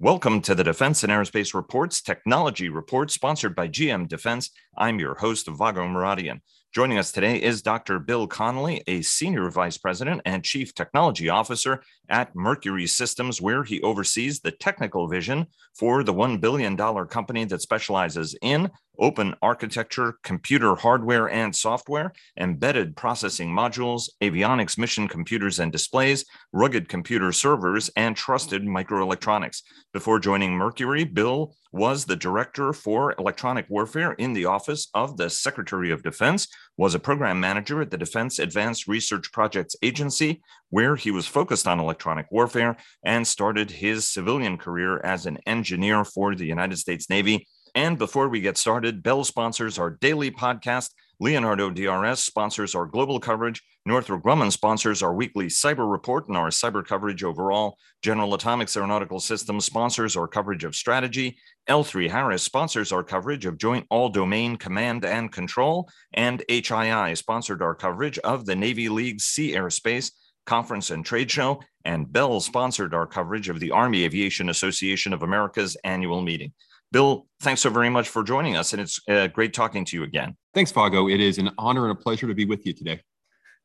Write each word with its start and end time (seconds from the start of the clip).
Welcome 0.00 0.42
to 0.42 0.54
the 0.54 0.62
Defense 0.62 1.02
and 1.02 1.12
Aerospace 1.12 1.54
Reports 1.54 2.00
Technology 2.00 2.68
Report, 2.68 3.10
sponsored 3.10 3.56
by 3.56 3.66
GM 3.66 4.06
Defense. 4.06 4.52
I'm 4.76 5.00
your 5.00 5.16
host, 5.16 5.48
Vago 5.48 5.88
Muradian. 5.88 6.40
Joining 6.72 6.98
us 6.98 7.10
today 7.10 7.42
is 7.42 7.62
Dr. 7.62 7.98
Bill 7.98 8.28
Conley, 8.28 8.84
a 8.86 9.02
Senior 9.02 9.50
Vice 9.50 9.76
President 9.76 10.22
and 10.24 10.44
Chief 10.44 10.72
Technology 10.72 11.28
Officer 11.28 11.82
at 12.08 12.34
Mercury 12.34 12.86
Systems, 12.86 13.40
where 13.40 13.64
he 13.64 13.80
oversees 13.82 14.40
the 14.40 14.50
technical 14.50 15.08
vision 15.08 15.46
for 15.78 16.02
the 16.02 16.14
$1 16.14 16.40
billion 16.40 16.76
company 17.06 17.44
that 17.44 17.62
specializes 17.62 18.36
in 18.42 18.70
open 18.98 19.34
architecture, 19.42 20.18
computer 20.22 20.74
hardware 20.74 21.30
and 21.30 21.54
software, 21.54 22.12
embedded 22.38 22.96
processing 22.96 23.48
modules, 23.48 24.08
avionics 24.20 24.76
mission 24.76 25.06
computers 25.06 25.60
and 25.60 25.70
displays, 25.70 26.24
rugged 26.52 26.88
computer 26.88 27.32
servers, 27.32 27.90
and 27.96 28.16
trusted 28.16 28.62
microelectronics. 28.62 29.62
Before 29.92 30.18
joining 30.18 30.52
Mercury, 30.52 31.04
Bill 31.04 31.54
was 31.72 32.04
the 32.04 32.16
director 32.16 32.72
for 32.72 33.14
electronic 33.18 33.66
warfare 33.68 34.12
in 34.12 34.32
the 34.32 34.46
office 34.46 34.88
of 34.94 35.16
the 35.16 35.30
Secretary 35.30 35.90
of 35.90 36.02
Defense, 36.02 36.48
was 36.78 36.94
a 36.94 36.98
program 36.98 37.38
manager 37.38 37.82
at 37.82 37.90
the 37.90 37.98
Defense 37.98 38.38
Advanced 38.38 38.88
Research 38.88 39.30
Projects 39.32 39.76
Agency, 39.82 40.40
where 40.70 40.96
he 40.96 41.10
was 41.10 41.26
focused 41.26 41.68
on 41.68 41.78
electronic 41.78 42.26
warfare, 42.30 42.78
and 43.04 43.26
started 43.26 43.70
his 43.70 44.08
civilian 44.08 44.56
career 44.56 45.00
as 45.00 45.26
an 45.26 45.38
engineer 45.46 46.04
for 46.04 46.34
the 46.34 46.46
United 46.46 46.78
States 46.78 47.10
Navy 47.10 47.46
and 47.74 47.98
before 47.98 48.28
we 48.28 48.40
get 48.40 48.56
started, 48.56 49.02
Bell 49.02 49.24
sponsors 49.24 49.78
our 49.78 49.90
daily 49.90 50.30
podcast. 50.30 50.90
Leonardo 51.20 51.70
DRS 51.70 52.20
sponsors 52.20 52.74
our 52.74 52.86
global 52.86 53.18
coverage. 53.18 53.62
Northrop 53.84 54.22
Grumman 54.22 54.52
sponsors 54.52 55.02
our 55.02 55.14
weekly 55.14 55.46
cyber 55.46 55.90
report 55.90 56.28
and 56.28 56.36
our 56.36 56.48
cyber 56.48 56.84
coverage 56.84 57.24
overall. 57.24 57.76
General 58.02 58.34
Atomics 58.34 58.76
Aeronautical 58.76 59.20
Systems 59.20 59.64
sponsors 59.64 60.16
our 60.16 60.28
coverage 60.28 60.64
of 60.64 60.76
strategy. 60.76 61.38
L3 61.68 62.10
Harris 62.10 62.42
sponsors 62.42 62.92
our 62.92 63.04
coverage 63.04 63.46
of 63.46 63.58
Joint 63.58 63.86
All 63.90 64.08
Domain 64.08 64.56
Command 64.56 65.04
and 65.04 65.30
Control. 65.30 65.88
And 66.14 66.42
HII 66.48 67.16
sponsored 67.16 67.62
our 67.62 67.74
coverage 67.74 68.18
of 68.18 68.46
the 68.46 68.56
Navy 68.56 68.88
League 68.88 69.20
Sea 69.20 69.52
Airspace 69.52 70.10
Conference 70.46 70.90
and 70.90 71.04
Trade 71.04 71.30
Show. 71.30 71.60
And 71.84 72.10
Bell 72.12 72.40
sponsored 72.40 72.94
our 72.94 73.06
coverage 73.06 73.48
of 73.48 73.60
the 73.60 73.70
Army 73.70 74.04
Aviation 74.04 74.48
Association 74.48 75.12
of 75.12 75.22
America's 75.22 75.76
annual 75.84 76.22
meeting. 76.22 76.52
Bill, 76.90 77.26
thanks 77.40 77.60
so 77.60 77.68
very 77.68 77.90
much 77.90 78.08
for 78.08 78.22
joining 78.22 78.56
us, 78.56 78.72
and 78.72 78.80
it's 78.80 78.98
uh, 79.10 79.26
great 79.26 79.52
talking 79.52 79.84
to 79.84 79.96
you 79.96 80.04
again. 80.04 80.34
Thanks, 80.54 80.72
Vago. 80.72 81.08
It 81.08 81.20
is 81.20 81.36
an 81.36 81.50
honor 81.58 81.88
and 81.88 81.92
a 81.92 82.00
pleasure 82.00 82.26
to 82.26 82.34
be 82.34 82.46
with 82.46 82.64
you 82.64 82.72
today. 82.72 83.02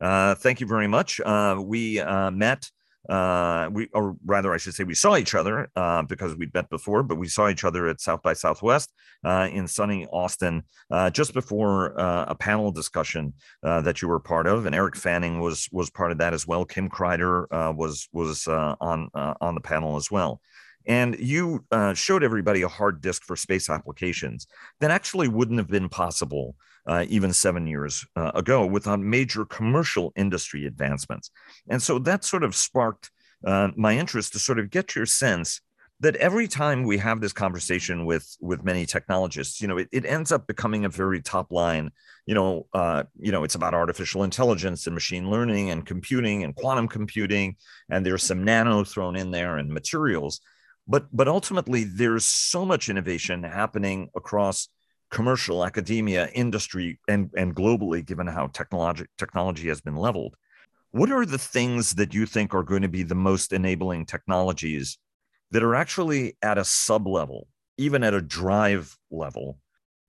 Uh, 0.02 0.36
thank 0.36 0.60
you 0.60 0.68
very 0.68 0.88
much. 0.88 1.22
Uh, 1.22 1.56
we 1.64 2.02
uh, 2.02 2.32
met, 2.32 2.70
uh, 3.10 3.70
we 3.72 3.90
or 3.94 4.16
rather, 4.26 4.54
I 4.54 4.58
should 4.58 4.74
say, 4.74 4.84
we 4.84 4.96
saw 4.96 5.18
each 5.18 5.36
other 5.36 5.70
uh, 5.76 6.04
because 6.04 6.36
we'd 6.36 6.54
met 6.54 6.70
before, 6.70 7.04
but 7.04 7.18
we 7.18 7.28
saw 7.28 7.50
each 7.50 7.64
other 7.64 7.88
at 7.88 8.00
South 8.00 8.22
by 8.22 8.34
Southwest 8.34 8.94
uh, 9.24 9.50
in 9.52 9.68
sunny 9.68 10.06
Austin 10.08 10.64
just 11.12 11.34
before 11.34 11.94
a 11.98 12.36
panel 12.36 12.72
discussion 12.72 13.34
that 13.62 14.02
you 14.02 14.08
were 14.08 14.20
part 14.20 14.48
of, 14.48 14.66
and 14.66 14.76
Eric 14.76 14.96
Fanning 14.96 15.40
was 15.40 15.68
was 15.72 15.90
part 15.90 16.12
of 16.12 16.18
that 16.20 16.34
as 16.34 16.48
well. 16.48 16.66
Kim 16.66 16.90
Crider 16.90 17.48
was 17.76 18.08
was 18.14 18.48
on 18.48 19.10
on 19.14 19.56
the 19.56 19.62
panel 19.62 19.98
as 19.98 20.10
well 20.10 20.42
and 20.86 21.18
you 21.20 21.66
uh, 21.72 21.94
showed 21.94 22.24
everybody 22.24 22.62
a 22.62 22.68
hard 22.68 23.02
disk 23.02 23.24
for 23.24 23.36
space 23.36 23.70
applications 23.70 24.48
that 24.80 24.92
actually 24.92 25.28
wouldn't 25.28 25.60
have 25.60 25.70
been 25.70 25.90
possible 25.90 26.56
uh, 26.88 27.06
even 27.10 27.34
seven 27.34 27.68
years 27.68 28.06
uh, 28.16 28.32
ago 28.36 28.66
without 28.66 29.00
major 29.00 29.46
commercial 29.46 30.12
industry 30.16 30.66
advancements. 30.66 31.32
And 31.70 31.82
so 31.82 32.00
that 32.00 32.24
sort 32.24 32.44
of 32.44 32.56
sparked 32.56 33.12
uh, 33.46 33.70
my 33.76 33.98
interest 33.98 34.34
to 34.34 34.40
sort 34.40 34.60
of 34.60 34.70
get 34.70 34.96
your 34.96 35.06
sense 35.06 35.62
that 36.00 36.16
every 36.18 36.48
time 36.48 36.84
we 36.84 36.98
have 36.98 37.22
this 37.22 37.32
conversation 37.32 38.06
with 38.06 38.36
with 38.42 38.64
many 38.64 38.86
technologists, 38.86 39.62
you 39.62 39.68
know, 39.68 39.78
it, 39.78 39.88
it 39.92 40.06
ends 40.06 40.32
up 40.32 40.48
becoming 40.48 40.84
a 40.84 40.90
very 40.90 41.22
top 41.22 41.52
line. 41.52 41.92
You 42.26 42.36
know, 42.36 42.68
uh, 42.74 43.04
you 43.18 43.32
know, 43.32 43.44
it's 43.44 43.56
about 43.56 43.74
artificial 43.74 44.24
intelligence 44.24 44.86
and 44.88 44.94
machine 44.94 45.30
learning 45.30 45.70
and 45.70 45.86
computing 45.86 46.44
and 46.44 46.56
quantum 46.56 46.88
computing, 46.88 47.56
and 47.90 48.06
there's 48.06 48.24
some 48.24 48.44
nano 48.44 48.84
thrown 48.84 49.16
in 49.16 49.32
there 49.32 49.58
and 49.58 49.70
materials 49.70 50.42
but 50.88 51.06
but 51.16 51.28
ultimately 51.28 51.84
there's 51.84 52.26
so 52.26 52.66
much 52.66 52.90
innovation 52.90 53.44
happening 53.44 54.10
across 54.16 54.68
commercial 55.14 55.64
academia 55.64 56.28
industry 56.34 57.00
and 57.08 57.30
and 57.38 57.56
globally 57.56 58.04
given 58.04 58.26
how 58.26 58.48
technology 58.48 59.06
technology 59.20 59.68
has 59.68 59.80
been 59.80 59.96
leveled 59.96 60.36
what 60.90 61.12
are 61.12 61.24
the 61.24 61.38
things 61.38 61.94
that 61.94 62.16
you 62.16 62.26
think 62.26 62.52
are 62.52 62.64
going 62.64 62.82
to 62.82 62.88
be 62.88 63.04
the 63.04 63.14
most 63.14 63.54
enabling 63.54 64.08
technologies 64.08 64.98
that 65.52 65.62
are 65.62 65.76
actually 65.76 66.36
at 66.42 66.58
a 66.58 66.66
sub 66.66 67.08
level 67.08 67.48
even 67.78 68.04
at 68.04 68.16
a 68.16 68.22
drive 68.22 68.98
level 69.12 69.60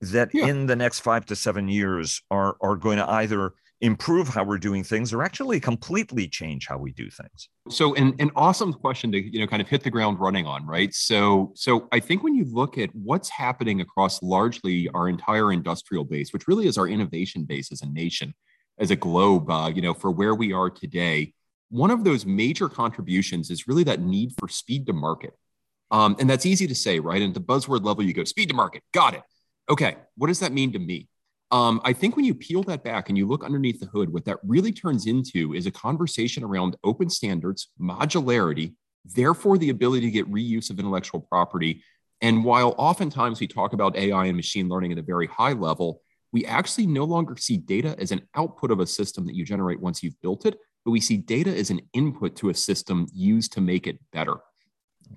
that 0.01 0.29
yeah. 0.33 0.47
in 0.47 0.65
the 0.65 0.75
next 0.75 1.01
5 1.01 1.27
to 1.27 1.35
7 1.35 1.67
years 1.67 2.23
are 2.31 2.57
are 2.59 2.75
going 2.75 2.97
to 2.97 3.07
either 3.07 3.53
improve 3.81 4.29
how 4.29 4.43
we're 4.43 4.57
doing 4.57 4.83
things 4.83 5.11
or 5.11 5.21
actually 5.21 5.59
completely 5.59 6.27
change 6.27 6.65
how 6.67 6.77
we 6.77 6.93
do 6.93 7.09
things. 7.09 7.49
So 7.69 7.93
an, 7.95 8.15
an 8.19 8.31
awesome 8.35 8.71
question 8.71 9.11
to 9.11 9.19
you 9.19 9.39
know 9.39 9.47
kind 9.47 9.61
of 9.61 9.67
hit 9.67 9.83
the 9.83 9.89
ground 9.89 10.19
running 10.19 10.45
on 10.45 10.65
right? 10.65 10.93
So 10.93 11.51
so 11.55 11.87
i 11.91 11.99
think 11.99 12.23
when 12.23 12.35
you 12.35 12.45
look 12.45 12.77
at 12.77 12.89
what's 12.95 13.29
happening 13.29 13.81
across 13.81 14.21
largely 14.23 14.89
our 14.93 15.09
entire 15.09 15.51
industrial 15.51 16.05
base 16.05 16.31
which 16.31 16.47
really 16.47 16.67
is 16.67 16.77
our 16.77 16.87
innovation 16.87 17.43
base 17.43 17.71
as 17.71 17.81
a 17.81 17.87
nation 17.87 18.33
as 18.79 18.91
a 18.91 18.95
globe 18.95 19.49
uh, 19.49 19.71
you 19.73 19.81
know 19.81 19.93
for 19.93 20.11
where 20.11 20.35
we 20.35 20.53
are 20.53 20.69
today 20.69 21.33
one 21.69 21.91
of 21.91 22.03
those 22.03 22.25
major 22.25 22.69
contributions 22.69 23.49
is 23.49 23.67
really 23.67 23.83
that 23.83 23.99
need 23.99 24.31
for 24.39 24.47
speed 24.47 24.85
to 24.85 24.93
market. 24.93 25.33
Um, 25.91 26.15
and 26.19 26.29
that's 26.29 26.45
easy 26.45 26.67
to 26.67 26.75
say 26.75 26.99
right? 26.99 27.21
And 27.21 27.35
at 27.35 27.41
the 27.41 27.53
buzzword 27.53 27.83
level 27.83 28.03
you 28.03 28.13
go 28.13 28.23
speed 28.23 28.49
to 28.49 28.55
market 28.55 28.83
got 28.93 29.13
it. 29.13 29.23
Okay 29.69 29.97
what 30.15 30.27
does 30.27 30.39
that 30.39 30.53
mean 30.53 30.71
to 30.71 30.79
me 30.79 31.09
um, 31.51 31.79
I 31.83 31.93
think 31.93 32.15
when 32.15 32.25
you 32.25 32.33
peel 32.33 32.63
that 32.63 32.83
back 32.83 33.09
and 33.09 33.17
you 33.17 33.27
look 33.27 33.43
underneath 33.43 33.79
the 33.79 33.85
hood, 33.85 34.11
what 34.11 34.25
that 34.25 34.39
really 34.43 34.71
turns 34.71 35.05
into 35.05 35.53
is 35.53 35.67
a 35.67 35.71
conversation 35.71 36.43
around 36.43 36.75
open 36.83 37.09
standards, 37.09 37.69
modularity, 37.79 38.73
therefore 39.05 39.57
the 39.57 39.69
ability 39.69 40.07
to 40.07 40.11
get 40.11 40.31
reuse 40.31 40.69
of 40.69 40.79
intellectual 40.79 41.19
property. 41.19 41.83
And 42.21 42.43
while 42.43 42.73
oftentimes 42.77 43.39
we 43.39 43.47
talk 43.47 43.73
about 43.73 43.95
AI 43.95 44.25
and 44.25 44.35
machine 44.35 44.67
learning 44.67 44.91
at 44.91 44.97
a 44.97 45.03
very 45.03 45.27
high 45.27 45.53
level, 45.53 46.01
we 46.31 46.45
actually 46.45 46.87
no 46.87 47.03
longer 47.03 47.37
see 47.37 47.57
data 47.57 47.95
as 47.99 48.11
an 48.11 48.21
output 48.35 48.71
of 48.71 48.79
a 48.79 48.87
system 48.87 49.25
that 49.27 49.35
you 49.35 49.45
generate 49.45 49.79
once 49.79 50.01
you've 50.01 50.19
built 50.21 50.45
it, 50.45 50.57
but 50.83 50.91
we 50.91 50.99
see 50.99 51.17
data 51.17 51.55
as 51.55 51.69
an 51.69 51.81
input 51.93 52.35
to 52.37 52.49
a 52.49 52.53
system 52.53 53.05
used 53.13 53.53
to 53.53 53.61
make 53.61 53.85
it 53.85 53.99
better. 54.11 54.37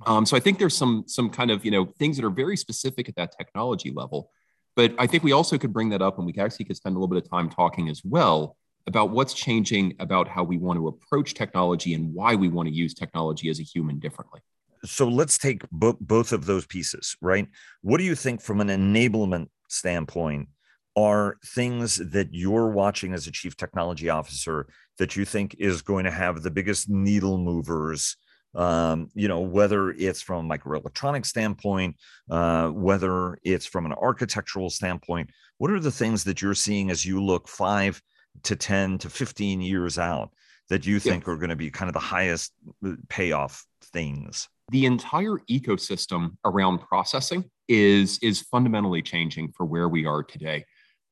Um, 0.07 0.27
so 0.27 0.37
I 0.37 0.41
think 0.41 0.59
there's 0.59 0.77
some 0.77 1.05
some 1.07 1.31
kind 1.31 1.51
of 1.51 1.65
you 1.65 1.71
know 1.71 1.87
things 1.99 2.17
that 2.17 2.25
are 2.25 2.31
very 2.31 2.57
specific 2.57 3.09
at 3.09 3.17
that 3.17 3.33
technology 3.37 3.91
level 3.91 4.31
but 4.79 4.95
I 4.97 5.09
think 5.09 5.25
we 5.25 5.33
also 5.33 5.59
could 5.59 5.73
bring 5.73 5.89
that 5.89 6.03
up 6.03 6.19
and 6.19 6.25
we 6.25 6.33
actually 6.39 6.67
could 6.67 6.77
spend 6.77 6.95
a 6.95 7.01
little 7.01 7.13
bit 7.13 7.21
of 7.21 7.29
time 7.29 7.51
talking 7.51 7.89
as 7.89 8.01
well 8.05 8.57
about 8.87 9.11
what's 9.11 9.35
changing 9.35 9.97
about 9.99 10.29
how 10.29 10.45
we 10.45 10.57
want 10.57 10.79
to 10.79 10.87
approach 10.87 11.35
technology 11.35 11.95
and 11.95 12.15
why 12.15 12.37
we 12.37 12.49
want 12.49 12.69
to 12.69 12.73
use 12.73 12.95
technology 12.95 13.51
as 13.51 13.59
a 13.59 13.65
human 13.65 13.99
differently. 13.99 14.39
So 14.85 15.09
let's 15.09 15.37
take 15.37 15.69
bo- 15.73 15.99
both 16.01 16.33
of 16.33 16.47
those 16.47 16.65
pieces, 16.65 17.17
right? 17.21 17.49
What 17.83 17.99
do 17.99 18.05
you 18.05 18.15
think 18.15 18.41
from 18.41 18.61
an 18.61 18.69
enablement 18.69 19.49
standpoint 19.69 20.49
are 20.95 21.39
things 21.45 21.97
that 21.97 22.29
you're 22.31 22.69
watching 22.69 23.13
as 23.15 23.27
a 23.27 23.33
chief 23.33 23.57
technology 23.57 24.09
officer 24.09 24.69
that 24.99 25.17
you 25.17 25.25
think 25.25 25.57
is 25.59 25.83
going 25.83 26.05
to 26.05 26.13
have 26.13 26.43
the 26.45 26.53
biggest 26.53 26.89
needle 26.89 27.37
movers 27.37 28.17
um, 28.55 29.11
you 29.15 29.29
know, 29.29 29.41
whether 29.41 29.91
it's 29.91 30.23
from 30.23 30.51
a 30.51 30.59
microelectronic 30.59 31.27
standpoint, 31.27 31.97
uh, 32.31 32.69
whether 32.69 33.39
it's 33.43 33.67
from 33.67 33.87
an 33.87 33.93
architectural 33.93 34.71
standpoint, 34.71 35.31
what 35.59 35.71
are 35.71 35.81
the 35.81 35.91
things 35.91 36.25
that 36.25 36.41
you're 36.41 36.55
seeing 36.55 36.91
as 36.91 37.05
you 37.05 37.23
look 37.23 37.49
five 37.49 38.01
to 38.45 38.57
10 38.57 38.99
to 38.99 39.11
15 39.11 39.61
years 39.61 39.99
out 39.99 40.31
that 40.69 40.87
you 40.87 40.99
think 40.99 41.27
yeah. 41.27 41.33
are 41.33 41.37
going 41.37 41.51
to 41.51 41.57
be 41.57 41.71
kind 41.71 41.89
of 41.89 41.95
the 41.95 42.01
highest 42.01 42.53
uh, 42.85 42.93
payoff 43.09 43.65
things? 43.93 44.49
The 44.71 44.87
entire 44.87 45.39
ecosystem 45.51 46.37
around 46.45 46.79
processing 46.81 47.45
is 47.69 48.19
is 48.23 48.41
fundamentally 48.43 49.03
changing 49.03 49.53
for 49.53 49.67
where 49.67 49.89
we 49.89 50.07
are 50.07 50.23
today. 50.23 50.65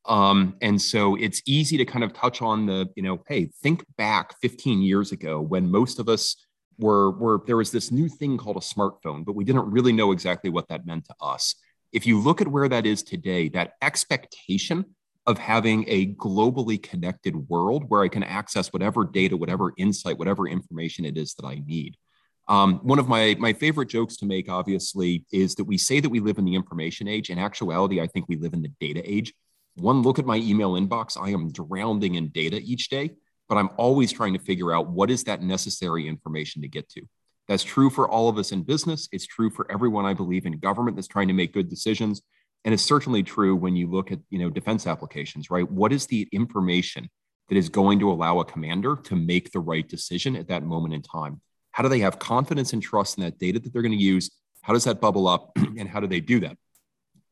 Um, 0.07 0.57
and 0.63 0.81
so 0.81 1.17
it's 1.17 1.43
easy 1.47 1.77
to 1.79 1.85
kind 1.85 2.05
of 2.05 2.13
touch 2.13 2.41
on 2.41 2.67
the, 2.67 2.89
you 2.95 3.03
know, 3.03 3.23
hey, 3.27 3.51
think 3.63 3.85
back 3.97 4.39
15 4.41 4.81
years 4.81 5.11
ago 5.13 5.41
when 5.41 5.71
most 5.71 5.99
of 5.99 6.09
us 6.09 6.37
were, 6.79 7.11
were 7.13 7.43
there 7.47 7.57
was 7.57 7.71
this 7.71 7.91
new 7.91 8.09
thing 8.09 8.37
called 8.37 8.57
a 8.57 8.61
smartphone, 8.61 9.25
but 9.25 9.35
we 9.35 9.45
didn't 9.45 9.71
really 9.71 9.93
know 9.93 10.13
exactly 10.13 10.51
what 10.51 10.69
that 10.69 10.87
meant 10.87 11.07
to 11.07 11.15
us. 11.21 11.55
If 11.93 12.07
you 12.07 12.21
look 12.21 12.41
at 12.41 12.49
where 12.49 12.69
that 12.69 12.87
is 12.87 13.03
today, 13.03 13.49
that 13.51 13.73
expectation 13.81 14.85
of 15.27 15.39
having 15.39 15.85
a 15.89 16.15
globally 16.15 16.81
connected 16.81 17.35
world 17.49 17.85
where 17.89 18.03
I 18.03 18.09
can 18.09 18.23
access 18.23 18.73
whatever 18.73 19.05
data, 19.05 19.37
whatever 19.37 19.73
insight, 19.77 20.19
whatever 20.19 20.47
information 20.47 21.05
it 21.05 21.17
is 21.17 21.35
that 21.35 21.47
I 21.47 21.63
need. 21.67 21.97
Um, 22.49 22.77
one 22.85 23.01
of 23.01 23.09
my, 23.09 23.35
my 23.39 23.53
favorite 23.53 23.89
jokes 23.89 24.17
to 24.19 24.27
make, 24.27 24.49
obviously, 24.49 25.25
is 25.33 25.57
that 25.57 25.65
we 25.65 25.79
say 25.79 25.99
that 25.99 26.09
we 26.09 26.21
live 26.21 26.39
in 26.39 26.45
the 26.45 26.55
information 26.55 27.09
age. 27.09 27.31
In 27.31 27.39
actuality, 27.39 28.01
I 28.01 28.07
think 28.07 28.27
we 28.29 28.37
live 28.37 28.53
in 28.53 28.63
the 28.63 28.71
data 28.79 29.03
age. 29.05 29.35
One 29.75 30.03
look 30.03 30.21
at 30.21 30.27
my 30.27 30.37
email 30.37 30.75
inbox, 30.75 31.21
I 31.21 31.31
am 31.31 31.51
drowning 31.51 32.15
in 32.15 32.29
data 32.29 32.61
each 32.63 32.89
day 32.89 33.11
but 33.49 33.57
I'm 33.57 33.71
always 33.77 34.13
trying 34.13 34.33
to 34.35 34.39
figure 34.39 34.73
out 34.73 34.89
what 34.89 35.11
is 35.11 35.25
that 35.25 35.43
necessary 35.43 36.09
information 36.09 36.63
to 36.63 36.69
get 36.69 36.89
to. 36.91 37.03
That's 37.49 37.63
true 37.63 37.91
for 37.91 38.09
all 38.09 38.29
of 38.29 38.39
us 38.39 38.53
in 38.53 38.63
business. 38.63 39.09
It's 39.13 39.27
true 39.27 39.51
for 39.51 39.71
everyone, 39.71 40.05
I 40.05 40.15
believe, 40.15 40.47
in 40.47 40.59
government 40.59 40.97
that's 40.97 41.07
trying 41.07 41.29
to 41.29 41.35
make 41.35 41.55
good 41.55 41.69
decisions. 41.69 42.23
And 42.65 42.75
it's 42.75 42.83
certainly 42.83 43.23
true 43.23 43.55
when 43.55 43.77
you 43.77 43.89
look 43.89 44.11
at 44.11 44.19
you 44.31 44.39
know 44.39 44.51
defense 44.51 44.87
applications, 44.87 45.51
right? 45.51 45.71
What 45.71 45.93
is 45.93 46.07
the 46.07 46.29
information 46.33 47.09
that 47.49 47.57
is 47.57 47.69
going 47.69 48.01
to 48.01 48.11
allow 48.11 48.41
a 48.41 48.45
commander 48.45 48.97
to 48.97 49.15
make 49.15 49.53
the 49.53 49.61
right 49.61 49.89
decision 49.89 50.35
at 50.35 50.49
that 50.49 50.65
moment 50.65 50.95
in 50.95 51.03
time? 51.03 51.41
How 51.71 51.85
do 51.85 51.89
they 51.89 52.01
have 52.01 52.19
confidence 52.19 52.73
and 52.73 52.83
trust 52.83 53.19
in 53.19 53.25
that 53.25 53.39
data 53.39 53.61
that 53.61 53.73
they're 53.73 53.83
going 53.83 53.97
to 53.97 53.99
use? 53.99 54.31
How 54.63 54.73
does 54.73 54.85
that 54.85 55.01
bubble 55.01 55.29
up? 55.29 55.53
and 55.57 55.89
how 55.89 56.01
do 56.01 56.09
they 56.09 56.21
do 56.21 56.41
that? 56.41 56.57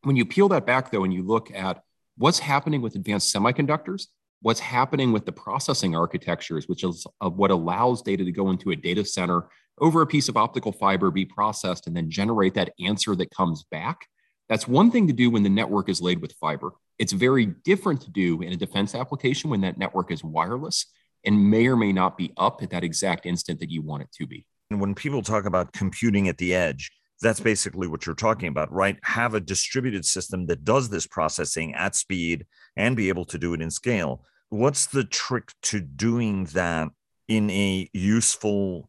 When 0.02 0.14
you 0.14 0.24
peel 0.24 0.48
that 0.50 0.66
back, 0.66 0.92
though, 0.92 1.02
and 1.02 1.12
you 1.12 1.22
look 1.22 1.50
at 1.52 1.82
what's 2.16 2.38
happening 2.38 2.80
with 2.80 2.94
advanced 2.94 3.34
semiconductors, 3.34 4.06
what's 4.44 4.60
happening 4.60 5.10
with 5.10 5.24
the 5.24 5.32
processing 5.32 5.96
architectures, 5.96 6.68
which 6.68 6.84
is 6.84 7.06
of 7.22 7.38
what 7.38 7.50
allows 7.50 8.02
data 8.02 8.22
to 8.22 8.30
go 8.30 8.50
into 8.50 8.72
a 8.72 8.76
data 8.76 9.02
center 9.02 9.48
over 9.78 10.02
a 10.02 10.06
piece 10.06 10.28
of 10.28 10.36
optical 10.36 10.70
fiber, 10.70 11.10
be 11.10 11.24
processed, 11.24 11.86
and 11.86 11.96
then 11.96 12.10
generate 12.10 12.52
that 12.52 12.74
answer 12.78 13.16
that 13.16 13.30
comes 13.30 13.64
back. 13.70 14.06
That's 14.50 14.68
one 14.68 14.90
thing 14.90 15.06
to 15.06 15.14
do 15.14 15.30
when 15.30 15.44
the 15.44 15.48
network 15.48 15.88
is 15.88 16.02
laid 16.02 16.20
with 16.20 16.34
fiber. 16.34 16.72
It's 16.98 17.14
very 17.14 17.46
different 17.64 18.02
to 18.02 18.10
do 18.10 18.42
in 18.42 18.52
a 18.52 18.56
defense 18.56 18.94
application 18.94 19.48
when 19.48 19.62
that 19.62 19.78
network 19.78 20.12
is 20.12 20.22
wireless 20.22 20.92
and 21.24 21.50
may 21.50 21.66
or 21.66 21.76
may 21.76 21.94
not 21.94 22.18
be 22.18 22.34
up 22.36 22.62
at 22.62 22.68
that 22.68 22.84
exact 22.84 23.24
instant 23.24 23.60
that 23.60 23.70
you 23.70 23.80
want 23.80 24.02
it 24.02 24.12
to 24.18 24.26
be. 24.26 24.46
And 24.70 24.78
when 24.78 24.94
people 24.94 25.22
talk 25.22 25.46
about 25.46 25.72
computing 25.72 26.28
at 26.28 26.36
the 26.36 26.54
edge, 26.54 26.92
that's 27.22 27.40
basically 27.40 27.86
what 27.86 28.04
you're 28.04 28.14
talking 28.14 28.48
about, 28.48 28.70
right? 28.70 28.98
Have 29.04 29.32
a 29.32 29.40
distributed 29.40 30.04
system 30.04 30.44
that 30.46 30.64
does 30.64 30.90
this 30.90 31.06
processing 31.06 31.74
at 31.74 31.96
speed 31.96 32.44
and 32.76 32.94
be 32.94 33.08
able 33.08 33.24
to 33.24 33.38
do 33.38 33.54
it 33.54 33.62
in 33.62 33.70
scale. 33.70 34.22
What's 34.54 34.86
the 34.86 35.02
trick 35.02 35.50
to 35.62 35.80
doing 35.80 36.44
that 36.46 36.88
in 37.26 37.50
a 37.50 37.90
useful 37.92 38.88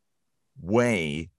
way 0.61 1.31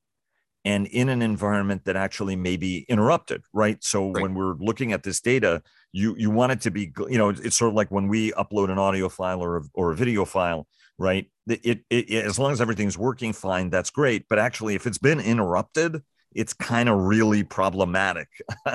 and 0.65 0.89
in 0.89 1.09
an 1.09 1.23
environment 1.23 1.85
that 1.85 1.95
actually 1.95 2.35
may 2.35 2.57
be 2.57 2.85
interrupted 2.89 3.45
right? 3.53 3.83
So 3.85 4.11
right. 4.11 4.21
when 4.21 4.35
we're 4.35 4.55
looking 4.55 4.93
at 4.93 5.05
this 5.05 5.21
data 5.21 5.63
you 5.93 6.17
you 6.19 6.31
want 6.31 6.51
it 6.51 6.61
to 6.63 6.73
be 6.73 6.93
you 7.09 7.19
know 7.19 7.29
it's 7.29 7.57
sort 7.57 7.69
of 7.69 7.77
like 7.77 7.93
when 7.93 8.09
we 8.09 8.33
upload 8.33 8.69
an 8.69 8.81
audio 8.81 9.09
file 9.09 9.41
or 9.41 9.59
a, 9.59 9.63
or 9.75 9.93
a 9.93 9.95
video 9.95 10.25
file 10.25 10.67
right? 10.99 11.31
It, 11.47 11.85
it, 11.89 12.11
it 12.11 12.25
as 12.25 12.37
long 12.37 12.51
as 12.51 12.61
everything's 12.61 12.99
working 12.99 13.33
fine 13.33 13.71
that's 13.71 13.91
great. 13.91 14.27
But 14.29 14.41
actually 14.41 14.75
if 14.75 14.89
it's 14.89 14.99
been 14.99 15.21
interrupted 15.21 16.03
it's 16.35 16.53
kind 16.53 16.89
of 16.89 16.99
really 16.99 17.45
problematic 17.45 18.27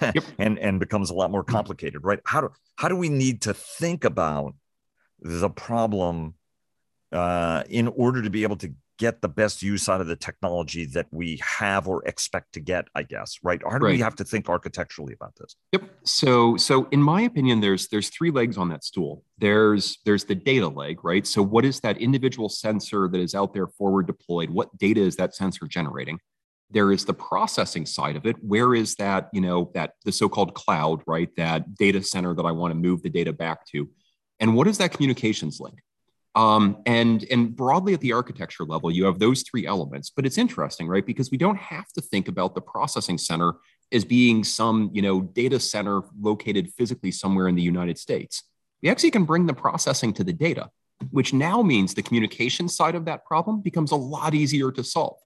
yep. 0.00 0.24
and 0.38 0.56
and 0.60 0.78
becomes 0.78 1.10
a 1.10 1.14
lot 1.14 1.32
more 1.32 1.42
hmm. 1.42 1.50
complicated 1.50 2.04
right? 2.04 2.20
How 2.24 2.42
do 2.42 2.50
how 2.76 2.86
do 2.86 2.94
we 2.94 3.08
need 3.08 3.42
to 3.42 3.54
think 3.54 4.04
about 4.04 4.54
the 5.20 5.50
problem 5.50 6.34
uh, 7.12 7.64
in 7.68 7.88
order 7.88 8.22
to 8.22 8.30
be 8.30 8.42
able 8.42 8.56
to 8.56 8.72
get 9.00 9.22
the 9.22 9.28
best 9.28 9.62
use 9.62 9.88
out 9.88 10.02
of 10.02 10.06
the 10.06 10.14
technology 10.14 10.84
that 10.84 11.06
we 11.10 11.40
have 11.42 11.88
or 11.88 12.06
expect 12.06 12.52
to 12.52 12.60
get 12.60 12.84
i 12.94 13.02
guess 13.02 13.38
right? 13.42 13.62
How 13.64 13.78
do 13.78 13.86
right. 13.86 13.92
we 13.92 13.98
have 14.00 14.14
to 14.16 14.24
think 14.24 14.50
architecturally 14.50 15.14
about 15.14 15.34
this? 15.36 15.56
Yep. 15.72 15.84
So 16.04 16.58
so 16.58 16.86
in 16.90 17.02
my 17.02 17.22
opinion 17.22 17.60
there's 17.60 17.88
there's 17.88 18.10
three 18.10 18.30
legs 18.30 18.58
on 18.58 18.68
that 18.68 18.84
stool. 18.84 19.24
There's 19.38 19.98
there's 20.04 20.24
the 20.24 20.34
data 20.34 20.68
leg 20.68 21.02
right? 21.02 21.26
So 21.26 21.42
what 21.42 21.64
is 21.64 21.80
that 21.80 21.96
individual 21.96 22.50
sensor 22.50 23.08
that 23.08 23.18
is 23.18 23.34
out 23.34 23.54
there 23.54 23.68
forward 23.68 24.06
deployed? 24.06 24.50
What 24.50 24.76
data 24.76 25.00
is 25.00 25.16
that 25.16 25.34
sensor 25.34 25.66
generating? 25.66 26.18
There 26.70 26.92
is 26.92 27.06
the 27.06 27.14
processing 27.14 27.86
side 27.86 28.16
of 28.16 28.26
it. 28.26 28.36
Where 28.42 28.74
is 28.74 28.94
that 28.96 29.30
you 29.32 29.40
know 29.40 29.70
that 29.72 29.94
the 30.04 30.12
so-called 30.12 30.52
cloud 30.52 31.00
right? 31.06 31.30
That 31.38 31.74
data 31.74 32.02
center 32.02 32.34
that 32.34 32.44
i 32.44 32.52
want 32.52 32.72
to 32.72 32.78
move 32.78 33.02
the 33.02 33.08
data 33.08 33.32
back 33.32 33.66
to 33.68 33.88
and 34.40 34.54
what 34.54 34.66
is 34.66 34.78
that 34.78 34.92
communications 34.92 35.60
link 35.60 35.80
um, 36.34 36.78
and 36.86 37.24
and 37.30 37.54
broadly 37.54 37.94
at 37.94 38.00
the 38.00 38.12
architecture 38.12 38.64
level, 38.64 38.90
you 38.90 39.04
have 39.04 39.18
those 39.18 39.42
three 39.42 39.66
elements. 39.66 40.10
But 40.10 40.26
it's 40.26 40.38
interesting, 40.38 40.86
right? 40.86 41.04
Because 41.04 41.30
we 41.30 41.38
don't 41.38 41.58
have 41.58 41.88
to 41.92 42.00
think 42.00 42.28
about 42.28 42.54
the 42.54 42.60
processing 42.60 43.18
center 43.18 43.54
as 43.92 44.04
being 44.04 44.44
some 44.44 44.90
you 44.92 45.02
know 45.02 45.22
data 45.22 45.58
center 45.58 46.02
located 46.20 46.72
physically 46.74 47.10
somewhere 47.10 47.48
in 47.48 47.56
the 47.56 47.62
United 47.62 47.98
States. 47.98 48.44
We 48.82 48.88
actually 48.88 49.10
can 49.10 49.24
bring 49.24 49.46
the 49.46 49.54
processing 49.54 50.12
to 50.14 50.24
the 50.24 50.32
data, 50.32 50.70
which 51.10 51.32
now 51.32 51.62
means 51.62 51.94
the 51.94 52.02
communication 52.02 52.68
side 52.68 52.94
of 52.94 53.04
that 53.06 53.24
problem 53.24 53.60
becomes 53.60 53.90
a 53.90 53.96
lot 53.96 54.32
easier 54.32 54.70
to 54.72 54.84
solve. 54.84 55.18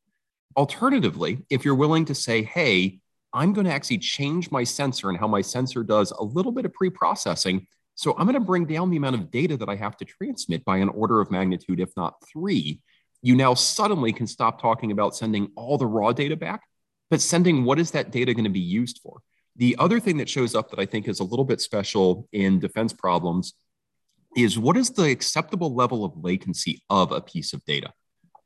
Alternatively, 0.56 1.44
if 1.50 1.64
you're 1.64 1.74
willing 1.74 2.06
to 2.06 2.14
say, 2.14 2.42
hey, 2.42 3.00
I'm 3.32 3.52
going 3.52 3.66
to 3.66 3.72
actually 3.72 3.98
change 3.98 4.50
my 4.50 4.64
sensor 4.64 5.10
and 5.10 5.18
how 5.18 5.28
my 5.28 5.42
sensor 5.42 5.82
does 5.84 6.12
a 6.12 6.24
little 6.24 6.52
bit 6.52 6.64
of 6.64 6.72
pre 6.72 6.88
processing 6.88 7.66
so 7.94 8.12
I'm 8.18 8.26
going 8.26 8.34
to 8.34 8.40
bring 8.40 8.66
down 8.66 8.90
the 8.90 8.96
amount 8.96 9.16
of 9.16 9.30
data 9.30 9.56
that 9.56 9.68
I 9.68 9.76
have 9.76 9.96
to 9.98 10.04
transmit 10.04 10.64
by 10.64 10.78
an 10.78 10.88
order 10.88 11.20
of 11.20 11.30
magnitude, 11.30 11.80
if 11.80 11.90
not 11.96 12.14
three. 12.26 12.80
You 13.22 13.36
now 13.36 13.54
suddenly 13.54 14.12
can 14.12 14.26
stop 14.26 14.60
talking 14.60 14.90
about 14.90 15.16
sending 15.16 15.48
all 15.56 15.78
the 15.78 15.86
raw 15.86 16.12
data 16.12 16.36
back, 16.36 16.62
but 17.10 17.20
sending 17.20 17.64
what 17.64 17.78
is 17.78 17.92
that 17.92 18.10
data 18.10 18.34
going 18.34 18.44
to 18.44 18.50
be 18.50 18.60
used 18.60 19.00
for? 19.02 19.20
The 19.56 19.76
other 19.78 20.00
thing 20.00 20.16
that 20.18 20.28
shows 20.28 20.54
up 20.54 20.70
that 20.70 20.80
I 20.80 20.86
think 20.86 21.06
is 21.06 21.20
a 21.20 21.24
little 21.24 21.44
bit 21.44 21.60
special 21.60 22.28
in 22.32 22.58
defense 22.58 22.92
problems 22.92 23.54
is 24.36 24.58
what 24.58 24.76
is 24.76 24.90
the 24.90 25.10
acceptable 25.10 25.74
level 25.74 26.04
of 26.04 26.12
latency 26.16 26.82
of 26.90 27.12
a 27.12 27.20
piece 27.20 27.52
of 27.52 27.64
data? 27.64 27.92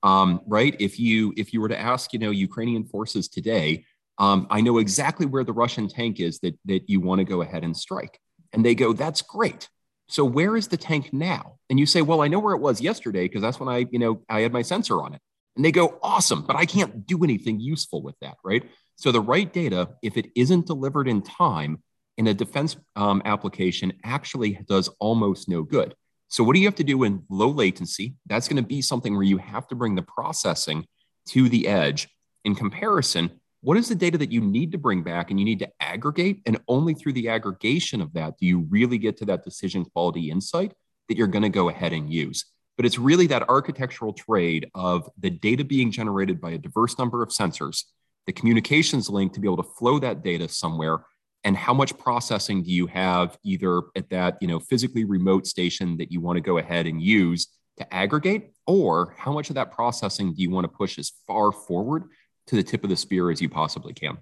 Um, 0.02 0.42
right? 0.46 0.76
If 0.78 1.00
you 1.00 1.32
if 1.36 1.52
you 1.52 1.60
were 1.60 1.70
to 1.70 1.78
ask, 1.78 2.12
you 2.12 2.18
know, 2.18 2.30
Ukrainian 2.30 2.84
forces 2.84 3.26
today, 3.28 3.84
um, 4.18 4.46
I 4.50 4.60
know 4.60 4.78
exactly 4.78 5.26
where 5.26 5.44
the 5.44 5.52
Russian 5.52 5.88
tank 5.88 6.20
is 6.20 6.38
that 6.40 6.56
that 6.66 6.88
you 6.90 7.00
want 7.00 7.20
to 7.20 7.24
go 7.24 7.40
ahead 7.40 7.64
and 7.64 7.76
strike. 7.76 8.20
And 8.52 8.64
they 8.64 8.74
go, 8.74 8.92
that's 8.92 9.22
great. 9.22 9.68
So 10.08 10.24
where 10.24 10.56
is 10.56 10.68
the 10.68 10.76
tank 10.76 11.12
now? 11.12 11.58
And 11.68 11.78
you 11.78 11.86
say, 11.86 12.02
well, 12.02 12.22
I 12.22 12.28
know 12.28 12.38
where 12.38 12.54
it 12.54 12.60
was 12.60 12.80
yesterday 12.80 13.24
because 13.28 13.42
that's 13.42 13.60
when 13.60 13.68
I, 13.68 13.86
you 13.90 13.98
know, 13.98 14.22
I 14.28 14.40
had 14.40 14.52
my 14.52 14.62
sensor 14.62 15.02
on 15.02 15.14
it. 15.14 15.20
And 15.56 15.64
they 15.64 15.72
go, 15.72 15.98
awesome, 16.02 16.42
but 16.42 16.56
I 16.56 16.64
can't 16.64 17.06
do 17.06 17.24
anything 17.24 17.60
useful 17.60 18.02
with 18.02 18.14
that, 18.20 18.36
right? 18.44 18.62
So 18.96 19.12
the 19.12 19.20
right 19.20 19.52
data, 19.52 19.90
if 20.02 20.16
it 20.16 20.30
isn't 20.34 20.66
delivered 20.66 21.08
in 21.08 21.20
time 21.20 21.82
in 22.16 22.26
a 22.26 22.34
defense 22.34 22.76
um, 22.96 23.22
application, 23.24 23.92
actually 24.04 24.60
does 24.66 24.88
almost 24.98 25.48
no 25.48 25.62
good. 25.62 25.94
So 26.28 26.44
what 26.44 26.54
do 26.54 26.60
you 26.60 26.66
have 26.66 26.74
to 26.76 26.84
do 26.84 27.04
in 27.04 27.24
low 27.28 27.48
latency? 27.48 28.14
That's 28.26 28.48
going 28.48 28.62
to 28.62 28.66
be 28.66 28.82
something 28.82 29.14
where 29.14 29.24
you 29.24 29.38
have 29.38 29.66
to 29.68 29.74
bring 29.74 29.94
the 29.94 30.02
processing 30.02 30.86
to 31.28 31.48
the 31.48 31.68
edge. 31.68 32.08
In 32.44 32.54
comparison, 32.54 33.37
what 33.60 33.76
is 33.76 33.88
the 33.88 33.94
data 33.94 34.18
that 34.18 34.30
you 34.30 34.40
need 34.40 34.72
to 34.72 34.78
bring 34.78 35.02
back 35.02 35.30
and 35.30 35.38
you 35.38 35.44
need 35.44 35.58
to 35.58 35.68
aggregate? 35.80 36.40
And 36.46 36.60
only 36.68 36.94
through 36.94 37.14
the 37.14 37.28
aggregation 37.28 38.00
of 38.00 38.12
that 38.14 38.38
do 38.38 38.46
you 38.46 38.60
really 38.70 38.98
get 38.98 39.16
to 39.18 39.24
that 39.26 39.44
decision 39.44 39.84
quality 39.84 40.30
insight 40.30 40.72
that 41.08 41.16
you're 41.16 41.26
going 41.26 41.42
to 41.42 41.48
go 41.48 41.68
ahead 41.68 41.92
and 41.92 42.12
use. 42.12 42.44
But 42.76 42.86
it's 42.86 42.98
really 42.98 43.26
that 43.28 43.48
architectural 43.48 44.12
trade 44.12 44.70
of 44.74 45.08
the 45.18 45.30
data 45.30 45.64
being 45.64 45.90
generated 45.90 46.40
by 46.40 46.52
a 46.52 46.58
diverse 46.58 46.96
number 46.98 47.22
of 47.22 47.30
sensors, 47.30 47.84
the 48.26 48.32
communications 48.32 49.10
link 49.10 49.32
to 49.32 49.40
be 49.40 49.48
able 49.48 49.56
to 49.56 49.70
flow 49.76 49.98
that 49.98 50.22
data 50.22 50.48
somewhere, 50.48 50.98
and 51.42 51.56
how 51.56 51.74
much 51.74 51.96
processing 51.98 52.62
do 52.62 52.70
you 52.70 52.86
have 52.86 53.36
either 53.42 53.82
at 53.96 54.10
that 54.10 54.38
you 54.40 54.46
know 54.46 54.60
physically 54.60 55.04
remote 55.04 55.46
station 55.46 55.96
that 55.96 56.12
you 56.12 56.20
want 56.20 56.36
to 56.36 56.40
go 56.40 56.58
ahead 56.58 56.86
and 56.86 57.02
use 57.02 57.48
to 57.78 57.94
aggregate, 57.94 58.52
or 58.66 59.14
how 59.18 59.32
much 59.32 59.48
of 59.50 59.54
that 59.56 59.72
processing 59.72 60.34
do 60.34 60.42
you 60.42 60.50
want 60.50 60.64
to 60.64 60.68
push 60.68 60.98
as 60.98 61.12
far 61.26 61.50
forward 61.50 62.04
to 62.48 62.56
the 62.56 62.62
tip 62.62 62.82
of 62.82 62.90
the 62.90 62.96
spear 62.96 63.30
as 63.30 63.40
you 63.40 63.48
possibly 63.48 63.92
can. 63.92 64.18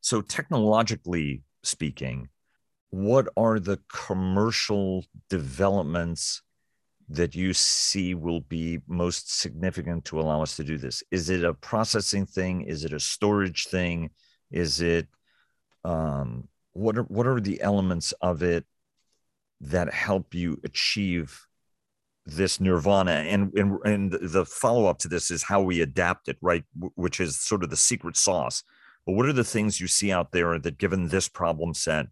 So, 0.00 0.20
technologically 0.20 1.42
speaking, 1.62 2.28
what 2.90 3.26
are 3.36 3.58
the 3.58 3.80
commercial 3.92 5.04
developments 5.28 6.42
that 7.08 7.34
you 7.34 7.52
see 7.52 8.14
will 8.14 8.40
be 8.40 8.80
most 8.86 9.38
significant 9.38 10.04
to 10.06 10.20
allow 10.20 10.42
us 10.42 10.56
to 10.56 10.64
do 10.64 10.78
this? 10.78 11.02
Is 11.10 11.30
it 11.30 11.44
a 11.44 11.54
processing 11.54 12.26
thing? 12.26 12.62
Is 12.62 12.84
it 12.84 12.92
a 12.92 13.00
storage 13.00 13.66
thing? 13.66 14.10
Is 14.50 14.80
it 14.80 15.08
um, 15.84 16.48
what 16.72 16.98
are 16.98 17.02
what 17.04 17.26
are 17.26 17.40
the 17.40 17.60
elements 17.62 18.12
of 18.20 18.42
it 18.42 18.64
that 19.60 19.92
help 19.92 20.34
you 20.34 20.60
achieve 20.64 21.46
this 22.26 22.60
nirvana 22.60 23.12
and 23.12 23.52
and, 23.54 23.78
and 23.84 24.12
the 24.12 24.44
follow-up 24.46 24.98
to 24.98 25.08
this 25.08 25.30
is 25.30 25.42
how 25.42 25.60
we 25.60 25.82
adapt 25.82 26.28
it 26.28 26.38
right 26.40 26.64
which 26.94 27.20
is 27.20 27.38
sort 27.38 27.62
of 27.62 27.70
the 27.70 27.76
secret 27.76 28.16
sauce. 28.16 28.62
But 29.06 29.12
what 29.12 29.26
are 29.26 29.34
the 29.34 29.44
things 29.44 29.80
you 29.80 29.86
see 29.86 30.10
out 30.10 30.32
there 30.32 30.58
that 30.58 30.78
given 30.78 31.08
this 31.08 31.28
problem 31.28 31.74
set 31.74 32.06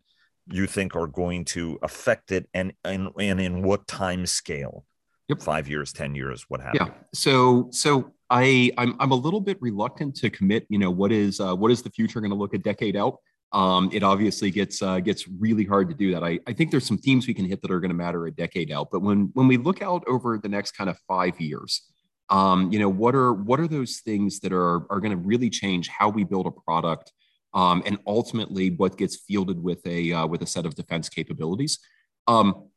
you 0.47 0.67
think 0.67 0.95
are 0.95 1.07
going 1.07 1.45
to 1.47 1.79
affect 1.83 2.33
it 2.33 2.49
and 2.53 2.73
and, 2.85 3.09
and 3.19 3.41
in 3.41 3.63
what 3.63 3.87
time 3.87 4.27
scale? 4.27 4.85
Yep. 5.29 5.41
Five 5.41 5.69
years 5.69 5.93
ten 5.93 6.15
years 6.15 6.45
what 6.49 6.61
have 6.61 6.75
yeah. 6.75 6.91
so 7.15 7.69
so 7.71 8.13
i 8.29 8.71
I'm, 8.77 8.97
I'm 8.99 9.13
a 9.13 9.17
little 9.17 9.41
bit 9.41 9.57
reluctant 9.63 10.17
to 10.17 10.29
commit 10.29 10.67
you 10.69 10.79
know 10.79 10.91
what 10.91 11.11
is 11.11 11.41
uh, 11.41 11.55
what 11.55 11.71
is 11.71 11.81
the 11.81 11.91
future 11.91 12.21
going 12.21 12.33
to 12.33 12.37
look 12.37 12.53
a 12.55 12.59
decade 12.59 12.97
out 12.97 13.19
um, 13.53 13.91
it 13.93 14.03
obviously 14.03 14.51
gets 14.51 14.81
uh, 14.83 15.01
gets 15.01 15.29
really 15.29 15.65
hard 15.65 15.89
to 15.91 15.95
do 15.95 16.13
that. 16.13 16.25
I, 16.25 16.39
I 16.47 16.53
think 16.53 16.71
there's 16.71 16.87
some 16.87 16.99
themes 16.99 17.27
we 17.27 17.35
can 17.35 17.45
hit 17.45 17.61
that 17.63 17.71
are 17.71 17.81
going 17.81 17.91
to 17.91 17.97
matter 17.97 18.27
a 18.27 18.31
decade 18.31 18.73
out. 18.73 18.89
But 18.91 19.01
when 19.01 19.31
when 19.35 19.47
we 19.47 19.57
look 19.57 19.83
out 19.83 20.03
over 20.07 20.39
the 20.39 20.49
next 20.49 20.73
kind 20.73 20.89
of 20.89 20.99
five 21.07 21.41
years, 21.41 21.83
um, 22.31 22.73
you 22.73 22.79
know, 22.79 22.89
what 22.89 23.15
are 23.15 23.33
what 23.33 23.61
are 23.61 23.69
those 23.69 23.99
things 23.99 24.41
that 24.41 24.53
are 24.53 24.91
are 24.91 25.01
going 25.01 25.11
to 25.11 25.17
really 25.17 25.51
change 25.51 25.89
how 25.89 26.09
we 26.09 26.25
build 26.25 26.47
a 26.47 26.51
product, 26.51 27.13
um, 27.53 27.83
and 27.85 27.99
ultimately 28.07 28.71
what 28.71 28.97
gets 28.97 29.17
fielded 29.17 29.63
with 29.63 29.87
a 29.87 30.13
uh, 30.13 30.27
with 30.27 30.43
a 30.43 30.47
set 30.47 30.65
of 30.65 30.75
defense 30.75 31.09
capabilities? 31.09 31.79
Um, 32.27 32.69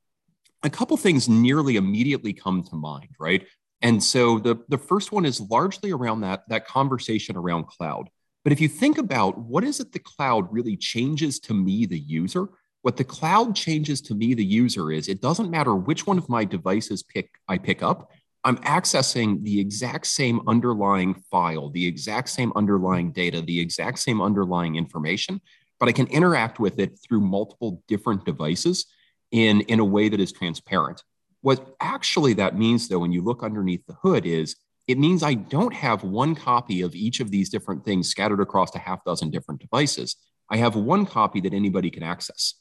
a 0.64 0.70
couple 0.70 0.98
things 0.98 1.30
nearly 1.30 1.76
immediately 1.78 2.34
come 2.34 2.64
to 2.64 2.76
mind, 2.76 3.10
right? 3.20 3.46
And 3.82 4.04
so 4.04 4.40
the, 4.40 4.58
the 4.68 4.80
first 4.80 5.12
one 5.12 5.26
is 5.26 5.40
largely 5.40 5.92
around 5.92 6.22
that, 6.22 6.44
that 6.50 6.66
conversation 6.68 7.38
around 7.38 7.68
cloud. 7.68 8.10
But 8.46 8.54
if 8.54 8.62
you 8.62 8.70
think 8.70 9.00
about 9.00 9.40
what 9.40 9.64
is 9.64 9.80
it 9.80 9.92
the 9.92 10.00
cloud 10.00 10.54
really 10.54 10.78
changes 10.78 11.40
to 11.42 11.54
me, 11.56 11.88
the 11.88 11.98
user, 11.98 12.48
what 12.84 12.96
the 12.96 13.04
cloud 13.04 13.56
changes 13.56 14.02
to 14.02 14.14
me, 14.14 14.36
the 14.36 14.46
user, 14.46 14.92
is 14.92 15.10
it 15.10 15.20
doesn't 15.20 15.50
matter 15.50 15.76
which 15.76 16.06
one 16.06 16.20
of 16.20 16.30
my 16.30 16.46
devices 16.46 17.02
pick 17.02 17.32
I 17.48 17.58
pick 17.58 17.82
up. 17.82 18.12
I'm 18.44 18.58
accessing 18.58 19.42
the 19.42 19.60
exact 19.60 20.06
same 20.06 20.42
underlying 20.48 21.16
file, 21.32 21.72
the 21.72 21.88
exact 21.88 22.30
same 22.30 22.54
underlying 22.56 23.12
data, 23.12 23.42
the 23.42 23.60
exact 23.60 23.98
same 23.98 24.22
underlying 24.22 24.76
information, 24.76 25.42
but 25.80 25.90
I 25.90 25.92
can 25.92 26.06
interact 26.08 26.60
with 26.60 26.78
it 26.78 27.00
through 27.00 27.22
multiple 27.22 27.82
different 27.88 28.26
devices 28.26 28.86
in, 29.32 29.62
in 29.62 29.80
a 29.80 29.86
way 29.86 30.08
that 30.08 30.20
is 30.20 30.32
transparent. 30.32 31.02
What 31.42 31.76
actually 31.82 32.34
that 32.34 32.56
means, 32.56 32.88
though, 32.88 33.00
when 33.00 33.12
you 33.12 33.24
look 33.24 33.42
underneath 33.42 33.88
the 33.88 33.98
hood, 34.04 34.28
is 34.28 34.56
it 34.88 34.98
means 34.98 35.24
I 35.24 35.34
don't 35.34 35.74
have 35.74 36.04
one 36.04 36.36
copy 36.36 36.82
of 36.82 36.96
each 36.96 37.20
of 37.20 37.32
these 37.32 37.50
different 37.50 37.84
things 37.84 38.10
scattered 38.10 38.40
across 38.40 38.76
a 38.76 38.80
half 38.80 39.04
dozen 39.04 39.32
different 39.32 39.62
devices. 39.62 40.16
I 40.50 40.58
have 40.58 40.76
one 40.76 41.06
copy 41.06 41.42
that 41.42 41.54
anybody 41.54 41.90
can 41.90 42.04
access. 42.04 42.56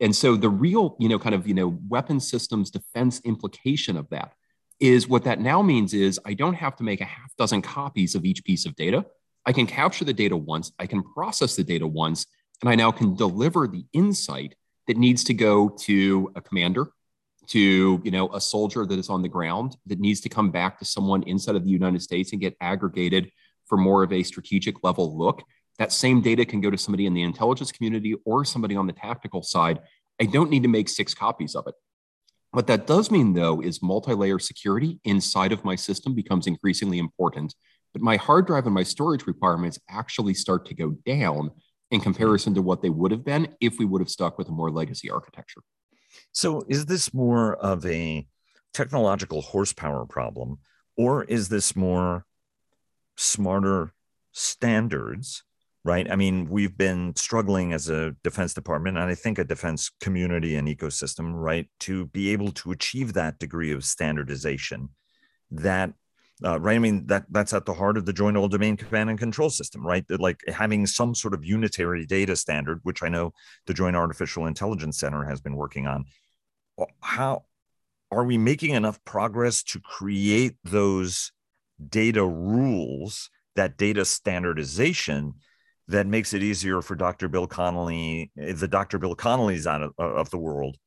And 0.00 0.14
so 0.14 0.36
the 0.36 0.48
real, 0.48 0.96
you 1.00 1.08
know, 1.08 1.18
kind 1.18 1.34
of, 1.34 1.46
you 1.48 1.54
know, 1.54 1.78
weapon 1.88 2.20
systems 2.20 2.70
defense 2.70 3.20
implication 3.24 3.96
of 3.96 4.08
that 4.10 4.32
is 4.80 5.08
what 5.08 5.24
that 5.24 5.40
now 5.40 5.62
means 5.62 5.94
is 5.94 6.20
I 6.24 6.34
don't 6.34 6.54
have 6.54 6.76
to 6.76 6.84
make 6.84 7.00
a 7.00 7.06
half 7.06 7.34
dozen 7.36 7.62
copies 7.62 8.14
of 8.14 8.24
each 8.24 8.44
piece 8.44 8.66
of 8.66 8.74
data. 8.76 9.06
I 9.46 9.52
can 9.52 9.66
capture 9.66 10.04
the 10.04 10.12
data 10.12 10.36
once, 10.36 10.72
I 10.78 10.86
can 10.86 11.02
process 11.02 11.54
the 11.56 11.64
data 11.64 11.86
once, 11.86 12.26
and 12.60 12.70
I 12.70 12.74
now 12.74 12.90
can 12.90 13.14
deliver 13.14 13.68
the 13.68 13.84
insight 13.92 14.54
that 14.86 14.96
needs 14.96 15.24
to 15.24 15.34
go 15.34 15.68
to 15.68 16.30
a 16.34 16.40
commander 16.40 16.88
to 17.48 18.00
you 18.04 18.10
know 18.10 18.28
a 18.32 18.40
soldier 18.40 18.86
that 18.86 18.98
is 18.98 19.08
on 19.08 19.22
the 19.22 19.28
ground 19.28 19.76
that 19.86 20.00
needs 20.00 20.20
to 20.22 20.28
come 20.28 20.50
back 20.50 20.78
to 20.78 20.84
someone 20.84 21.22
inside 21.24 21.56
of 21.56 21.64
the 21.64 21.70
united 21.70 22.02
states 22.02 22.32
and 22.32 22.40
get 22.40 22.56
aggregated 22.60 23.30
for 23.66 23.76
more 23.78 24.02
of 24.02 24.12
a 24.12 24.22
strategic 24.22 24.84
level 24.84 25.16
look. 25.16 25.42
That 25.78 25.92
same 25.92 26.20
data 26.20 26.44
can 26.44 26.60
go 26.60 26.70
to 26.70 26.78
somebody 26.78 27.06
in 27.06 27.14
the 27.14 27.22
intelligence 27.22 27.72
community 27.72 28.14
or 28.24 28.44
somebody 28.44 28.76
on 28.76 28.86
the 28.86 28.92
tactical 28.92 29.42
side. 29.42 29.80
I 30.20 30.26
don't 30.26 30.50
need 30.50 30.62
to 30.62 30.68
make 30.68 30.88
six 30.88 31.14
copies 31.14 31.54
of 31.54 31.66
it. 31.66 31.74
What 32.52 32.68
that 32.68 32.86
does 32.86 33.10
mean 33.10 33.32
though 33.32 33.60
is 33.60 33.82
multi-layer 33.82 34.38
security 34.38 35.00
inside 35.04 35.50
of 35.50 35.64
my 35.64 35.74
system 35.74 36.14
becomes 36.14 36.46
increasingly 36.46 36.98
important 36.98 37.54
but 37.94 38.02
my 38.02 38.16
hard 38.16 38.46
drive 38.46 38.66
and 38.66 38.74
my 38.74 38.82
storage 38.82 39.26
requirements 39.26 39.78
actually 39.88 40.34
start 40.34 40.66
to 40.66 40.74
go 40.74 40.90
down 41.06 41.52
in 41.90 42.00
comparison 42.00 42.52
to 42.54 42.60
what 42.60 42.82
they 42.82 42.90
would 42.90 43.12
have 43.12 43.24
been 43.24 43.54
if 43.60 43.78
we 43.78 43.84
would 43.84 44.00
have 44.00 44.10
stuck 44.10 44.36
with 44.36 44.48
a 44.48 44.52
more 44.52 44.70
legacy 44.70 45.08
architecture 45.10 45.62
so, 46.32 46.64
is 46.68 46.86
this 46.86 47.14
more 47.14 47.54
of 47.56 47.84
a 47.86 48.26
technological 48.72 49.42
horsepower 49.42 50.06
problem, 50.06 50.58
or 50.96 51.24
is 51.24 51.48
this 51.48 51.76
more 51.76 52.26
smarter 53.16 53.92
standards? 54.32 55.44
Right. 55.86 56.10
I 56.10 56.16
mean, 56.16 56.48
we've 56.48 56.78
been 56.78 57.14
struggling 57.14 57.74
as 57.74 57.90
a 57.90 58.16
defense 58.24 58.54
department, 58.54 58.96
and 58.96 59.10
I 59.10 59.14
think 59.14 59.38
a 59.38 59.44
defense 59.44 59.90
community 60.00 60.56
and 60.56 60.66
ecosystem, 60.66 61.32
right, 61.34 61.68
to 61.80 62.06
be 62.06 62.32
able 62.32 62.52
to 62.52 62.72
achieve 62.72 63.12
that 63.12 63.38
degree 63.38 63.70
of 63.70 63.84
standardization 63.84 64.88
that 65.50 65.92
uh, 66.42 66.58
right? 66.58 66.76
I 66.76 66.78
mean, 66.78 67.06
that 67.06 67.26
that's 67.30 67.52
at 67.52 67.64
the 67.64 67.74
heart 67.74 67.96
of 67.96 68.06
the 68.06 68.12
joint 68.12 68.36
all 68.36 68.48
domain 68.48 68.76
command 68.76 69.10
and 69.10 69.18
control 69.18 69.50
system, 69.50 69.86
right? 69.86 70.06
That 70.08 70.20
like 70.20 70.40
having 70.48 70.86
some 70.86 71.14
sort 71.14 71.34
of 71.34 71.44
unitary 71.44 72.06
data 72.06 72.34
standard, 72.34 72.80
which 72.82 73.02
I 73.02 73.08
know 73.08 73.32
the 73.66 73.74
Joint 73.74 73.96
Artificial 73.96 74.46
Intelligence 74.46 74.98
Center 74.98 75.24
has 75.24 75.40
been 75.40 75.54
working 75.54 75.86
on. 75.86 76.06
Uh, 76.78 76.86
how 77.00 77.44
are 78.10 78.24
we 78.24 78.38
making 78.38 78.74
enough 78.74 79.04
progress 79.04 79.62
to 79.62 79.80
create 79.80 80.56
those 80.64 81.32
data 81.88 82.24
rules, 82.24 83.30
that 83.56 83.76
data 83.76 84.04
standardization 84.04 85.34
that 85.88 86.06
makes 86.06 86.32
it 86.32 86.42
easier 86.42 86.80
for 86.80 86.94
Dr. 86.94 87.28
Bill 87.28 87.46
Conley, 87.46 88.30
eh, 88.38 88.52
the 88.54 88.68
Dr. 88.68 88.98
Bill 88.98 89.14
Conleys 89.14 89.66
out 89.66 89.82
of, 89.82 89.92
uh, 89.98 90.14
of 90.14 90.30
the 90.30 90.38
world, 90.38 90.78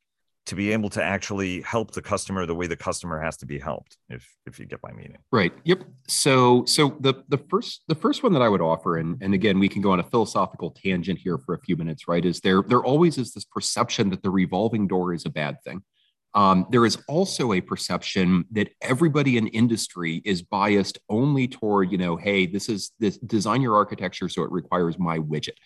to 0.48 0.54
be 0.54 0.72
able 0.72 0.88
to 0.88 1.02
actually 1.02 1.60
help 1.60 1.92
the 1.92 2.00
customer 2.00 2.46
the 2.46 2.54
way 2.54 2.66
the 2.66 2.76
customer 2.76 3.20
has 3.20 3.36
to 3.36 3.46
be 3.46 3.58
helped 3.58 3.98
if 4.08 4.26
if 4.46 4.58
you 4.58 4.64
get 4.64 4.80
my 4.82 4.90
meaning. 4.92 5.18
Right. 5.30 5.52
Yep. 5.64 5.84
So 6.08 6.64
so 6.64 6.96
the 7.00 7.22
the 7.28 7.38
first 7.50 7.82
the 7.86 7.94
first 7.94 8.22
one 8.22 8.32
that 8.32 8.42
i 8.42 8.48
would 8.48 8.62
offer 8.62 8.96
and 8.96 9.22
and 9.22 9.34
again 9.34 9.58
we 9.58 9.68
can 9.68 9.82
go 9.82 9.92
on 9.92 10.00
a 10.00 10.02
philosophical 10.02 10.70
tangent 10.70 11.18
here 11.18 11.38
for 11.38 11.54
a 11.54 11.60
few 11.60 11.76
minutes 11.76 12.08
right 12.08 12.24
is 12.24 12.40
there 12.40 12.62
there 12.62 12.82
always 12.82 13.18
is 13.18 13.32
this 13.32 13.44
perception 13.44 14.08
that 14.10 14.22
the 14.22 14.30
revolving 14.30 14.88
door 14.88 15.12
is 15.12 15.26
a 15.26 15.30
bad 15.30 15.56
thing. 15.64 15.82
Um, 16.34 16.66
there 16.70 16.84
is 16.84 16.98
also 17.08 17.52
a 17.52 17.60
perception 17.60 18.44
that 18.52 18.68
everybody 18.82 19.38
in 19.38 19.48
industry 19.48 20.22
is 20.24 20.42
biased 20.42 20.98
only 21.08 21.46
toward 21.46 21.92
you 21.92 21.98
know 21.98 22.16
hey 22.16 22.46
this 22.46 22.70
is 22.70 22.92
this 22.98 23.18
design 23.18 23.60
your 23.60 23.76
architecture 23.76 24.28
so 24.30 24.42
it 24.42 24.50
requires 24.50 24.98
my 24.98 25.18
widget. 25.18 25.58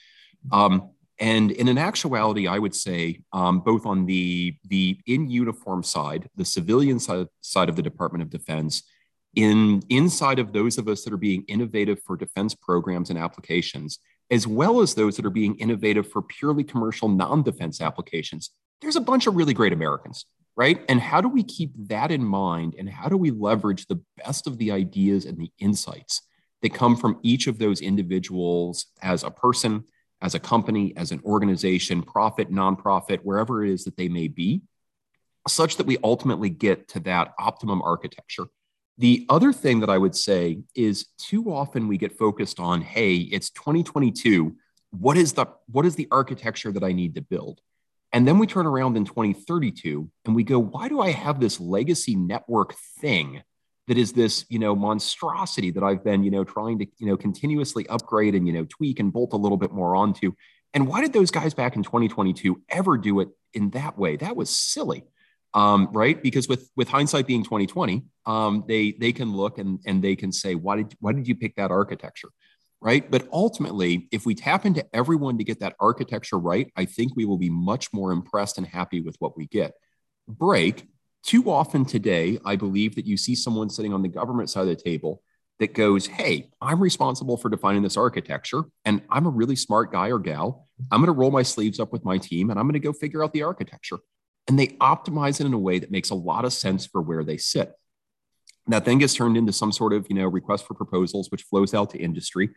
Um, 0.50 0.90
and 1.22 1.52
in 1.52 1.68
an 1.68 1.78
actuality, 1.78 2.48
I 2.48 2.58
would 2.58 2.74
say 2.74 3.20
um, 3.32 3.60
both 3.60 3.86
on 3.86 4.06
the, 4.06 4.56
the 4.66 4.98
in 5.06 5.30
uniform 5.30 5.84
side, 5.84 6.28
the 6.34 6.44
civilian 6.44 6.98
side, 6.98 7.28
side 7.42 7.68
of 7.68 7.76
the 7.76 7.82
Department 7.82 8.22
of 8.22 8.28
Defense, 8.28 8.82
in 9.36 9.82
inside 9.88 10.40
of 10.40 10.52
those 10.52 10.78
of 10.78 10.88
us 10.88 11.04
that 11.04 11.12
are 11.12 11.18
being 11.18 11.44
innovative 11.46 12.02
for 12.02 12.16
defense 12.16 12.56
programs 12.56 13.08
and 13.08 13.20
applications, 13.20 14.00
as 14.32 14.48
well 14.48 14.80
as 14.80 14.94
those 14.94 15.14
that 15.16 15.24
are 15.24 15.30
being 15.30 15.54
innovative 15.60 16.10
for 16.10 16.22
purely 16.22 16.64
commercial 16.64 17.08
non-defense 17.08 17.80
applications, 17.80 18.50
there's 18.80 18.96
a 18.96 19.00
bunch 19.00 19.28
of 19.28 19.36
really 19.36 19.54
great 19.54 19.72
Americans, 19.72 20.26
right? 20.56 20.84
And 20.88 21.00
how 21.00 21.20
do 21.20 21.28
we 21.28 21.44
keep 21.44 21.70
that 21.86 22.10
in 22.10 22.24
mind? 22.24 22.74
And 22.76 22.90
how 22.90 23.08
do 23.08 23.16
we 23.16 23.30
leverage 23.30 23.86
the 23.86 24.02
best 24.16 24.48
of 24.48 24.58
the 24.58 24.72
ideas 24.72 25.24
and 25.24 25.38
the 25.38 25.52
insights 25.60 26.22
that 26.62 26.74
come 26.74 26.96
from 26.96 27.20
each 27.22 27.46
of 27.46 27.60
those 27.60 27.80
individuals 27.80 28.86
as 29.02 29.22
a 29.22 29.30
person, 29.30 29.84
as 30.22 30.34
a 30.34 30.40
company, 30.40 30.94
as 30.96 31.10
an 31.10 31.20
organization, 31.24 32.02
profit, 32.02 32.50
nonprofit, 32.50 33.18
wherever 33.22 33.64
it 33.64 33.70
is 33.70 33.84
that 33.84 33.96
they 33.96 34.08
may 34.08 34.28
be, 34.28 34.62
such 35.48 35.76
that 35.76 35.86
we 35.86 35.98
ultimately 36.04 36.48
get 36.48 36.88
to 36.88 37.00
that 37.00 37.34
optimum 37.38 37.82
architecture. 37.82 38.46
The 38.98 39.26
other 39.28 39.52
thing 39.52 39.80
that 39.80 39.90
I 39.90 39.98
would 39.98 40.14
say 40.14 40.60
is 40.76 41.06
too 41.18 41.52
often 41.52 41.88
we 41.88 41.98
get 41.98 42.16
focused 42.16 42.60
on, 42.60 42.80
hey, 42.82 43.16
it's 43.16 43.50
2022. 43.50 44.56
What 44.90 45.16
is 45.16 45.32
the 45.32 45.46
what 45.66 45.86
is 45.86 45.96
the 45.96 46.08
architecture 46.10 46.70
that 46.72 46.84
I 46.84 46.92
need 46.92 47.16
to 47.16 47.22
build? 47.22 47.60
And 48.12 48.28
then 48.28 48.38
we 48.38 48.46
turn 48.46 48.66
around 48.66 48.96
in 48.96 49.06
2032 49.06 50.08
and 50.26 50.36
we 50.36 50.44
go, 50.44 50.58
why 50.58 50.88
do 50.88 51.00
I 51.00 51.10
have 51.10 51.40
this 51.40 51.58
legacy 51.58 52.14
network 52.14 52.74
thing 53.00 53.42
that 53.88 53.98
is 53.98 54.12
this 54.12 54.44
you 54.48 54.58
know 54.58 54.74
monstrosity 54.76 55.70
that 55.70 55.82
i've 55.82 56.04
been 56.04 56.22
you 56.22 56.30
know 56.30 56.44
trying 56.44 56.78
to 56.78 56.86
you 56.98 57.06
know 57.06 57.16
continuously 57.16 57.86
upgrade 57.88 58.34
and 58.34 58.46
you 58.46 58.52
know 58.52 58.64
tweak 58.68 59.00
and 59.00 59.12
bolt 59.12 59.32
a 59.32 59.36
little 59.36 59.58
bit 59.58 59.72
more 59.72 59.96
onto. 59.96 60.32
And 60.74 60.88
why 60.88 61.02
did 61.02 61.12
those 61.12 61.30
guys 61.30 61.52
back 61.52 61.76
in 61.76 61.82
2022 61.82 62.62
ever 62.70 62.96
do 62.96 63.20
it 63.20 63.28
in 63.52 63.68
that 63.70 63.98
way? 63.98 64.16
That 64.16 64.36
was 64.36 64.48
silly 64.48 65.04
um, 65.54 65.88
right? 65.92 66.22
Because 66.22 66.48
with 66.48 66.70
with 66.76 66.88
hindsight 66.88 67.26
being 67.26 67.44
2020 67.44 68.04
um, 68.26 68.64
they 68.66 68.92
they 68.92 69.12
can 69.12 69.34
look 69.34 69.58
and 69.58 69.80
and 69.86 70.02
they 70.02 70.16
can 70.16 70.32
say 70.32 70.54
why 70.54 70.76
did 70.76 70.94
why 71.00 71.12
did 71.12 71.28
you 71.28 71.34
pick 71.34 71.56
that 71.56 71.70
architecture? 71.70 72.28
Right? 72.80 73.08
But 73.08 73.28
ultimately 73.32 74.08
if 74.10 74.26
we 74.26 74.34
tap 74.34 74.64
into 74.64 74.84
everyone 74.92 75.38
to 75.38 75.44
get 75.44 75.60
that 75.60 75.76
architecture 75.78 76.38
right 76.38 76.70
i 76.76 76.84
think 76.84 77.14
we 77.14 77.24
will 77.24 77.38
be 77.38 77.50
much 77.50 77.92
more 77.92 78.10
impressed 78.12 78.58
and 78.58 78.66
happy 78.66 79.00
with 79.00 79.16
what 79.18 79.36
we 79.36 79.46
get. 79.46 79.74
Break 80.28 80.86
too 81.22 81.50
often 81.50 81.84
today, 81.84 82.38
I 82.44 82.56
believe 82.56 82.96
that 82.96 83.06
you 83.06 83.16
see 83.16 83.34
someone 83.34 83.70
sitting 83.70 83.92
on 83.92 84.02
the 84.02 84.08
government 84.08 84.50
side 84.50 84.62
of 84.62 84.68
the 84.68 84.76
table 84.76 85.22
that 85.58 85.74
goes, 85.74 86.06
Hey, 86.06 86.50
I'm 86.60 86.80
responsible 86.80 87.36
for 87.36 87.48
defining 87.48 87.82
this 87.82 87.96
architecture, 87.96 88.64
and 88.84 89.02
I'm 89.10 89.26
a 89.26 89.30
really 89.30 89.56
smart 89.56 89.92
guy 89.92 90.08
or 90.08 90.18
gal. 90.18 90.68
I'm 90.90 91.00
going 91.00 91.06
to 91.06 91.18
roll 91.18 91.30
my 91.30 91.42
sleeves 91.42 91.78
up 91.78 91.92
with 91.92 92.04
my 92.04 92.18
team 92.18 92.50
and 92.50 92.58
I'm 92.58 92.66
going 92.66 92.72
to 92.74 92.80
go 92.80 92.92
figure 92.92 93.22
out 93.22 93.32
the 93.32 93.44
architecture. 93.44 93.98
And 94.48 94.58
they 94.58 94.68
optimize 94.68 95.40
it 95.40 95.46
in 95.46 95.54
a 95.54 95.58
way 95.58 95.78
that 95.78 95.92
makes 95.92 96.10
a 96.10 96.16
lot 96.16 96.44
of 96.44 96.52
sense 96.52 96.86
for 96.86 97.00
where 97.00 97.22
they 97.22 97.36
sit. 97.36 97.72
That 98.66 98.84
then 98.84 98.98
gets 98.98 99.14
turned 99.14 99.36
into 99.36 99.52
some 99.52 99.70
sort 99.70 99.92
of 99.92 100.06
you 100.08 100.16
know 100.16 100.26
request 100.26 100.66
for 100.66 100.74
proposals, 100.74 101.30
which 101.30 101.42
flows 101.42 101.74
out 101.74 101.90
to 101.90 101.98
industry. 101.98 102.50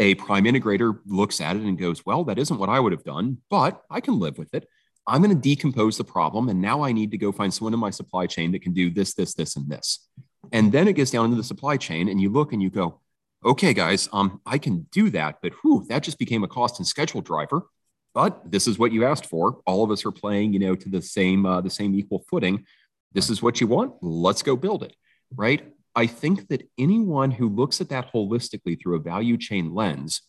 A 0.00 0.14
prime 0.14 0.44
integrator 0.44 0.98
looks 1.06 1.40
at 1.40 1.56
it 1.56 1.62
and 1.62 1.78
goes, 1.78 2.04
Well, 2.06 2.24
that 2.24 2.38
isn't 2.38 2.58
what 2.58 2.68
I 2.68 2.80
would 2.80 2.92
have 2.92 3.04
done, 3.04 3.38
but 3.50 3.82
I 3.90 4.00
can 4.00 4.18
live 4.18 4.38
with 4.38 4.54
it. 4.54 4.68
I'm 5.08 5.22
going 5.22 5.34
to 5.34 5.40
decompose 5.40 5.96
the 5.96 6.04
problem. 6.04 6.48
And 6.48 6.60
now 6.60 6.82
I 6.82 6.92
need 6.92 7.10
to 7.12 7.18
go 7.18 7.32
find 7.32 7.52
someone 7.52 7.74
in 7.74 7.80
my 7.80 7.90
supply 7.90 8.26
chain 8.26 8.52
that 8.52 8.62
can 8.62 8.74
do 8.74 8.90
this, 8.90 9.14
this, 9.14 9.34
this, 9.34 9.56
and 9.56 9.68
this. 9.68 10.06
And 10.52 10.70
then 10.70 10.86
it 10.86 10.92
gets 10.92 11.10
down 11.10 11.24
into 11.24 11.36
the 11.36 11.44
supply 11.44 11.76
chain 11.76 12.08
and 12.08 12.20
you 12.20 12.30
look 12.30 12.52
and 12.52 12.62
you 12.62 12.70
go, 12.70 13.00
okay, 13.44 13.72
guys, 13.72 14.08
um, 14.12 14.40
I 14.46 14.58
can 14.58 14.86
do 14.92 15.10
that, 15.10 15.38
but 15.42 15.52
whew, 15.62 15.86
that 15.88 16.02
just 16.02 16.18
became 16.18 16.44
a 16.44 16.48
cost 16.48 16.78
and 16.78 16.86
schedule 16.86 17.20
driver. 17.20 17.62
But 18.14 18.50
this 18.50 18.66
is 18.66 18.78
what 18.78 18.92
you 18.92 19.04
asked 19.04 19.26
for. 19.26 19.60
All 19.66 19.84
of 19.84 19.90
us 19.90 20.04
are 20.04 20.12
playing, 20.12 20.52
you 20.52 20.58
know, 20.58 20.74
to 20.74 20.88
the 20.88 21.02
same, 21.02 21.46
uh, 21.46 21.60
the 21.60 21.70
same 21.70 21.94
equal 21.94 22.24
footing. 22.28 22.64
This 23.12 23.30
is 23.30 23.42
what 23.42 23.60
you 23.60 23.66
want. 23.66 23.94
Let's 24.02 24.42
go 24.42 24.56
build 24.56 24.82
it. 24.82 24.94
Right. 25.34 25.72
I 25.94 26.06
think 26.06 26.48
that 26.48 26.68
anyone 26.78 27.30
who 27.30 27.48
looks 27.48 27.80
at 27.80 27.88
that 27.90 28.12
holistically 28.12 28.80
through 28.80 28.96
a 28.96 29.00
value 29.00 29.36
chain 29.36 29.74
lens 29.74 30.22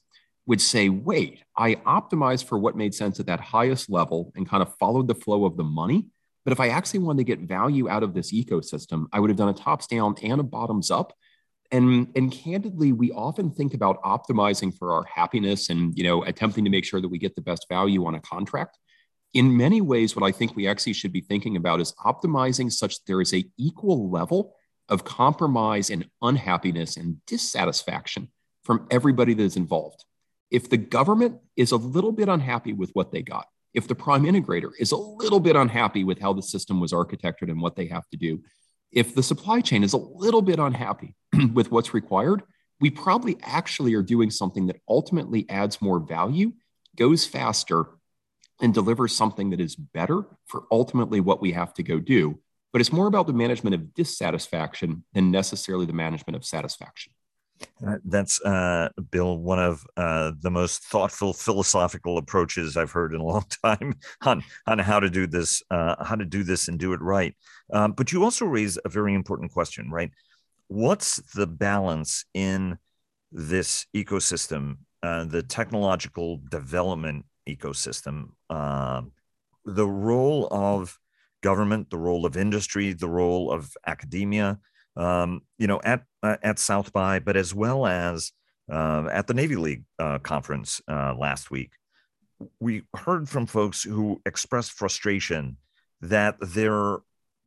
would 0.49 0.59
say, 0.59 0.89
wait, 0.89 1.43
I 1.55 1.75
optimized 1.75 2.45
for 2.45 2.57
what 2.57 2.75
made 2.75 2.95
sense 2.95 3.19
at 3.19 3.27
that 3.27 3.39
highest 3.39 3.87
level 3.87 4.33
and 4.35 4.49
kind 4.49 4.63
of 4.63 4.75
followed 4.77 5.07
the 5.07 5.13
flow 5.13 5.45
of 5.45 5.57
the 5.57 5.63
money. 5.63 6.07
But 6.43 6.53
if 6.53 6.59
I 6.59 6.69
actually 6.69 7.01
wanted 7.01 7.19
to 7.19 7.23
get 7.23 7.47
value 7.47 7.87
out 7.87 8.01
of 8.01 8.15
this 8.15 8.33
ecosystem, 8.33 9.05
I 9.13 9.19
would 9.19 9.29
have 9.29 9.37
done 9.37 9.49
a 9.49 9.53
tops 9.53 9.85
down 9.85 10.15
and 10.23 10.39
a 10.39 10.43
bottoms 10.43 10.89
up. 10.89 11.13
And, 11.69 12.07
and 12.15 12.31
candidly, 12.31 12.93
we 12.93 13.11
often 13.11 13.51
think 13.51 13.75
about 13.75 14.01
optimizing 14.01 14.75
for 14.75 14.91
our 14.91 15.03
happiness 15.03 15.69
and 15.69 15.95
you 15.95 16.03
know 16.03 16.23
attempting 16.23 16.63
to 16.63 16.71
make 16.71 16.83
sure 16.83 16.99
that 16.99 17.09
we 17.09 17.19
get 17.19 17.35
the 17.35 17.43
best 17.43 17.67
value 17.69 18.07
on 18.07 18.15
a 18.15 18.19
contract. 18.19 18.79
In 19.35 19.55
many 19.55 19.81
ways, 19.81 20.15
what 20.15 20.27
I 20.27 20.31
think 20.31 20.55
we 20.55 20.67
actually 20.67 20.93
should 20.93 21.13
be 21.13 21.21
thinking 21.21 21.57
about 21.57 21.79
is 21.79 21.93
optimizing 22.03 22.71
such 22.71 22.95
that 22.95 23.05
there 23.05 23.21
is 23.21 23.35
a 23.35 23.45
equal 23.59 24.09
level 24.09 24.55
of 24.87 25.03
compromise 25.03 25.91
and 25.91 26.09
unhappiness 26.23 26.97
and 26.97 27.23
dissatisfaction 27.27 28.29
from 28.63 28.87
everybody 28.89 29.35
that 29.35 29.43
is 29.43 29.55
involved. 29.55 30.05
If 30.51 30.69
the 30.69 30.77
government 30.77 31.39
is 31.55 31.71
a 31.71 31.77
little 31.77 32.11
bit 32.11 32.29
unhappy 32.29 32.73
with 32.73 32.91
what 32.93 33.11
they 33.11 33.21
got, 33.21 33.47
if 33.73 33.87
the 33.87 33.95
prime 33.95 34.23
integrator 34.23 34.71
is 34.79 34.91
a 34.91 34.97
little 34.97 35.39
bit 35.39 35.55
unhappy 35.55 36.03
with 36.03 36.19
how 36.19 36.33
the 36.33 36.41
system 36.41 36.79
was 36.79 36.91
architected 36.91 37.49
and 37.49 37.61
what 37.61 37.75
they 37.75 37.87
have 37.87 38.07
to 38.09 38.17
do, 38.17 38.41
if 38.91 39.13
the 39.13 39.23
supply 39.23 39.61
chain 39.61 39.83
is 39.83 39.93
a 39.93 39.97
little 39.97 40.41
bit 40.41 40.59
unhappy 40.59 41.15
with 41.53 41.71
what's 41.71 41.93
required, 41.93 42.41
we 42.81 42.89
probably 42.89 43.37
actually 43.43 43.93
are 43.93 44.01
doing 44.01 44.31
something 44.31 44.67
that 44.67 44.81
ultimately 44.87 45.45
adds 45.49 45.81
more 45.81 45.99
value, 45.99 46.53
goes 46.95 47.25
faster, 47.25 47.85
and 48.61 48.73
delivers 48.73 49.15
something 49.15 49.51
that 49.51 49.61
is 49.61 49.75
better 49.75 50.25
for 50.47 50.63
ultimately 50.71 51.19
what 51.19 51.41
we 51.41 51.51
have 51.51 51.73
to 51.75 51.83
go 51.83 51.99
do. 51.99 52.39
But 52.71 52.81
it's 52.81 52.91
more 52.91 53.07
about 53.07 53.27
the 53.27 53.33
management 53.33 53.73
of 53.73 53.93
dissatisfaction 53.93 55.03
than 55.13 55.31
necessarily 55.31 55.85
the 55.85 55.93
management 55.93 56.35
of 56.35 56.45
satisfaction. 56.45 57.13
Uh, 57.85 57.97
that's 58.05 58.41
uh, 58.41 58.89
Bill, 59.11 59.37
one 59.37 59.59
of 59.59 59.85
uh, 59.97 60.31
the 60.39 60.51
most 60.51 60.83
thoughtful 60.83 61.33
philosophical 61.33 62.17
approaches 62.17 62.77
I've 62.77 62.91
heard 62.91 63.13
in 63.13 63.21
a 63.21 63.25
long 63.25 63.45
time 63.63 63.95
on 64.21 64.43
on 64.67 64.79
how 64.79 64.99
to 64.99 65.09
do 65.09 65.27
this, 65.27 65.63
uh, 65.71 66.03
how 66.03 66.15
to 66.15 66.25
do 66.25 66.43
this 66.43 66.67
and 66.67 66.79
do 66.79 66.93
it 66.93 67.01
right. 67.01 67.35
Um, 67.71 67.93
but 67.93 68.11
you 68.11 68.23
also 68.23 68.45
raise 68.45 68.77
a 68.83 68.89
very 68.89 69.13
important 69.13 69.51
question, 69.51 69.89
right? 69.91 70.11
What's 70.67 71.17
the 71.33 71.47
balance 71.47 72.25
in 72.33 72.77
this 73.31 73.85
ecosystem, 73.95 74.77
uh, 75.03 75.25
the 75.25 75.43
technological 75.43 76.41
development 76.49 77.25
ecosystem, 77.47 78.29
um, 78.49 79.11
the 79.65 79.87
role 79.87 80.47
of 80.51 80.97
government, 81.41 81.89
the 81.89 81.97
role 81.97 82.25
of 82.25 82.37
industry, 82.37 82.93
the 82.93 83.09
role 83.09 83.51
of 83.51 83.75
academia? 83.85 84.59
Um, 84.99 85.41
you 85.57 85.65
know, 85.65 85.79
at 85.83 86.03
uh, 86.21 86.37
at 86.43 86.59
South 86.59 86.91
by, 86.91 87.19
but 87.19 87.37
as 87.37 87.55
well 87.55 87.87
as 87.87 88.31
uh, 88.71 89.07
at 89.11 89.27
the 89.27 89.33
Navy 89.33 89.55
League 89.55 89.85
uh, 89.97 90.19
conference 90.19 90.81
uh, 90.87 91.15
last 91.17 91.49
week, 91.49 91.71
we 92.59 92.83
heard 92.95 93.27
from 93.27 93.45
folks 93.45 93.81
who 93.81 94.21
expressed 94.25 94.73
frustration 94.73 95.57
that 96.01 96.35
there 96.41 96.97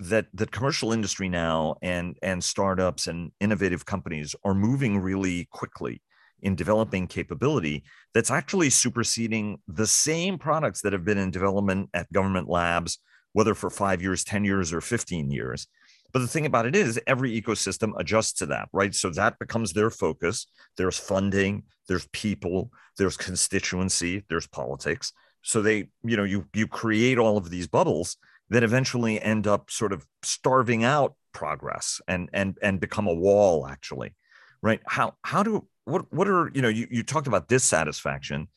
that 0.00 0.26
that 0.34 0.50
commercial 0.50 0.92
industry 0.92 1.28
now 1.28 1.76
and 1.82 2.16
and 2.22 2.42
startups 2.42 3.06
and 3.06 3.30
innovative 3.38 3.84
companies 3.84 4.34
are 4.44 4.54
moving 4.54 4.98
really 4.98 5.46
quickly 5.52 6.02
in 6.40 6.56
developing 6.56 7.06
capability 7.06 7.84
that's 8.14 8.30
actually 8.30 8.68
superseding 8.68 9.58
the 9.68 9.86
same 9.86 10.38
products 10.38 10.80
that 10.80 10.92
have 10.92 11.04
been 11.04 11.18
in 11.18 11.30
development 11.30 11.88
at 11.94 12.12
government 12.12 12.48
labs 12.48 12.98
whether 13.32 13.54
for 13.54 13.70
5 13.70 14.02
years 14.02 14.24
10 14.24 14.44
years 14.44 14.72
or 14.72 14.80
15 14.80 15.30
years 15.30 15.68
but 16.12 16.20
the 16.20 16.28
thing 16.28 16.46
about 16.46 16.66
it 16.66 16.76
is, 16.76 17.00
every 17.06 17.40
ecosystem 17.40 17.92
adjusts 17.98 18.34
to 18.34 18.46
that, 18.46 18.68
right? 18.72 18.94
So 18.94 19.10
that 19.10 19.38
becomes 19.38 19.72
their 19.72 19.90
focus. 19.90 20.46
There's 20.76 20.98
funding, 20.98 21.64
there's 21.88 22.06
people, 22.12 22.70
there's 22.98 23.16
constituency, 23.16 24.24
there's 24.28 24.46
politics. 24.46 25.12
So 25.42 25.62
they, 25.62 25.88
you 26.04 26.16
know, 26.16 26.24
you 26.24 26.46
you 26.54 26.66
create 26.66 27.18
all 27.18 27.36
of 27.36 27.50
these 27.50 27.66
bubbles 27.66 28.16
that 28.50 28.62
eventually 28.62 29.20
end 29.20 29.46
up 29.46 29.70
sort 29.70 29.92
of 29.92 30.06
starving 30.22 30.84
out 30.84 31.14
progress 31.32 32.00
and 32.06 32.28
and 32.32 32.58
and 32.62 32.78
become 32.78 33.06
a 33.08 33.14
wall, 33.14 33.66
actually, 33.66 34.14
right? 34.62 34.80
How 34.86 35.14
how 35.22 35.42
do 35.42 35.66
what 35.84 36.12
what 36.12 36.28
are 36.28 36.50
you 36.54 36.62
know 36.62 36.68
you 36.68 36.86
you 36.90 37.02
talked 37.02 37.26
about 37.26 37.48
dissatisfaction, 37.48 38.48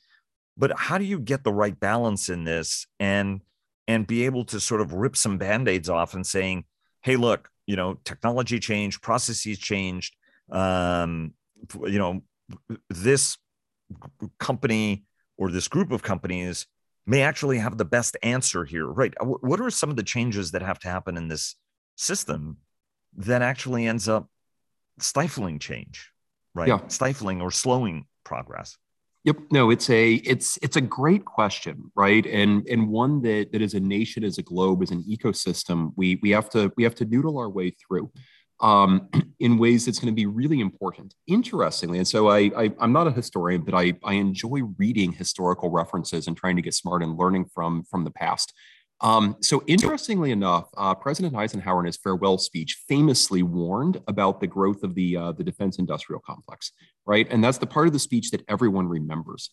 but 0.57 0.77
how 0.77 0.97
do 0.97 1.05
you 1.05 1.19
get 1.19 1.43
the 1.43 1.53
right 1.53 1.79
balance 1.79 2.29
in 2.29 2.43
this 2.43 2.85
and 2.99 3.41
and 3.87 4.05
be 4.05 4.25
able 4.25 4.43
to 4.45 4.59
sort 4.59 4.81
of 4.81 4.93
rip 4.93 5.15
some 5.15 5.37
band-aids 5.37 5.89
off 5.89 6.13
and 6.13 6.25
saying 6.25 6.65
hey, 7.05 7.17
look, 7.17 7.49
you 7.67 7.75
know, 7.75 7.99
technology 8.03 8.59
changed, 8.59 8.99
processes 8.99 9.59
changed. 9.59 10.15
Um, 10.51 11.33
you 11.83 11.99
know, 11.99 12.23
this 12.89 13.37
company 14.39 15.05
or 15.37 15.51
this 15.51 15.67
group 15.67 15.91
of 15.91 16.01
companies 16.01 16.65
may 17.05 17.21
actually 17.21 17.59
have 17.59 17.77
the 17.77 17.85
best 17.85 18.17
answer 18.23 18.65
here, 18.65 18.87
right? 18.87 19.13
What 19.21 19.61
are 19.61 19.69
some 19.69 19.91
of 19.91 19.97
the 19.97 20.03
changes 20.03 20.51
that 20.51 20.63
have 20.63 20.79
to 20.79 20.87
happen 20.87 21.15
in 21.15 21.27
this 21.27 21.55
system 21.95 22.57
that 23.17 23.43
actually 23.43 23.85
ends 23.85 24.09
up 24.09 24.27
stifling 24.97 25.59
change, 25.59 26.11
right? 26.55 26.67
Yeah. 26.67 26.79
Stifling 26.87 27.39
or 27.39 27.51
slowing 27.51 28.07
progress. 28.23 28.77
Yep. 29.25 29.37
No, 29.51 29.71
it's 29.71 29.89
a 29.89 30.13
it's 30.13 30.57
it's 30.61 30.75
a 30.75 30.81
great 30.81 31.25
question, 31.25 31.91
right? 31.95 32.23
And 32.27 32.65
and 32.67 32.87
one 32.87 33.23
that 33.23 33.51
that 33.51 33.61
as 33.63 33.73
a 33.73 33.79
nation, 33.79 34.23
as 34.23 34.37
a 34.37 34.43
globe, 34.43 34.83
as 34.83 34.91
an 34.91 35.03
ecosystem, 35.03 35.93
we 35.97 36.19
we 36.21 36.29
have 36.29 36.47
to 36.51 36.71
we 36.77 36.83
have 36.83 36.93
to 36.95 37.05
noodle 37.05 37.39
our 37.39 37.49
way 37.49 37.71
through 37.71 38.11
um, 38.59 39.09
in 39.39 39.57
ways 39.57 39.85
that's 39.85 39.97
going 39.97 40.13
to 40.13 40.15
be 40.15 40.27
really 40.27 40.59
important. 40.59 41.15
Interestingly, 41.25 41.97
and 41.97 42.07
so 42.07 42.29
I, 42.29 42.51
I 42.55 42.71
am 42.79 42.93
not 42.93 43.07
a 43.07 43.11
historian, 43.11 43.63
but 43.63 43.73
I 43.73 43.93
I 44.03 44.13
enjoy 44.13 44.61
reading 44.77 45.11
historical 45.11 45.71
references 45.71 46.27
and 46.27 46.37
trying 46.37 46.55
to 46.57 46.61
get 46.61 46.75
smart 46.75 47.01
and 47.01 47.17
learning 47.17 47.45
from 47.51 47.83
from 47.89 48.03
the 48.03 48.11
past. 48.11 48.53
Um, 49.01 49.35
so, 49.41 49.61
interestingly 49.67 50.31
enough, 50.31 50.69
uh, 50.77 50.95
President 50.95 51.35
Eisenhower 51.35 51.81
in 51.81 51.85
his 51.85 51.97
farewell 51.97 52.37
speech 52.37 52.77
famously 52.87 53.43
warned 53.43 54.01
about 54.07 54.39
the 54.39 54.47
growth 54.47 54.83
of 54.83 54.95
the, 54.95 55.17
uh, 55.17 55.31
the 55.33 55.43
defense 55.43 55.79
industrial 55.79 56.21
complex, 56.25 56.71
right? 57.05 57.27
And 57.29 57.43
that's 57.43 57.57
the 57.57 57.67
part 57.67 57.87
of 57.87 57.93
the 57.93 57.99
speech 57.99 58.31
that 58.31 58.43
everyone 58.47 58.87
remembers. 58.87 59.49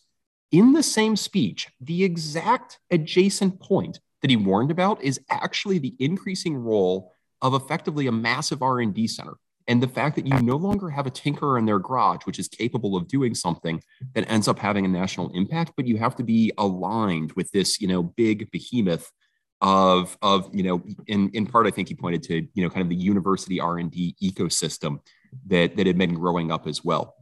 In 0.51 0.71
the 0.71 0.83
same 0.83 1.15
speech, 1.15 1.67
the 1.81 2.03
exact 2.03 2.79
adjacent 2.89 3.59
point 3.59 3.99
that 4.21 4.29
he 4.29 4.37
warned 4.37 4.71
about 4.71 5.03
is 5.03 5.19
actually 5.29 5.79
the 5.79 5.95
increasing 5.99 6.55
role 6.55 7.11
of 7.41 7.53
effectively 7.53 8.07
a 8.07 8.11
massive 8.11 8.61
R&D 8.61 9.07
center 9.07 9.33
and 9.67 9.81
the 9.81 9.87
fact 9.87 10.15
that 10.15 10.27
you 10.27 10.39
no 10.41 10.55
longer 10.57 10.89
have 10.89 11.07
a 11.07 11.11
tinkerer 11.11 11.57
in 11.57 11.65
their 11.65 11.79
garage 11.79 12.25
which 12.25 12.39
is 12.39 12.47
capable 12.47 12.95
of 12.95 13.07
doing 13.07 13.33
something 13.33 13.81
that 14.13 14.29
ends 14.29 14.47
up 14.47 14.59
having 14.59 14.85
a 14.85 14.89
national 14.89 15.29
impact 15.33 15.73
but 15.75 15.87
you 15.87 15.97
have 15.97 16.15
to 16.15 16.23
be 16.23 16.51
aligned 16.57 17.31
with 17.33 17.49
this 17.51 17.79
you 17.79 17.87
know 17.87 18.03
big 18.03 18.49
behemoth 18.51 19.11
of 19.63 20.17
of 20.21 20.53
you 20.53 20.61
know 20.61 20.83
in 21.07 21.29
in 21.29 21.47
part 21.47 21.65
I 21.65 21.71
think 21.71 21.87
he 21.87 21.95
pointed 21.95 22.21
to 22.23 22.45
you 22.53 22.63
know 22.63 22.69
kind 22.69 22.81
of 22.81 22.89
the 22.89 22.95
university 22.95 23.59
R 23.59 23.79
and 23.79 23.89
D 23.89 24.15
ecosystem 24.21 24.99
that 25.47 25.75
that 25.77 25.87
had 25.87 25.97
been 25.97 26.13
growing 26.13 26.51
up 26.51 26.67
as 26.67 26.83
well. 26.83 27.15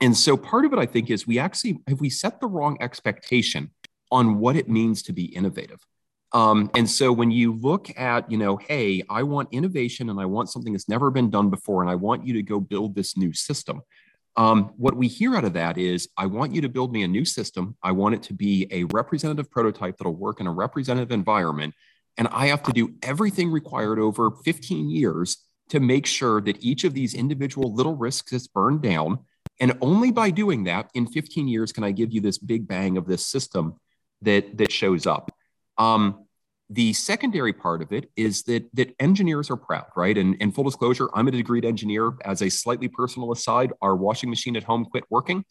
And 0.00 0.14
so 0.14 0.36
part 0.36 0.66
of 0.66 0.74
it 0.74 0.78
I 0.78 0.86
think 0.86 1.10
is 1.10 1.26
we 1.26 1.38
actually 1.38 1.80
have 1.88 2.00
we 2.00 2.10
set 2.10 2.40
the 2.40 2.46
wrong 2.46 2.76
expectation 2.80 3.70
on 4.12 4.38
what 4.38 4.54
it 4.54 4.68
means 4.68 5.02
to 5.04 5.12
be 5.12 5.24
innovative. 5.24 5.84
Um, 6.32 6.70
and 6.74 6.88
so 6.88 7.12
when 7.12 7.30
you 7.30 7.54
look 7.54 7.88
at, 7.98 8.30
you 8.30 8.36
know, 8.36 8.56
hey, 8.56 9.02
I 9.08 9.22
want 9.22 9.48
innovation 9.52 10.10
and 10.10 10.20
I 10.20 10.26
want 10.26 10.50
something 10.50 10.72
that's 10.72 10.88
never 10.88 11.10
been 11.10 11.30
done 11.30 11.50
before, 11.50 11.80
and 11.82 11.90
I 11.90 11.94
want 11.94 12.26
you 12.26 12.34
to 12.34 12.42
go 12.42 12.60
build 12.60 12.94
this 12.94 13.16
new 13.16 13.32
system. 13.32 13.80
Um, 14.36 14.72
what 14.76 14.94
we 14.94 15.08
hear 15.08 15.34
out 15.34 15.44
of 15.44 15.54
that 15.54 15.78
is 15.78 16.08
I 16.16 16.26
want 16.26 16.54
you 16.54 16.60
to 16.60 16.68
build 16.68 16.92
me 16.92 17.02
a 17.02 17.08
new 17.08 17.24
system. 17.24 17.76
I 17.82 17.92
want 17.92 18.16
it 18.16 18.22
to 18.24 18.34
be 18.34 18.66
a 18.70 18.84
representative 18.84 19.50
prototype 19.50 19.96
that'll 19.96 20.14
work 20.14 20.40
in 20.40 20.46
a 20.46 20.52
representative 20.52 21.10
environment. 21.10 21.74
And 22.18 22.28
I 22.28 22.46
have 22.46 22.62
to 22.64 22.72
do 22.72 22.94
everything 23.02 23.50
required 23.50 23.98
over 23.98 24.30
15 24.44 24.90
years 24.90 25.38
to 25.70 25.80
make 25.80 26.06
sure 26.06 26.40
that 26.42 26.62
each 26.62 26.84
of 26.84 26.94
these 26.94 27.14
individual 27.14 27.74
little 27.74 27.96
risks 27.96 28.32
is 28.32 28.46
burned 28.46 28.82
down. 28.82 29.20
And 29.58 29.76
only 29.80 30.10
by 30.10 30.30
doing 30.30 30.64
that 30.64 30.90
in 30.94 31.06
15 31.06 31.48
years 31.48 31.72
can 31.72 31.82
I 31.82 31.92
give 31.92 32.12
you 32.12 32.20
this 32.20 32.38
big 32.38 32.68
bang 32.68 32.98
of 32.98 33.06
this 33.06 33.26
system 33.26 33.74
that, 34.22 34.56
that 34.58 34.70
shows 34.70 35.06
up. 35.06 35.32
Um, 35.78 36.25
the 36.68 36.92
secondary 36.92 37.52
part 37.52 37.80
of 37.80 37.92
it 37.92 38.10
is 38.16 38.42
that 38.44 38.64
that 38.74 38.94
engineers 38.98 39.50
are 39.50 39.56
proud, 39.56 39.86
right? 39.96 40.16
And, 40.18 40.36
and 40.40 40.54
full 40.54 40.64
disclosure, 40.64 41.08
I'm 41.14 41.28
a 41.28 41.30
degreed 41.30 41.64
engineer. 41.64 42.12
As 42.24 42.42
a 42.42 42.48
slightly 42.48 42.88
personal 42.88 43.30
aside, 43.32 43.72
our 43.80 43.94
washing 43.94 44.30
machine 44.30 44.56
at 44.56 44.64
home 44.64 44.84
quit 44.84 45.04
working, 45.08 45.44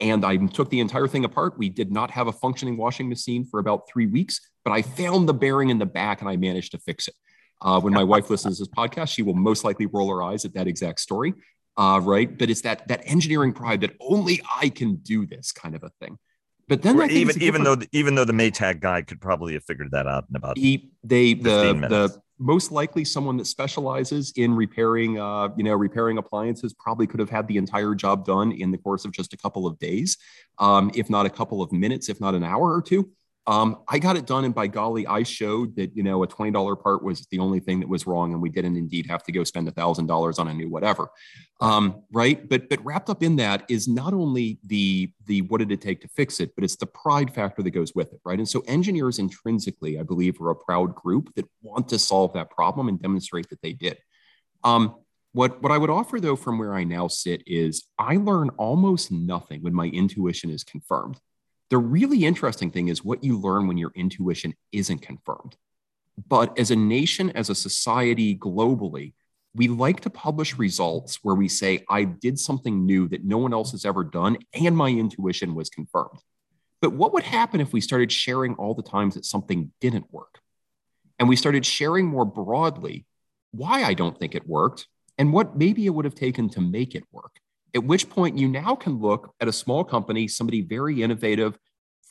and 0.00 0.24
I 0.24 0.36
took 0.36 0.70
the 0.70 0.80
entire 0.80 1.06
thing 1.06 1.24
apart. 1.24 1.58
We 1.58 1.68
did 1.68 1.90
not 1.90 2.10
have 2.10 2.26
a 2.26 2.32
functioning 2.32 2.76
washing 2.76 3.08
machine 3.08 3.44
for 3.44 3.60
about 3.60 3.88
three 3.90 4.06
weeks, 4.06 4.40
but 4.64 4.72
I 4.72 4.82
found 4.82 5.28
the 5.28 5.34
bearing 5.34 5.70
in 5.70 5.78
the 5.78 5.86
back 5.86 6.20
and 6.20 6.30
I 6.30 6.36
managed 6.36 6.72
to 6.72 6.78
fix 6.78 7.08
it. 7.08 7.14
Uh, 7.62 7.80
when 7.80 7.92
my 7.92 8.04
wife 8.04 8.30
listens 8.30 8.56
to 8.56 8.62
this 8.64 8.74
podcast, 8.74 9.08
she 9.08 9.22
will 9.22 9.34
most 9.34 9.64
likely 9.64 9.86
roll 9.86 10.08
her 10.08 10.22
eyes 10.22 10.46
at 10.46 10.54
that 10.54 10.66
exact 10.66 11.00
story, 11.00 11.34
uh, 11.76 12.00
right? 12.02 12.38
But 12.38 12.48
it's 12.48 12.62
that 12.62 12.88
that 12.88 13.02
engineering 13.04 13.52
pride 13.52 13.82
that 13.82 13.92
only 14.00 14.40
I 14.60 14.70
can 14.70 14.96
do 14.96 15.26
this 15.26 15.52
kind 15.52 15.74
of 15.74 15.84
a 15.84 15.90
thing. 16.00 16.18
But 16.70 16.82
then 16.82 17.10
even 17.10 17.42
even 17.42 17.64
though 17.64 17.76
even 17.90 18.14
though 18.14 18.24
the 18.24 18.32
Maytag 18.32 18.78
guy 18.78 19.02
could 19.02 19.20
probably 19.20 19.54
have 19.54 19.64
figured 19.64 19.90
that 19.90 20.06
out 20.06 20.26
in 20.30 20.36
about 20.36 20.56
he, 20.56 20.92
they 21.02 21.34
the 21.34 21.74
minutes. 21.74 21.90
the 21.90 22.22
most 22.38 22.70
likely 22.70 23.04
someone 23.04 23.36
that 23.38 23.46
specializes 23.46 24.32
in 24.36 24.54
repairing 24.54 25.18
uh, 25.18 25.48
you 25.56 25.64
know 25.64 25.74
repairing 25.74 26.16
appliances 26.18 26.72
probably 26.72 27.08
could 27.08 27.18
have 27.18 27.28
had 27.28 27.48
the 27.48 27.56
entire 27.56 27.96
job 27.96 28.24
done 28.24 28.52
in 28.52 28.70
the 28.70 28.78
course 28.78 29.04
of 29.04 29.10
just 29.10 29.32
a 29.32 29.36
couple 29.36 29.66
of 29.66 29.80
days, 29.80 30.16
um, 30.60 30.92
if 30.94 31.10
not 31.10 31.26
a 31.26 31.30
couple 31.30 31.60
of 31.60 31.72
minutes, 31.72 32.08
if 32.08 32.20
not 32.20 32.36
an 32.36 32.44
hour 32.44 32.72
or 32.72 32.80
two. 32.80 33.10
Um, 33.46 33.78
I 33.88 33.98
got 33.98 34.16
it 34.16 34.26
done, 34.26 34.44
and 34.44 34.54
by 34.54 34.66
golly, 34.66 35.06
I 35.06 35.22
showed 35.22 35.74
that 35.76 35.96
you 35.96 36.02
know 36.02 36.22
a 36.22 36.26
twenty 36.26 36.50
dollar 36.50 36.76
part 36.76 37.02
was 37.02 37.26
the 37.30 37.38
only 37.38 37.58
thing 37.58 37.80
that 37.80 37.88
was 37.88 38.06
wrong, 38.06 38.32
and 38.32 38.40
we 38.40 38.50
didn't 38.50 38.76
indeed 38.76 39.06
have 39.06 39.22
to 39.24 39.32
go 39.32 39.44
spend 39.44 39.66
a 39.66 39.72
thousand 39.72 40.06
dollars 40.06 40.38
on 40.38 40.48
a 40.48 40.54
new 40.54 40.68
whatever, 40.68 41.08
um, 41.60 42.02
right? 42.12 42.48
But 42.48 42.68
but 42.68 42.84
wrapped 42.84 43.08
up 43.08 43.22
in 43.22 43.36
that 43.36 43.64
is 43.68 43.88
not 43.88 44.12
only 44.12 44.58
the 44.64 45.10
the 45.26 45.42
what 45.42 45.58
did 45.58 45.72
it 45.72 45.80
take 45.80 46.00
to 46.02 46.08
fix 46.08 46.38
it, 46.38 46.54
but 46.54 46.64
it's 46.64 46.76
the 46.76 46.86
pride 46.86 47.34
factor 47.34 47.62
that 47.62 47.70
goes 47.70 47.94
with 47.94 48.12
it, 48.12 48.20
right? 48.24 48.38
And 48.38 48.48
so 48.48 48.62
engineers 48.68 49.18
intrinsically, 49.18 49.98
I 49.98 50.02
believe, 50.02 50.40
are 50.40 50.50
a 50.50 50.56
proud 50.56 50.94
group 50.94 51.34
that 51.34 51.46
want 51.62 51.88
to 51.88 51.98
solve 51.98 52.34
that 52.34 52.50
problem 52.50 52.88
and 52.88 53.00
demonstrate 53.00 53.48
that 53.50 53.62
they 53.62 53.72
did. 53.72 53.98
Um, 54.62 54.96
what, 55.32 55.62
what 55.62 55.70
I 55.70 55.78
would 55.78 55.90
offer, 55.90 56.20
though, 56.20 56.36
from 56.36 56.58
where 56.58 56.74
I 56.74 56.84
now 56.84 57.06
sit 57.08 57.42
is 57.46 57.84
I 57.98 58.16
learn 58.16 58.50
almost 58.50 59.12
nothing 59.12 59.62
when 59.62 59.74
my 59.74 59.86
intuition 59.86 60.50
is 60.50 60.64
confirmed. 60.64 61.20
The 61.70 61.78
really 61.78 62.24
interesting 62.24 62.70
thing 62.70 62.88
is 62.88 63.04
what 63.04 63.24
you 63.24 63.38
learn 63.38 63.66
when 63.66 63.78
your 63.78 63.92
intuition 63.94 64.54
isn't 64.72 65.02
confirmed. 65.02 65.56
But 66.28 66.58
as 66.58 66.70
a 66.70 66.76
nation, 66.76 67.30
as 67.30 67.48
a 67.48 67.54
society 67.54 68.36
globally, 68.36 69.14
we 69.54 69.68
like 69.68 70.00
to 70.00 70.10
publish 70.10 70.58
results 70.58 71.20
where 71.22 71.34
we 71.34 71.48
say, 71.48 71.84
I 71.88 72.04
did 72.04 72.38
something 72.38 72.84
new 72.86 73.08
that 73.08 73.24
no 73.24 73.38
one 73.38 73.52
else 73.52 73.72
has 73.72 73.84
ever 73.84 74.04
done, 74.04 74.38
and 74.52 74.76
my 74.76 74.90
intuition 74.90 75.54
was 75.54 75.70
confirmed. 75.70 76.20
But 76.80 76.92
what 76.92 77.12
would 77.12 77.24
happen 77.24 77.60
if 77.60 77.72
we 77.72 77.80
started 77.80 78.12
sharing 78.12 78.54
all 78.54 78.74
the 78.74 78.82
times 78.82 79.14
that 79.14 79.24
something 79.24 79.72
didn't 79.80 80.12
work? 80.12 80.40
And 81.18 81.28
we 81.28 81.36
started 81.36 81.66
sharing 81.66 82.06
more 82.06 82.24
broadly 82.24 83.06
why 83.50 83.82
I 83.82 83.94
don't 83.94 84.18
think 84.18 84.34
it 84.34 84.48
worked 84.48 84.86
and 85.18 85.32
what 85.32 85.56
maybe 85.56 85.84
it 85.84 85.90
would 85.90 86.04
have 86.04 86.14
taken 86.14 86.48
to 86.50 86.60
make 86.60 86.94
it 86.94 87.04
work. 87.12 87.39
At 87.74 87.84
which 87.84 88.08
point 88.08 88.38
you 88.38 88.48
now 88.48 88.74
can 88.74 88.98
look 88.98 89.34
at 89.40 89.48
a 89.48 89.52
small 89.52 89.84
company, 89.84 90.28
somebody 90.28 90.62
very 90.62 91.02
innovative, 91.02 91.58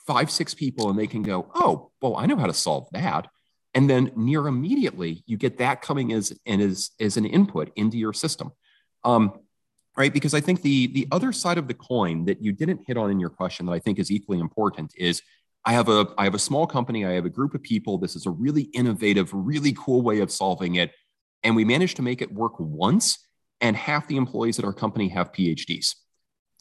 five, 0.08 0.32
six 0.32 0.54
people, 0.54 0.90
and 0.90 0.98
they 0.98 1.08
can 1.08 1.22
go, 1.22 1.52
oh, 1.54 1.92
well, 2.02 2.16
I 2.16 2.26
know 2.26 2.38
how 2.38 2.48
to 2.48 2.54
solve 2.54 2.88
that. 2.92 3.28
And 3.74 3.90
then 3.90 4.12
near 4.16 4.48
immediately, 4.48 5.24
you 5.28 5.38
get 5.38 5.58
that 5.60 5.82
coming 5.82 6.12
as, 6.14 6.38
and 6.46 6.62
as, 6.62 6.92
as 7.00 7.18
an 7.18 7.26
input 7.26 7.72
into 7.76 7.98
your 7.98 8.14
system. 8.14 8.52
Um, 9.04 9.34
right? 9.96 10.14
Because 10.14 10.34
I 10.34 10.40
think 10.40 10.62
the, 10.62 10.88
the 10.88 11.08
other 11.12 11.32
side 11.32 11.58
of 11.58 11.68
the 11.68 11.74
coin 11.74 12.26
that 12.26 12.42
you 12.42 12.52
didn't 12.52 12.82
hit 12.88 12.98
on 12.98 13.12
in 13.12 13.20
your 13.20 13.30
question 13.30 13.66
that 13.66 13.74
I 13.74 13.80
think 13.80 14.00
is 14.00 14.10
equally 14.10 14.40
important 14.40 14.94
is 14.98 15.22
I 15.66 15.74
have 15.74 15.90
a 15.90 16.08
I 16.18 16.24
have 16.24 16.36
a 16.36 16.40
small 16.40 16.66
company, 16.66 17.06
I 17.06 17.12
have 17.12 17.26
a 17.26 17.30
group 17.30 17.54
of 17.54 17.62
people. 17.62 17.98
This 17.98 18.16
is 18.16 18.26
a 18.26 18.32
really 18.32 18.64
innovative, 18.74 19.30
really 19.34 19.74
cool 19.74 20.02
way 20.02 20.20
of 20.22 20.32
solving 20.32 20.76
it. 20.76 20.92
And 21.44 21.56
we 21.56 21.66
managed 21.66 21.98
to 21.98 22.02
make 22.02 22.22
it 22.22 22.34
work 22.34 22.54
once, 22.60 23.28
and 23.62 23.76
half 23.76 24.08
the 24.08 24.18
employees 24.18 24.60
at 24.60 24.66
our 24.66 24.74
company 24.74 25.10
have 25.10 25.32
PhDs. 25.32 25.96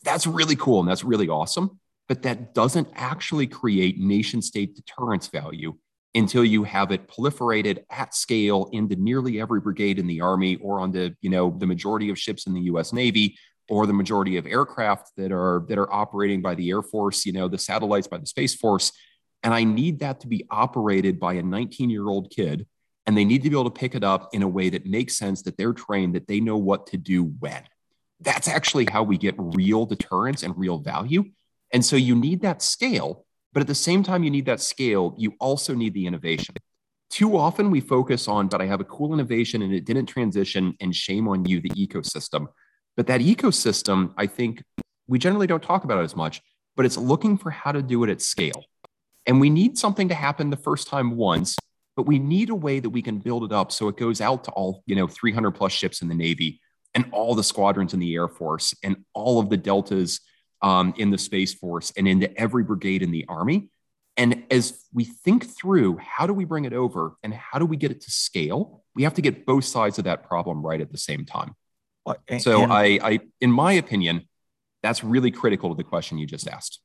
That's 0.04 0.26
really 0.26 0.56
cool 0.56 0.80
and 0.80 0.88
that's 0.88 1.04
really 1.04 1.28
awesome. 1.28 1.80
But 2.08 2.22
that 2.22 2.54
doesn't 2.54 2.88
actually 2.94 3.46
create 3.46 3.98
nation 3.98 4.40
state 4.40 4.74
deterrence 4.74 5.28
value 5.28 5.76
until 6.14 6.44
you 6.44 6.64
have 6.64 6.90
it 6.90 7.06
proliferated 7.06 7.84
at 7.90 8.14
scale 8.14 8.70
into 8.72 8.96
nearly 8.96 9.40
every 9.40 9.60
brigade 9.60 9.98
in 9.98 10.06
the 10.06 10.20
army 10.22 10.56
or 10.56 10.80
on 10.80 10.90
the 10.90 11.14
you 11.20 11.28
know 11.28 11.54
the 11.58 11.66
majority 11.66 12.08
of 12.08 12.18
ships 12.18 12.46
in 12.46 12.54
the 12.54 12.62
US 12.62 12.92
Navy 12.92 13.36
or 13.68 13.86
the 13.86 13.92
majority 13.92 14.36
of 14.36 14.46
aircraft 14.46 15.12
that 15.16 15.30
are 15.32 15.64
that 15.68 15.78
are 15.78 15.92
operating 15.92 16.40
by 16.40 16.54
the 16.54 16.70
air 16.70 16.82
force 16.82 17.26
you 17.26 17.32
know 17.32 17.48
the 17.48 17.58
satellites 17.58 18.08
by 18.08 18.18
the 18.18 18.26
space 18.26 18.54
force 18.54 18.92
and 19.42 19.54
i 19.54 19.64
need 19.64 20.00
that 20.00 20.20
to 20.20 20.26
be 20.26 20.44
operated 20.50 21.20
by 21.20 21.34
a 21.34 21.42
19 21.42 21.90
year 21.90 22.08
old 22.08 22.30
kid 22.30 22.66
and 23.08 23.16
they 23.16 23.24
need 23.24 23.42
to 23.42 23.48
be 23.48 23.56
able 23.56 23.64
to 23.64 23.70
pick 23.70 23.94
it 23.94 24.04
up 24.04 24.28
in 24.34 24.42
a 24.42 24.48
way 24.48 24.68
that 24.68 24.84
makes 24.84 25.16
sense 25.16 25.40
that 25.40 25.56
they're 25.56 25.72
trained 25.72 26.14
that 26.14 26.28
they 26.28 26.40
know 26.40 26.58
what 26.58 26.86
to 26.88 26.98
do 26.98 27.24
when. 27.24 27.62
That's 28.20 28.48
actually 28.48 28.86
how 28.92 29.02
we 29.02 29.16
get 29.16 29.34
real 29.38 29.86
deterrence 29.86 30.42
and 30.42 30.56
real 30.58 30.76
value. 30.76 31.24
And 31.72 31.82
so 31.82 31.96
you 31.96 32.14
need 32.14 32.42
that 32.42 32.62
scale 32.62 33.24
but 33.54 33.62
at 33.62 33.66
the 33.66 33.74
same 33.74 34.02
time 34.02 34.22
you 34.22 34.30
need 34.30 34.44
that 34.44 34.60
scale 34.60 35.14
you 35.16 35.32
also 35.40 35.74
need 35.74 35.94
the 35.94 36.06
innovation. 36.06 36.54
Too 37.08 37.38
often 37.38 37.70
we 37.70 37.80
focus 37.80 38.28
on 38.28 38.46
but 38.46 38.60
i 38.60 38.66
have 38.66 38.80
a 38.80 38.84
cool 38.84 39.14
innovation 39.14 39.62
and 39.62 39.72
it 39.72 39.86
didn't 39.86 40.04
transition 40.04 40.74
and 40.80 40.94
shame 40.94 41.28
on 41.28 41.46
you 41.46 41.62
the 41.62 41.70
ecosystem. 41.70 42.48
But 42.94 43.06
that 43.06 43.22
ecosystem 43.22 44.12
i 44.18 44.26
think 44.26 44.62
we 45.06 45.18
generally 45.18 45.46
don't 45.46 45.62
talk 45.62 45.84
about 45.84 45.98
it 46.00 46.04
as 46.04 46.14
much 46.14 46.42
but 46.76 46.84
it's 46.84 46.98
looking 46.98 47.38
for 47.38 47.50
how 47.50 47.72
to 47.72 47.80
do 47.80 48.04
it 48.04 48.10
at 48.10 48.20
scale. 48.20 48.66
And 49.24 49.40
we 49.40 49.48
need 49.48 49.78
something 49.78 50.10
to 50.10 50.14
happen 50.14 50.50
the 50.50 50.58
first 50.58 50.88
time 50.88 51.16
once 51.16 51.56
but 51.98 52.06
we 52.06 52.20
need 52.20 52.48
a 52.48 52.54
way 52.54 52.78
that 52.78 52.90
we 52.90 53.02
can 53.02 53.18
build 53.18 53.42
it 53.42 53.50
up 53.50 53.72
so 53.72 53.88
it 53.88 53.96
goes 53.96 54.20
out 54.20 54.44
to 54.44 54.52
all 54.52 54.84
you 54.86 54.94
know 54.94 55.08
300 55.08 55.50
plus 55.50 55.72
ships 55.72 56.00
in 56.00 56.06
the 56.06 56.14
navy 56.14 56.60
and 56.94 57.04
all 57.10 57.34
the 57.34 57.42
squadrons 57.42 57.92
in 57.92 57.98
the 57.98 58.14
air 58.14 58.28
force 58.28 58.72
and 58.84 58.98
all 59.14 59.40
of 59.40 59.50
the 59.50 59.56
deltas 59.56 60.20
um, 60.62 60.94
in 60.96 61.10
the 61.10 61.18
space 61.18 61.54
force 61.54 61.92
and 61.96 62.06
into 62.06 62.32
every 62.38 62.62
brigade 62.62 63.02
in 63.02 63.10
the 63.10 63.24
army. 63.28 63.68
And 64.16 64.44
as 64.48 64.84
we 64.92 65.04
think 65.04 65.44
through 65.44 65.98
how 65.98 66.28
do 66.28 66.32
we 66.32 66.44
bring 66.44 66.66
it 66.66 66.72
over 66.72 67.16
and 67.24 67.34
how 67.34 67.58
do 67.58 67.66
we 67.66 67.76
get 67.76 67.90
it 67.90 68.00
to 68.02 68.10
scale 68.12 68.84
we 68.94 69.02
have 69.02 69.14
to 69.14 69.22
get 69.22 69.44
both 69.44 69.64
sides 69.64 69.98
of 69.98 70.04
that 70.04 70.22
problem 70.22 70.64
right 70.64 70.80
at 70.80 70.92
the 70.92 70.98
same 70.98 71.24
time. 71.24 71.56
And, 72.28 72.40
so 72.40 72.62
and, 72.62 72.72
I, 72.72 72.98
I 73.02 73.20
in 73.40 73.50
my 73.50 73.72
opinion 73.72 74.28
that's 74.84 75.02
really 75.02 75.32
critical 75.32 75.70
to 75.70 75.76
the 75.76 75.82
question 75.82 76.16
you 76.16 76.28
just 76.28 76.46
asked. 76.46 76.78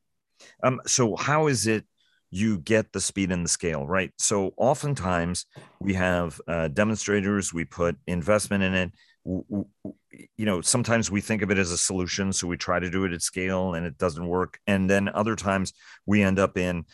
Um, 0.64 0.82
so 0.88 1.16
how 1.16 1.46
is 1.46 1.68
it 1.68 1.86
you 2.34 2.58
get 2.58 2.92
the 2.92 3.00
speed 3.00 3.32
and 3.32 3.46
the 3.46 3.50
scale, 3.50 3.86
right? 3.86 4.12
So 4.18 4.54
oftentimes 4.58 5.46
we 5.80 5.94
have 5.94 6.42
uh, 6.48 6.68
demonstrators, 6.70 7.54
we 7.54 7.64
put 7.64 7.96
investment 8.08 8.64
in 8.64 8.74
it. 8.74 8.92
You 9.24 10.46
know, 10.46 10.60
sometimes 10.62 11.12
we 11.12 11.22
think 11.22 11.44
of 11.44 11.52
it 11.52 11.60
as 11.60 11.70
a 11.70 11.78
solution, 11.78 12.34
so 12.34 12.48
we 12.48 12.58
try 12.58 12.80
to 12.80 12.90
do 12.90 13.06
it 13.06 13.14
at 13.14 13.22
scale 13.22 13.76
and 13.76 13.86
it 13.86 14.00
doesn't 14.00 14.26
work. 14.26 14.60
And 14.66 14.90
then 14.90 15.10
other 15.10 15.36
times 15.36 15.74
we 16.08 16.24
end 16.24 16.40
up 16.40 16.58
in 16.58 16.86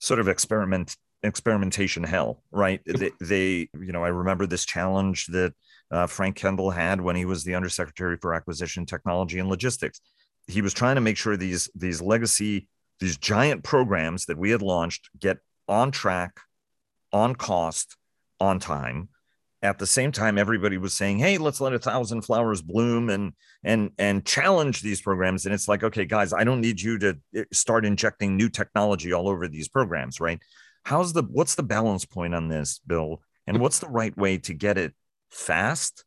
sort 0.00 0.18
of 0.18 0.26
experiment 0.26 0.96
experimentation 1.22 2.02
hell, 2.02 2.42
right? 2.50 2.82
they, 2.84 3.12
they, 3.20 3.68
you 3.80 3.92
know, 3.92 4.04
I 4.04 4.08
remember 4.08 4.46
this 4.46 4.66
challenge 4.66 5.26
that 5.28 5.54
uh, 5.90 6.06
Frank 6.06 6.36
Kendall 6.36 6.70
had 6.70 7.00
when 7.00 7.16
he 7.16 7.24
was 7.24 7.44
the 7.44 7.54
Undersecretary 7.54 8.18
for 8.20 8.34
Acquisition, 8.34 8.84
Technology, 8.84 9.38
and 9.38 9.48
Logistics. 9.48 10.00
He 10.48 10.60
was 10.60 10.74
trying 10.74 10.96
to 10.96 11.00
make 11.00 11.16
sure 11.16 11.36
these 11.36 11.70
these 11.74 12.02
legacy 12.02 12.68
these 13.04 13.18
giant 13.18 13.62
programs 13.62 14.24
that 14.26 14.38
we 14.38 14.50
had 14.50 14.62
launched 14.62 15.10
get 15.20 15.38
on 15.68 15.90
track, 15.90 16.40
on 17.12 17.34
cost, 17.34 17.96
on 18.40 18.58
time. 18.58 19.10
At 19.62 19.78
the 19.78 19.86
same 19.86 20.10
time, 20.10 20.38
everybody 20.38 20.78
was 20.78 20.94
saying, 20.94 21.18
"Hey, 21.18 21.36
let's 21.36 21.60
let 21.60 21.74
a 21.74 21.78
thousand 21.78 22.22
flowers 22.22 22.62
bloom 22.62 23.10
and 23.10 23.34
and 23.62 23.90
and 23.98 24.24
challenge 24.24 24.80
these 24.80 25.02
programs." 25.02 25.44
And 25.44 25.54
it's 25.54 25.68
like, 25.68 25.82
okay, 25.82 26.06
guys, 26.06 26.32
I 26.32 26.44
don't 26.44 26.62
need 26.62 26.80
you 26.80 26.98
to 26.98 27.18
eh, 27.34 27.44
start 27.52 27.84
injecting 27.84 28.36
new 28.36 28.48
technology 28.48 29.12
all 29.12 29.28
over 29.28 29.48
these 29.48 29.68
programs, 29.68 30.18
right? 30.18 30.40
How's 30.84 31.12
the 31.12 31.22
what's 31.22 31.54
the 31.54 31.62
balance 31.62 32.06
point 32.06 32.34
on 32.34 32.48
this, 32.48 32.80
Bill? 32.86 33.22
And 33.46 33.60
what's 33.60 33.80
the 33.80 33.88
right 33.88 34.16
way 34.16 34.38
to 34.38 34.54
get 34.54 34.78
it 34.78 34.94
fast 35.30 36.04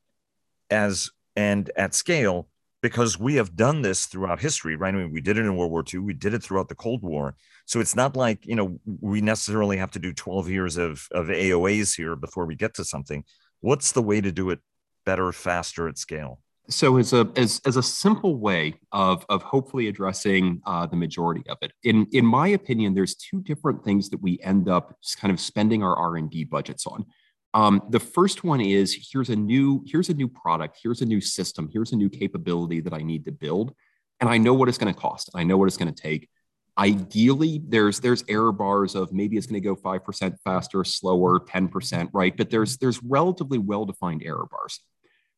as 0.72 1.12
and 1.36 1.70
at 1.76 1.94
scale 1.94 2.48
because 2.82 3.20
we 3.20 3.36
have 3.36 3.56
done 3.56 3.82
this 3.82 4.06
throughout 4.06 4.40
history, 4.40 4.76
right? 4.76 4.94
I 4.94 4.98
mean, 4.98 5.12
we 5.12 5.22
did 5.22 5.38
it 5.38 5.46
in 5.46 5.56
World 5.56 5.72
War 5.72 5.84
II, 5.92 6.02
we 6.02 6.14
did 6.14 6.34
it 6.34 6.44
throughout 6.44 6.70
the 6.70 6.76
Cold 6.76 7.04
War. 7.04 7.36
So 7.66 7.80
it's 7.80 7.96
not 7.96 8.16
like, 8.16 8.46
you 8.46 8.56
know, 8.56 8.80
we 9.02 9.22
necessarily 9.22 9.78
have 9.78 9.92
to 9.92 10.00
do 10.00 10.14
12 10.14 10.50
years 10.50 10.78
of, 10.78 11.08
of 11.12 11.28
AOAs 11.28 11.96
here 11.96 12.16
before 12.16 12.46
we 12.46 12.56
get 12.56 12.76
to 12.76 12.86
something. 12.86 13.24
What's 13.62 13.92
the 13.92 14.04
way 14.04 14.22
to 14.22 14.32
do 14.32 14.52
it 14.52 14.60
better, 15.06 15.32
faster 15.32 15.88
at 15.88 15.98
scale? 15.98 16.40
So 16.70 16.98
as 16.98 17.14
a 17.14 17.32
as, 17.38 17.62
as 17.66 17.78
a 17.78 17.84
simple 17.84 18.36
way 18.38 18.76
of, 18.92 19.26
of 19.30 19.42
hopefully 19.42 19.88
addressing 19.88 20.62
uh, 20.66 20.86
the 20.86 20.98
majority 20.98 21.44
of 21.50 21.58
it, 21.62 21.72
in 21.84 22.08
in 22.12 22.26
my 22.26 22.50
opinion, 22.50 22.94
there's 22.94 23.16
two 23.16 23.42
different 23.42 23.86
things 23.86 24.10
that 24.10 24.22
we 24.22 24.38
end 24.44 24.68
up 24.68 24.94
kind 25.20 25.32
of 25.32 25.40
spending 25.40 25.82
our 25.82 25.96
R 25.96 26.18
and 26.18 26.30
D 26.30 26.44
budgets 26.44 26.86
on. 26.86 27.06
Um, 27.54 27.82
the 27.90 28.00
first 28.00 28.44
one 28.44 28.62
is 28.62 29.10
here's 29.12 29.30
a 29.30 29.36
new 29.36 29.84
here's 29.88 30.10
a 30.10 30.14
new 30.14 30.28
product, 30.28 30.80
here's 30.82 31.02
a 31.02 31.06
new 31.06 31.22
system, 31.22 31.70
here's 31.72 31.92
a 31.92 31.96
new 31.96 32.10
capability 32.10 32.82
that 32.82 32.94
I 32.94 33.00
need 33.00 33.26
to 33.26 33.32
build, 33.32 33.74
and 34.20 34.30
I 34.30 34.38
know 34.38 34.54
what 34.54 34.70
it's 34.70 34.78
going 34.78 34.94
to 34.94 35.00
cost. 35.00 35.30
I 35.34 35.44
know 35.44 35.58
what 35.58 35.68
it's 35.68 35.78
going 35.78 35.94
to 35.94 36.02
take. 36.02 36.30
Ideally, 36.78 37.62
there's 37.66 38.00
there's 38.00 38.24
error 38.28 38.52
bars 38.52 38.94
of 38.94 39.12
maybe 39.12 39.38
it's 39.38 39.48
going 39.48 39.62
to 39.62 39.68
go 39.68 39.76
five 39.76 40.04
percent 40.04 40.36
faster, 40.44 40.84
slower, 40.84 41.40
ten 41.40 41.68
percent, 41.68 42.10
right? 42.14 42.36
But 42.36 42.50
there's 42.52 42.78
there's 42.78 43.02
relatively 43.02 43.58
well 43.58 43.86
defined 43.86 44.22
error 44.24 44.46
bars. 44.52 44.80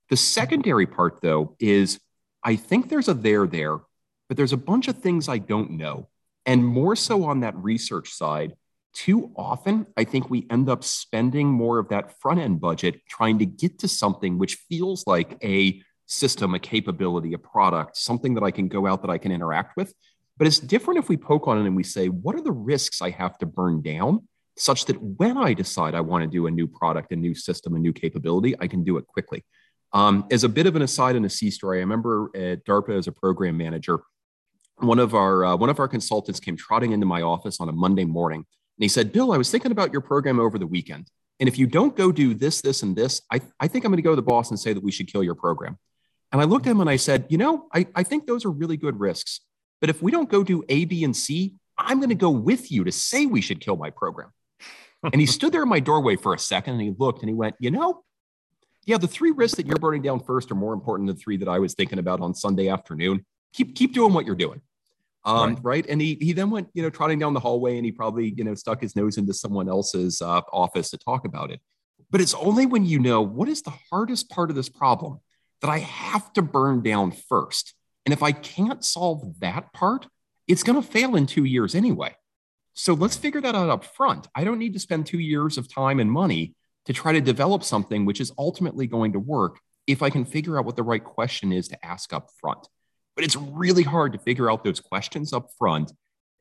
The 0.10 0.18
secondary 0.18 0.88
part, 0.88 1.22
though, 1.22 1.56
is 1.60 2.00
I 2.44 2.56
think 2.56 2.90
there's 2.90 3.08
a 3.08 3.14
there 3.14 3.46
there, 3.46 3.78
but 4.28 4.36
there's 4.36 4.54
a 4.54 4.58
bunch 4.58 4.88
of 4.88 4.98
things 4.98 5.30
I 5.30 5.38
don't 5.38 5.72
know, 5.72 6.10
and 6.46 6.66
more 6.66 6.96
so 6.96 7.24
on 7.26 7.42
that 7.42 7.56
research 7.56 8.10
side 8.12 8.54
too 8.94 9.32
often, 9.36 9.88
I 9.98 10.04
think 10.04 10.30
we 10.30 10.48
end 10.50 10.70
up 10.70 10.84
spending 10.84 11.48
more 11.48 11.80
of 11.80 11.90
that 11.90 12.20
front 12.20 12.40
end 12.40 12.60
budget 12.60 13.02
trying 13.08 13.40
to 13.40 13.46
get 13.46 13.80
to 13.80 13.88
something 13.88 14.38
which 14.38 14.56
feels 14.70 15.06
like 15.06 15.38
a 15.44 15.82
system, 16.06 16.56
a 16.56 16.60
capability, 16.60 17.34
a 17.34 17.38
product, 17.38 17.98
something 17.98 18.34
that 18.34 18.44
I 18.44 18.52
can 18.52 18.68
go 18.68 18.88
out 18.88 19.02
that 19.04 19.12
I 19.12 19.18
can 19.18 19.32
interact 19.32 19.78
with. 19.78 19.94
But 20.38 20.48
it's 20.48 20.60
different 20.60 21.00
if 21.00 21.10
we 21.10 21.18
poke 21.18 21.48
on 21.48 21.58
it 21.58 21.68
and 21.68 21.76
we 21.76 21.84
say, 21.84 22.08
what 22.08 22.36
are 22.36 22.42
the 22.42 22.52
risks 22.52 23.02
I 23.02 23.12
have 23.12 23.38
to 23.40 23.46
burn 23.46 23.82
down 23.82 24.28
such 24.58 24.86
that 24.86 25.02
when 25.02 25.38
I 25.38 25.54
decide 25.54 25.96
I 25.96 26.02
want 26.02 26.24
to 26.24 26.28
do 26.30 26.48
a 26.48 26.52
new 26.52 26.68
product, 26.68 27.12
a 27.12 27.16
new 27.16 27.36
system, 27.36 27.76
a 27.76 27.80
new 27.80 27.94
capability, 27.94 28.56
I 28.60 28.68
can 28.68 28.84
do 28.84 28.98
it 28.98 29.08
quickly. 29.08 29.44
Um, 29.94 30.26
as 30.32 30.44
a 30.44 30.50
bit 30.50 30.66
of 30.66 30.76
an 30.76 30.82
aside 30.82 31.16
and 31.16 31.26
a 31.26 31.30
C 31.30 31.50
story, 31.50 31.78
I 31.78 31.82
remember 31.82 32.30
at 32.36 32.66
DARPA 32.66 32.98
as 32.98 33.08
a 33.08 33.12
program 33.12 33.58
manager, 33.58 34.00
one 34.78 35.00
of 35.00 35.14
our 35.14 35.46
uh, 35.46 35.56
one 35.56 35.70
of 35.70 35.80
our 35.80 35.88
consultants 35.88 36.40
came 36.40 36.56
trotting 36.56 36.92
into 36.92 37.06
my 37.06 37.22
office 37.22 37.60
on 37.60 37.70
a 37.70 37.72
Monday 37.72 38.06
morning, 38.06 38.46
and 38.80 38.86
he 38.86 38.88
said, 38.88 39.12
"Bill, 39.12 39.34
I 39.34 39.38
was 39.38 39.52
thinking 39.52 39.74
about 39.74 39.92
your 39.92 40.00
program 40.00 40.40
over 40.40 40.58
the 40.58 40.66
weekend, 40.66 41.12
and 41.42 41.50
if 41.50 41.60
you 41.60 41.68
don't 41.68 41.98
go 41.98 42.14
do 42.14 42.34
this, 42.34 42.62
this, 42.62 42.82
and 42.82 42.96
this, 42.96 43.22
I, 43.30 43.42
I 43.60 43.68
think 43.68 43.84
I'm 43.84 43.92
going 43.92 43.98
to 43.98 44.02
go 44.02 44.12
to 44.12 44.16
the 44.16 44.22
boss 44.22 44.52
and 44.52 44.60
say 44.60 44.72
that 44.72 44.82
we 44.82 44.92
should 44.92 45.12
kill 45.12 45.22
your 45.22 45.36
program." 45.36 45.78
And 46.32 46.40
I 46.40 46.46
looked 46.46 46.66
at 46.66 46.72
him 46.72 46.80
and 46.80 46.90
I 46.90 46.96
said, 46.96 47.26
"You 47.28 47.38
know, 47.38 47.68
I, 47.74 47.88
I 47.94 48.04
think 48.04 48.26
those 48.26 48.46
are 48.46 48.52
really 48.52 48.78
good 48.78 48.98
risks, 48.98 49.42
but 49.82 49.90
if 49.90 50.02
we 50.02 50.12
don't 50.12 50.30
go 50.30 50.46
do 50.46 50.64
A, 50.70 50.86
B, 50.86 51.04
and 51.04 51.16
C, 51.16 51.56
I'm 51.78 51.98
going 51.98 52.10
to 52.10 52.16
go 52.16 52.30
with 52.30 52.72
you 52.72 52.86
to 52.86 52.92
say 52.92 53.26
we 53.26 53.42
should 53.42 53.60
kill 53.60 53.76
my 53.76 53.90
program." 53.90 54.32
and 55.04 55.20
he 55.20 55.26
stood 55.26 55.52
there 55.52 55.64
in 55.64 55.70
my 55.70 55.82
doorway 55.82 56.16
for 56.16 56.34
a 56.34 56.40
second, 56.40 56.76
and 56.76 56.82
he 56.82 56.94
looked 56.98 57.20
and 57.20 57.30
he 57.30 57.36
went, 57.36 57.56
"You 57.60 57.72
know." 57.72 58.04
Yeah, 58.86 58.98
the 58.98 59.08
three 59.08 59.32
risks 59.32 59.58
that 59.58 59.68
you're 59.68 59.76
burning 59.76 60.02
down 60.02 60.22
first 60.22 60.50
are 60.52 60.56
more 60.56 60.74
important 60.74 61.08
than 61.08 61.16
the 61.16 61.22
three 61.22 61.38
that 61.38 61.50
I 61.50 61.60
was 61.60 61.76
thinking 61.76 62.00
about 62.00 62.22
on 62.22 62.34
Sunday 62.34 62.70
afternoon. 62.70 63.26
Keep 63.54 63.76
keep 63.76 63.94
doing 63.94 64.14
what 64.14 64.26
you're 64.26 64.36
doing. 64.36 64.62
Um, 65.26 65.56
right. 65.56 65.60
right. 65.64 65.86
And 65.90 66.02
he 66.02 66.18
he 66.22 66.34
then 66.34 66.50
went, 66.50 66.70
you 66.74 66.82
know, 66.82 66.90
trotting 66.90 67.20
down 67.20 67.34
the 67.34 67.40
hallway 67.40 67.78
and 67.78 67.86
he 67.86 67.92
probably, 67.92 68.34
you 68.38 68.44
know, 68.44 68.56
stuck 68.56 68.82
his 68.82 68.96
nose 68.96 69.18
into 69.18 69.34
someone 69.34 69.68
else's 69.68 70.22
uh, 70.22 70.42
office 70.54 70.90
to 70.92 70.98
talk 70.98 71.26
about 71.26 71.52
it. 71.52 71.60
But 72.10 72.22
it's 72.22 72.34
only 72.34 72.66
when 72.66 72.86
you 72.86 73.00
know 73.00 73.22
what 73.22 73.50
is 73.50 73.62
the 73.62 73.74
hardest 73.92 74.30
part 74.30 74.50
of 74.50 74.56
this 74.56 74.70
problem 74.70 75.20
that 75.62 75.70
I 75.70 75.80
have 75.80 76.32
to 76.34 76.42
burn 76.42 76.82
down 76.82 77.12
first. 77.12 77.74
And 78.06 78.14
if 78.14 78.24
I 78.24 78.32
can't 78.32 78.84
solve 78.84 79.40
that 79.42 79.74
part, 79.74 80.08
it's 80.48 80.64
going 80.64 80.82
to 80.82 80.88
fail 80.88 81.16
in 81.16 81.28
two 81.28 81.44
years 81.44 81.76
anyway. 81.76 82.16
So 82.74 82.94
let's 82.94 83.18
figure 83.18 83.42
that 83.42 83.56
out 83.56 83.70
up 83.70 83.84
front. 83.84 84.28
I 84.34 84.46
don't 84.46 84.58
need 84.58 84.74
to 84.74 84.80
spend 84.80 85.06
two 85.06 85.20
years 85.20 85.58
of 85.58 85.72
time 85.72 86.00
and 86.00 86.10
money 86.10 86.56
to 86.86 86.94
try 86.94 87.12
to 87.12 87.22
develop 87.22 87.64
something 87.64 88.06
which 88.06 88.22
is 88.22 88.32
ultimately 88.38 88.88
going 88.88 89.14
to 89.14 89.20
work 89.20 89.60
if 89.86 90.02
I 90.02 90.10
can 90.10 90.24
figure 90.24 90.58
out 90.58 90.66
what 90.66 90.76
the 90.76 90.84
right 90.84 91.04
question 91.04 91.52
is 91.52 91.68
to 91.68 91.86
ask 91.86 92.14
up 92.14 92.30
front 92.40 92.68
but 93.20 93.26
it's 93.26 93.36
really 93.36 93.84
hard 93.84 94.14
to 94.14 94.20
figure 94.20 94.50
out 94.50 94.64
those 94.64 94.80
questions 94.80 95.34
up 95.34 95.50
front. 95.58 95.92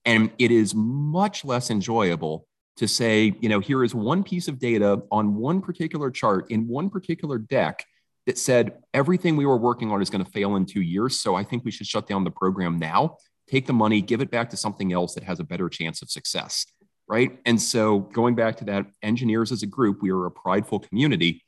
And 0.04 0.30
it 0.38 0.52
is 0.52 0.76
much 0.76 1.44
less 1.44 1.72
enjoyable 1.72 2.46
to 2.76 2.86
say, 2.86 3.34
you 3.40 3.48
know, 3.48 3.58
here 3.58 3.82
is 3.82 3.96
one 3.96 4.22
piece 4.22 4.46
of 4.46 4.60
data 4.60 5.02
on 5.10 5.34
one 5.34 5.60
particular 5.60 6.12
chart 6.12 6.52
in 6.52 6.68
one 6.68 6.88
particular 6.88 7.36
deck 7.36 7.84
that 8.26 8.38
said 8.38 8.78
everything 8.94 9.36
we 9.36 9.44
were 9.44 9.56
working 9.56 9.90
on 9.90 10.00
is 10.00 10.08
going 10.08 10.24
to 10.24 10.30
fail 10.30 10.54
in 10.54 10.66
two 10.66 10.80
years. 10.80 11.18
So 11.20 11.34
I 11.34 11.42
think 11.42 11.64
we 11.64 11.72
should 11.72 11.88
shut 11.88 12.06
down 12.06 12.22
the 12.22 12.30
program 12.30 12.78
now, 12.78 13.16
take 13.48 13.66
the 13.66 13.72
money, 13.72 14.00
give 14.00 14.20
it 14.20 14.30
back 14.30 14.48
to 14.50 14.56
something 14.56 14.92
else 14.92 15.16
that 15.16 15.24
has 15.24 15.40
a 15.40 15.44
better 15.44 15.68
chance 15.68 16.00
of 16.00 16.12
success. 16.12 16.64
Right. 17.08 17.40
And 17.44 17.60
so 17.60 17.98
going 17.98 18.36
back 18.36 18.58
to 18.58 18.64
that, 18.66 18.86
engineers 19.02 19.50
as 19.50 19.64
a 19.64 19.66
group, 19.66 20.00
we 20.00 20.12
are 20.12 20.26
a 20.26 20.30
prideful 20.30 20.78
community 20.78 21.42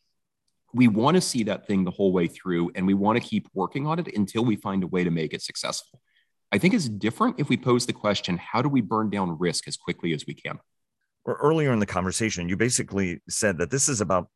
we 0.72 0.88
want 0.88 1.16
to 1.16 1.20
see 1.20 1.42
that 1.44 1.66
thing 1.66 1.84
the 1.84 1.90
whole 1.90 2.12
way 2.12 2.26
through 2.26 2.70
and 2.74 2.86
we 2.86 2.94
want 2.94 3.20
to 3.20 3.28
keep 3.28 3.48
working 3.54 3.86
on 3.86 3.98
it 3.98 4.14
until 4.16 4.44
we 4.44 4.56
find 4.56 4.82
a 4.82 4.86
way 4.86 5.04
to 5.04 5.10
make 5.10 5.32
it 5.32 5.42
successful. 5.42 6.00
I 6.52 6.58
think 6.58 6.74
it's 6.74 6.88
different 6.88 7.38
if 7.38 7.48
we 7.48 7.56
pose 7.56 7.86
the 7.86 7.92
question 7.92 8.38
how 8.38 8.62
do 8.62 8.68
we 8.68 8.80
burn 8.80 9.10
down 9.10 9.38
risk 9.38 9.68
as 9.68 9.76
quickly 9.76 10.12
as 10.12 10.24
we 10.26 10.34
can? 10.34 10.58
Or 11.24 11.34
earlier 11.34 11.72
in 11.72 11.78
the 11.78 11.86
conversation, 11.86 12.48
you 12.48 12.56
basically 12.56 13.20
said 13.28 13.58
that 13.58 13.70
this 13.70 13.88
is 13.88 14.00
about 14.00 14.28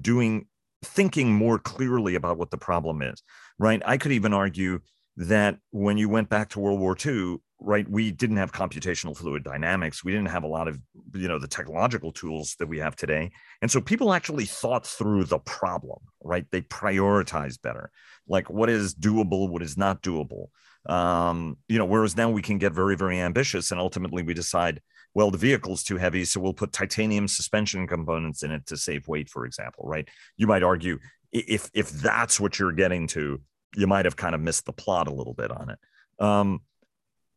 doing 0.00 0.46
thinking 0.84 1.32
more 1.32 1.58
clearly 1.58 2.16
about 2.16 2.38
what 2.38 2.50
the 2.50 2.58
problem 2.58 3.02
is, 3.02 3.22
right? 3.58 3.80
I 3.84 3.96
could 3.96 4.12
even 4.12 4.32
argue 4.32 4.80
that 5.16 5.58
when 5.70 5.98
you 5.98 6.08
went 6.08 6.28
back 6.28 6.48
to 6.50 6.60
World 6.60 6.80
War 6.80 6.96
II, 7.04 7.38
right 7.64 7.88
we 7.88 8.10
didn't 8.10 8.36
have 8.36 8.52
computational 8.52 9.16
fluid 9.16 9.44
dynamics 9.44 10.04
we 10.04 10.12
didn't 10.12 10.28
have 10.28 10.42
a 10.42 10.48
lot 10.48 10.68
of 10.68 10.78
you 11.14 11.28
know 11.28 11.38
the 11.38 11.48
technological 11.48 12.12
tools 12.12 12.56
that 12.58 12.68
we 12.68 12.78
have 12.78 12.96
today. 12.96 13.30
And 13.60 13.70
so 13.70 13.80
people 13.80 14.12
actually 14.12 14.46
thought 14.46 14.86
through 14.86 15.24
the 15.24 15.38
problem 15.38 16.00
right? 16.24 16.46
They 16.50 16.62
prioritize 16.62 17.60
better. 17.60 17.90
Like 18.28 18.48
what 18.48 18.70
is 18.70 18.94
doable 18.94 19.48
what 19.48 19.62
is 19.62 19.76
not 19.76 20.02
doable? 20.02 20.46
Um, 20.86 21.58
you 21.68 21.78
know 21.78 21.84
whereas 21.84 22.16
now 22.16 22.30
we 22.30 22.42
can 22.42 22.58
get 22.58 22.72
very 22.72 22.96
very 22.96 23.20
ambitious 23.20 23.70
and 23.70 23.80
ultimately 23.80 24.22
we 24.22 24.34
decide 24.34 24.80
well 25.14 25.30
the 25.30 25.38
vehicle's 25.38 25.84
too 25.84 25.96
heavy 25.96 26.24
so 26.24 26.40
we'll 26.40 26.52
put 26.52 26.72
titanium 26.72 27.28
suspension 27.28 27.86
components 27.86 28.42
in 28.42 28.50
it 28.50 28.66
to 28.66 28.76
save 28.76 29.06
weight 29.06 29.28
for 29.28 29.46
example 29.46 29.84
right? 29.86 30.08
You 30.36 30.46
might 30.46 30.62
argue 30.62 30.98
if 31.32 31.70
if 31.72 31.90
that's 31.90 32.40
what 32.40 32.58
you're 32.58 32.72
getting 32.72 33.06
to 33.08 33.40
you 33.76 33.86
might 33.86 34.04
have 34.04 34.16
kind 34.16 34.34
of 34.34 34.40
missed 34.40 34.66
the 34.66 34.72
plot 34.72 35.08
a 35.08 35.12
little 35.12 35.34
bit 35.34 35.50
on 35.50 35.70
it. 35.70 35.78
Um, 36.24 36.60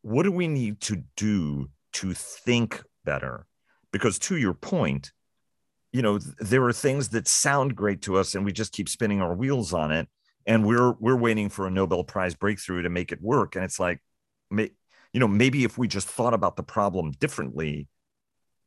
what 0.02 0.22
do 0.22 0.32
we 0.32 0.48
need 0.48 0.80
to 0.82 1.02
do 1.16 1.70
to 1.94 2.12
think 2.14 2.82
better? 3.04 3.46
Because 3.92 4.18
to 4.20 4.36
your 4.36 4.54
point, 4.54 5.12
you 5.92 6.02
know, 6.02 6.18
there 6.38 6.64
are 6.64 6.72
things 6.72 7.10
that 7.10 7.26
sound 7.28 7.76
great 7.76 8.02
to 8.02 8.16
us 8.16 8.34
and 8.34 8.44
we 8.44 8.52
just 8.52 8.72
keep 8.72 8.88
spinning 8.88 9.22
our 9.22 9.34
wheels 9.34 9.72
on 9.72 9.92
it. 9.92 10.08
And 10.46 10.64
we're 10.64 10.92
we're 10.92 11.16
waiting 11.16 11.48
for 11.48 11.66
a 11.66 11.70
Nobel 11.70 12.04
Prize 12.04 12.34
breakthrough 12.34 12.82
to 12.82 12.88
make 12.88 13.10
it 13.12 13.20
work. 13.20 13.56
And 13.56 13.64
it's 13.64 13.80
like, 13.80 14.00
you 14.50 14.70
know, 15.14 15.26
maybe 15.26 15.64
if 15.64 15.76
we 15.78 15.88
just 15.88 16.06
thought 16.06 16.34
about 16.34 16.56
the 16.56 16.62
problem 16.62 17.12
differently, 17.12 17.88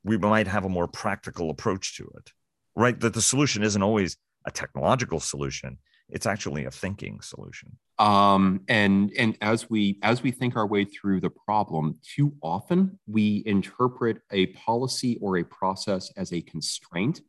we 0.03 0.17
might 0.17 0.47
have 0.47 0.65
a 0.65 0.69
more 0.69 0.88
practical 0.88 1.49
approach 1.49 1.97
to 1.97 2.12
it. 2.17 2.32
Right. 2.75 2.99
That 2.99 3.13
the 3.13 3.21
solution 3.21 3.63
isn't 3.63 3.82
always 3.82 4.17
a 4.45 4.51
technological 4.51 5.19
solution 5.19 5.77
it's 6.10 6.26
actually 6.26 6.65
a 6.65 6.72
thinking 6.72 7.22
solution. 7.22 7.78
Um, 7.98 8.62
and 8.67 9.12
and 9.17 9.38
as 9.41 9.69
we 9.69 10.00
as 10.02 10.24
we 10.24 10.32
think 10.32 10.56
our 10.56 10.65
way 10.65 10.86
through 10.86 11.22
the 11.22 11.30
problem 11.30 12.00
too 12.02 12.34
often 12.41 13.00
we 13.08 13.43
interpret 13.45 14.22
a 14.32 14.48
policy 14.48 15.17
or 15.22 15.38
a 15.38 15.43
process 15.43 16.12
as 16.15 16.32
a 16.32 16.41
constraint 16.41 17.22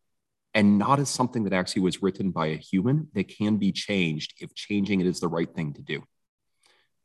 and 0.55 0.79
not 0.79 0.99
as 0.99 1.09
something 1.09 1.45
that 1.45 1.53
actually 1.53 1.83
was 1.83 2.03
written 2.03 2.31
by 2.31 2.49
a 2.49 2.57
human 2.57 3.09
that 3.14 3.29
can 3.29 3.57
be 3.57 3.73
changed 3.73 4.35
if 4.40 4.55
changing 4.55 5.01
it 5.01 5.07
is 5.07 5.21
the 5.21 5.29
right 5.29 5.53
thing 5.55 5.73
to 5.75 5.83
do. 5.83 6.03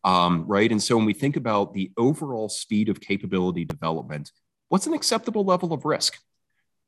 Um, 0.04 0.46
right? 0.48 0.72
And 0.72 0.82
so 0.82 0.98
when 0.98 1.06
we 1.06 1.14
think 1.14 1.36
about 1.36 1.74
the 1.74 1.92
overall 1.98 2.50
speed 2.50 2.90
of 2.90 3.02
capability 3.02 3.66
development 3.66 4.32
what's 4.70 4.88
an 4.88 4.94
acceptable 4.94 5.44
level 5.44 5.74
of 5.74 5.86
risk? 5.86 6.18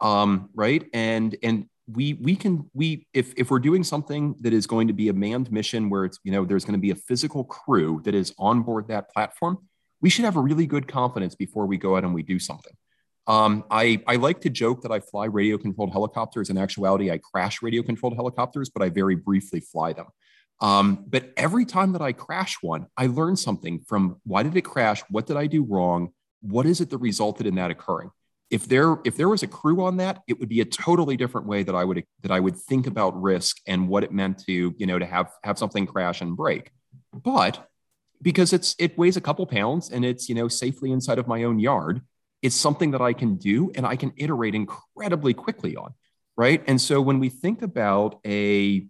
Um, 0.02 0.50
right? 0.54 0.86
And 0.94 1.36
and 1.42 1.70
we 1.92 2.14
we 2.14 2.36
can 2.36 2.70
we 2.74 3.08
if 3.14 3.34
if 3.38 3.50
we're 3.50 3.60
doing 3.60 3.84
something 3.84 4.36
that 4.42 4.54
is 4.54 4.68
going 4.68 4.88
to 4.88 4.94
be 4.94 5.10
a 5.10 5.14
manned 5.14 5.52
mission 5.52 5.90
where 5.90 6.06
it's 6.06 6.20
you 6.24 6.32
know 6.32 6.44
there's 6.44 6.66
going 6.66 6.74
to 6.74 6.82
be 6.82 6.92
a 6.92 6.96
physical 6.96 7.44
crew 7.44 8.02
that 8.04 8.14
is 8.14 8.34
on 8.38 8.62
board 8.62 8.88
that 8.88 9.12
platform 9.14 9.58
we 10.02 10.10
should 10.10 10.26
have 10.26 10.36
a 10.36 10.42
really 10.42 10.68
good 10.68 10.88
confidence 10.88 11.36
before 11.36 11.66
we 11.66 11.78
go 11.78 11.96
out 11.96 12.04
and 12.04 12.14
we 12.14 12.24
do 12.24 12.40
something 12.40 12.74
um, 13.28 13.66
I, 13.70 14.02
I 14.08 14.16
like 14.16 14.40
to 14.42 14.50
joke 14.50 14.82
that 14.84 14.92
I 14.92 15.02
fly 15.02 15.26
radio 15.26 15.58
controlled 15.58 15.92
helicopters. 15.92 16.50
In 16.50 16.58
actuality, 16.58 17.12
I 17.12 17.18
crash 17.18 17.62
radio 17.62 17.84
controlled 17.84 18.16
helicopters, 18.16 18.70
but 18.70 18.82
I 18.82 18.90
very 18.90 19.16
briefly 19.16 19.60
fly 19.60 19.92
them. 19.94 20.08
Um, 20.62 21.06
but 21.08 21.34
every 21.38 21.66
time 21.66 21.92
that 21.92 22.02
I 22.02 22.14
crash 22.14 22.58
one, 22.62 22.88
I 22.96 23.08
learn 23.08 23.36
something 23.36 23.82
from 23.86 24.22
why 24.24 24.44
did 24.44 24.56
it 24.56 24.62
crash? 24.62 25.04
What 25.10 25.28
did 25.28 25.38
I 25.38 25.46
do 25.46 25.64
wrong? 25.64 26.14
What 26.42 26.66
is 26.66 26.82
it 26.82 26.90
that 26.90 26.98
resulted 26.98 27.46
in 27.46 27.56
that 27.56 27.70
occurring? 27.70 28.12
If 28.50 28.68
there 28.68 28.98
if 29.04 29.18
there 29.18 29.30
was 29.30 29.44
a 29.44 29.48
crew 29.48 29.84
on 29.84 29.98
that 29.98 30.22
it 30.28 30.40
would 30.40 30.50
be 30.50 30.62
a 30.62 30.66
totally 30.66 31.18
different 31.18 31.48
way 31.48 31.64
that 31.64 31.76
i 31.76 31.84
would 31.84 32.04
that 32.22 32.32
i 32.32 32.40
would 32.40 32.56
think 32.56 32.88
about 32.88 33.22
risk 33.22 33.58
and 33.68 33.88
what 33.90 34.04
it 34.04 34.12
meant 34.12 34.40
to 34.46 34.74
you 34.78 34.86
know 34.86 34.98
to 34.98 35.06
have 35.06 35.32
have 35.44 35.58
something 35.58 35.86
crash 35.86 36.22
and 36.22 36.36
break. 36.38 36.72
But 37.14 37.68
because 38.22 38.54
it's 38.54 38.76
it 38.80 38.98
weighs 38.98 39.18
a 39.18 39.22
couple 39.22 39.46
pounds 39.46 39.90
and 39.90 40.04
it's 40.06 40.30
you 40.30 40.36
know 40.36 40.48
safely 40.48 40.92
inside 40.92 41.20
of 41.20 41.28
my 41.28 41.44
own 41.44 41.60
yard 41.60 42.02
it's 42.42 42.56
something 42.56 42.92
that 42.92 43.02
i 43.02 43.14
can 43.14 43.36
do 43.36 43.72
and 43.76 43.86
i 43.86 43.96
can 43.96 44.12
iterate 44.18 44.56
incredibly 44.56 45.34
quickly 45.34 45.76
on 45.76 45.94
right? 46.38 46.64
And 46.68 46.80
so 46.80 47.02
when 47.02 47.20
we 47.20 47.30
think 47.30 47.62
about 47.62 48.20
a 48.26 48.88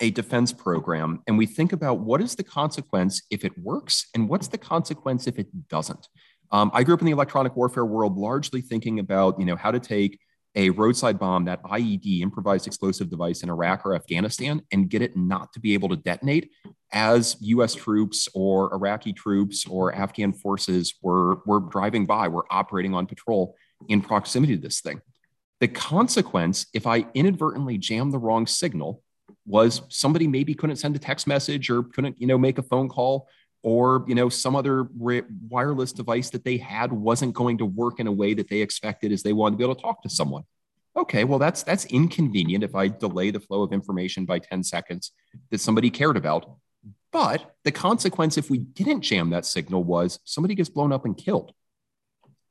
a 0.00 0.12
defense 0.12 0.52
program 0.52 1.20
and 1.26 1.36
we 1.36 1.44
think 1.44 1.72
about 1.72 1.98
what 1.98 2.20
is 2.20 2.36
the 2.36 2.44
consequence 2.44 3.20
if 3.30 3.44
it 3.44 3.58
works 3.58 4.06
and 4.14 4.28
what's 4.28 4.46
the 4.46 4.58
consequence 4.58 5.26
if 5.26 5.40
it 5.40 5.48
doesn't 5.68 6.06
um, 6.50 6.70
I 6.72 6.82
grew 6.82 6.94
up 6.94 7.00
in 7.00 7.06
the 7.06 7.12
electronic 7.12 7.56
warfare 7.56 7.84
world, 7.84 8.16
largely 8.16 8.60
thinking 8.60 8.98
about 8.98 9.38
you 9.38 9.46
know 9.46 9.56
how 9.56 9.70
to 9.70 9.80
take 9.80 10.18
a 10.54 10.70
roadside 10.70 11.18
bomb, 11.18 11.44
that 11.44 11.62
IED, 11.62 12.20
improvised 12.20 12.66
explosive 12.66 13.10
device 13.10 13.42
in 13.42 13.50
Iraq 13.50 13.84
or 13.84 13.94
Afghanistan, 13.94 14.62
and 14.72 14.88
get 14.88 15.02
it 15.02 15.16
not 15.16 15.52
to 15.52 15.60
be 15.60 15.74
able 15.74 15.88
to 15.90 15.96
detonate 15.96 16.50
as 16.92 17.36
U.S. 17.40 17.74
troops 17.74 18.28
or 18.34 18.72
Iraqi 18.72 19.12
troops 19.12 19.66
or 19.66 19.94
Afghan 19.94 20.32
forces 20.32 20.94
were 21.02 21.36
were 21.46 21.60
driving 21.60 22.06
by, 22.06 22.28
were 22.28 22.46
operating 22.50 22.94
on 22.94 23.06
patrol 23.06 23.54
in 23.88 24.00
proximity 24.00 24.56
to 24.56 24.62
this 24.62 24.80
thing. 24.80 25.00
The 25.60 25.68
consequence, 25.68 26.66
if 26.72 26.86
I 26.86 27.06
inadvertently 27.14 27.78
jammed 27.78 28.12
the 28.12 28.18
wrong 28.18 28.46
signal, 28.46 29.02
was 29.44 29.82
somebody 29.88 30.26
maybe 30.26 30.54
couldn't 30.54 30.76
send 30.76 30.94
a 30.96 30.98
text 30.98 31.26
message 31.26 31.70
or 31.70 31.82
couldn't 31.82 32.20
you 32.20 32.26
know 32.26 32.38
make 32.38 32.58
a 32.58 32.62
phone 32.62 32.88
call 32.88 33.28
or 33.62 34.04
you 34.06 34.14
know 34.14 34.28
some 34.28 34.54
other 34.54 34.88
wireless 35.48 35.92
device 35.92 36.30
that 36.30 36.44
they 36.44 36.56
had 36.56 36.92
wasn't 36.92 37.34
going 37.34 37.58
to 37.58 37.64
work 37.64 38.00
in 38.00 38.06
a 38.06 38.12
way 38.12 38.34
that 38.34 38.48
they 38.48 38.60
expected 38.60 39.12
as 39.12 39.22
they 39.22 39.32
wanted 39.32 39.52
to 39.52 39.58
be 39.58 39.64
able 39.64 39.74
to 39.74 39.82
talk 39.82 40.02
to 40.02 40.08
someone. 40.08 40.44
Okay 40.96 41.24
well 41.24 41.38
that's 41.38 41.62
that's 41.62 41.84
inconvenient 41.86 42.64
if 42.64 42.74
i 42.74 42.88
delay 42.88 43.30
the 43.30 43.40
flow 43.40 43.62
of 43.62 43.72
information 43.72 44.24
by 44.24 44.38
10 44.38 44.62
seconds 44.62 45.12
that 45.50 45.60
somebody 45.60 45.90
cared 45.90 46.16
about. 46.16 46.56
But 47.10 47.54
the 47.64 47.72
consequence 47.72 48.36
if 48.36 48.50
we 48.50 48.58
didn't 48.58 49.02
jam 49.02 49.30
that 49.30 49.46
signal 49.46 49.82
was 49.82 50.20
somebody 50.24 50.54
gets 50.54 50.68
blown 50.68 50.92
up 50.92 51.04
and 51.04 51.16
killed. 51.16 51.52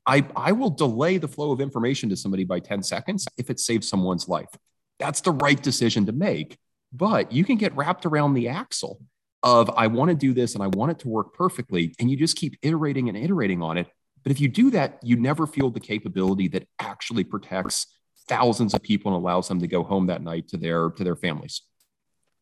I 0.06 0.26
i 0.36 0.52
will 0.52 0.70
delay 0.70 1.18
the 1.18 1.28
flow 1.28 1.52
of 1.52 1.60
information 1.60 2.08
to 2.10 2.16
somebody 2.16 2.44
by 2.44 2.60
10 2.60 2.82
seconds 2.82 3.26
if 3.38 3.50
it 3.50 3.60
saves 3.60 3.88
someone's 3.88 4.28
life. 4.28 4.50
That's 4.98 5.20
the 5.20 5.32
right 5.32 5.62
decision 5.62 6.06
to 6.06 6.12
make. 6.12 6.58
But 6.92 7.32
you 7.32 7.44
can 7.44 7.56
get 7.56 7.76
wrapped 7.76 8.06
around 8.06 8.34
the 8.34 8.48
axle 8.48 9.00
of 9.48 9.70
I 9.70 9.86
want 9.86 10.10
to 10.10 10.14
do 10.14 10.32
this 10.34 10.54
and 10.54 10.62
I 10.62 10.68
want 10.68 10.92
it 10.92 10.98
to 11.00 11.08
work 11.08 11.34
perfectly. 11.34 11.94
And 11.98 12.10
you 12.10 12.16
just 12.16 12.36
keep 12.36 12.56
iterating 12.62 13.08
and 13.08 13.16
iterating 13.16 13.62
on 13.62 13.78
it. 13.78 13.88
But 14.22 14.32
if 14.32 14.40
you 14.40 14.48
do 14.48 14.70
that, 14.72 14.98
you 15.02 15.16
never 15.16 15.46
feel 15.46 15.70
the 15.70 15.80
capability 15.80 16.48
that 16.48 16.68
actually 16.78 17.24
protects 17.24 17.86
thousands 18.28 18.74
of 18.74 18.82
people 18.82 19.14
and 19.14 19.22
allows 19.22 19.48
them 19.48 19.60
to 19.60 19.66
go 19.66 19.82
home 19.82 20.06
that 20.08 20.22
night 20.22 20.48
to 20.48 20.56
their 20.56 20.90
to 20.90 21.04
their 21.04 21.16
families. 21.16 21.62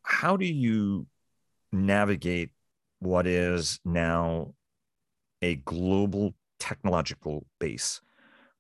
How 0.03 0.37
do 0.37 0.47
you 0.47 1.07
navigate 1.73 2.51
what 2.99 3.27
is 3.27 3.79
now 3.85 4.55
a 5.43 5.57
global 5.57 6.35
technological 6.59 7.47
base? 7.61 8.01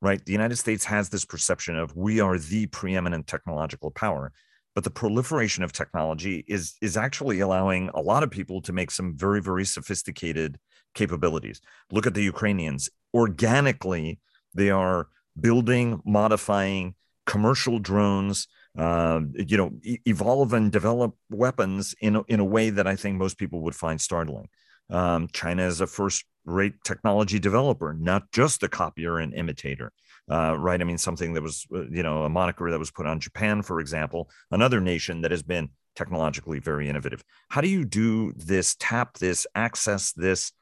Right? 0.01 0.25
The 0.25 0.33
United 0.33 0.57
States 0.57 0.85
has 0.85 1.09
this 1.09 1.25
perception 1.25 1.77
of 1.77 1.97
we 1.97 2.21
are 2.21 2.39
the 2.39 2.67
preeminent 2.67 3.27
technological 3.27 3.91
power 3.91 4.33
but 4.77 4.85
the 4.85 4.91
proliferation 4.91 5.65
of 5.65 5.73
technology 5.73 6.45
is 6.47 6.75
is 6.83 6.99
actually 6.99 7.41
allowing 7.41 7.89
a 7.95 8.01
lot 8.01 8.23
of 8.23 8.31
people 8.31 8.61
to 8.61 8.75
make 8.75 8.91
some 8.91 9.17
very 9.17 9.41
very 9.41 9.65
sophisticated 9.65 10.59
capabilities. 10.95 11.63
Look 11.91 12.07
at 12.07 12.13
the 12.13 12.23
ukrainians. 12.23 12.91
Organically 13.15 14.21
they 14.55 14.71
are 14.71 15.09
building 15.41 16.03
modifying 16.05 16.95
commercial 17.25 17.79
drones 17.79 18.49
uh, 18.79 19.21
you 19.35 19.57
know 19.57 19.71
e- 19.83 19.99
evolve 20.05 20.53
and 20.53 20.71
develop 20.71 21.15
weapons 21.31 21.95
in 22.03 22.17
a, 22.17 22.23
in 22.29 22.39
a 22.41 22.45
way 22.45 22.69
that 22.69 22.87
i 22.87 22.95
think 22.95 23.17
most 23.17 23.39
people 23.39 23.63
would 23.63 23.75
find 23.75 23.99
startling. 24.01 24.49
Um, 24.91 25.29
china 25.33 25.67
is 25.67 25.81
a 25.81 25.87
first 25.87 26.25
rate 26.45 26.75
technology 26.85 27.39
developer 27.39 27.95
not 27.95 28.31
just 28.31 28.63
a 28.63 28.69
copier 28.69 29.19
and 29.19 29.33
imitator 29.35 29.91
uh, 30.31 30.59
right? 30.59 30.81
I 30.81 30.85
mean, 30.85 30.99
something 30.99 31.35
that 31.35 31.43
was, 31.43 31.67
uh, 31.75 31.87
you 31.89 32.03
know, 32.03 32.25
a 32.25 32.29
moniker 32.29 32.71
that 32.71 32.79
was 32.79 32.91
put 32.91 33.07
on 33.07 33.21
Japan, 33.21 33.63
for 33.63 33.81
example, 33.81 34.31
another 34.51 34.81
nation 34.81 35.21
that 35.23 35.31
has 35.31 35.43
been 35.43 35.71
technologically 35.95 36.59
very 36.59 36.89
innovative. 36.89 37.25
How 37.49 37.61
do 37.61 37.69
you 37.69 37.85
do 37.85 38.33
this, 38.33 38.77
tap 38.79 39.19
this, 39.19 39.47
access 39.55 40.13
this 40.13 40.53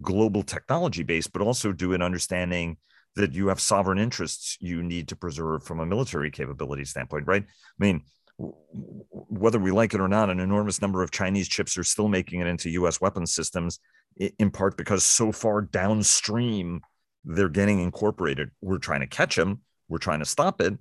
global 0.00 0.42
technology 0.42 1.02
base, 1.02 1.26
but 1.26 1.42
also 1.42 1.72
do 1.72 1.94
an 1.94 2.02
understanding 2.02 2.76
that 3.14 3.32
you 3.32 3.48
have 3.48 3.60
sovereign 3.60 3.98
interests 3.98 4.56
you 4.60 4.82
need 4.82 5.08
to 5.08 5.16
preserve 5.16 5.64
from 5.64 5.80
a 5.80 5.86
military 5.86 6.30
capability 6.30 6.84
standpoint, 6.84 7.26
right? 7.26 7.44
I 7.44 7.84
mean, 7.84 8.02
whether 8.38 9.58
we 9.58 9.70
like 9.70 9.94
it 9.94 10.00
or 10.00 10.08
not, 10.08 10.30
an 10.30 10.40
enormous 10.40 10.80
number 10.80 11.02
of 11.02 11.10
Chinese 11.10 11.48
chips 11.48 11.76
are 11.76 11.84
still 11.84 12.08
making 12.08 12.40
it 12.40 12.46
into 12.46 12.70
US 12.70 13.00
weapons 13.00 13.34
systems, 13.34 13.80
in 14.16 14.50
part 14.50 14.76
because 14.76 15.04
so 15.04 15.32
far 15.32 15.60
downstream 15.60 16.80
they're 17.24 17.48
getting 17.48 17.80
incorporated. 17.80 18.50
We're 18.60 18.78
trying 18.78 19.00
to 19.00 19.06
catch 19.06 19.36
them, 19.36 19.62
we're 19.88 19.98
trying 19.98 20.20
to 20.20 20.24
stop 20.24 20.60
it, 20.60 20.78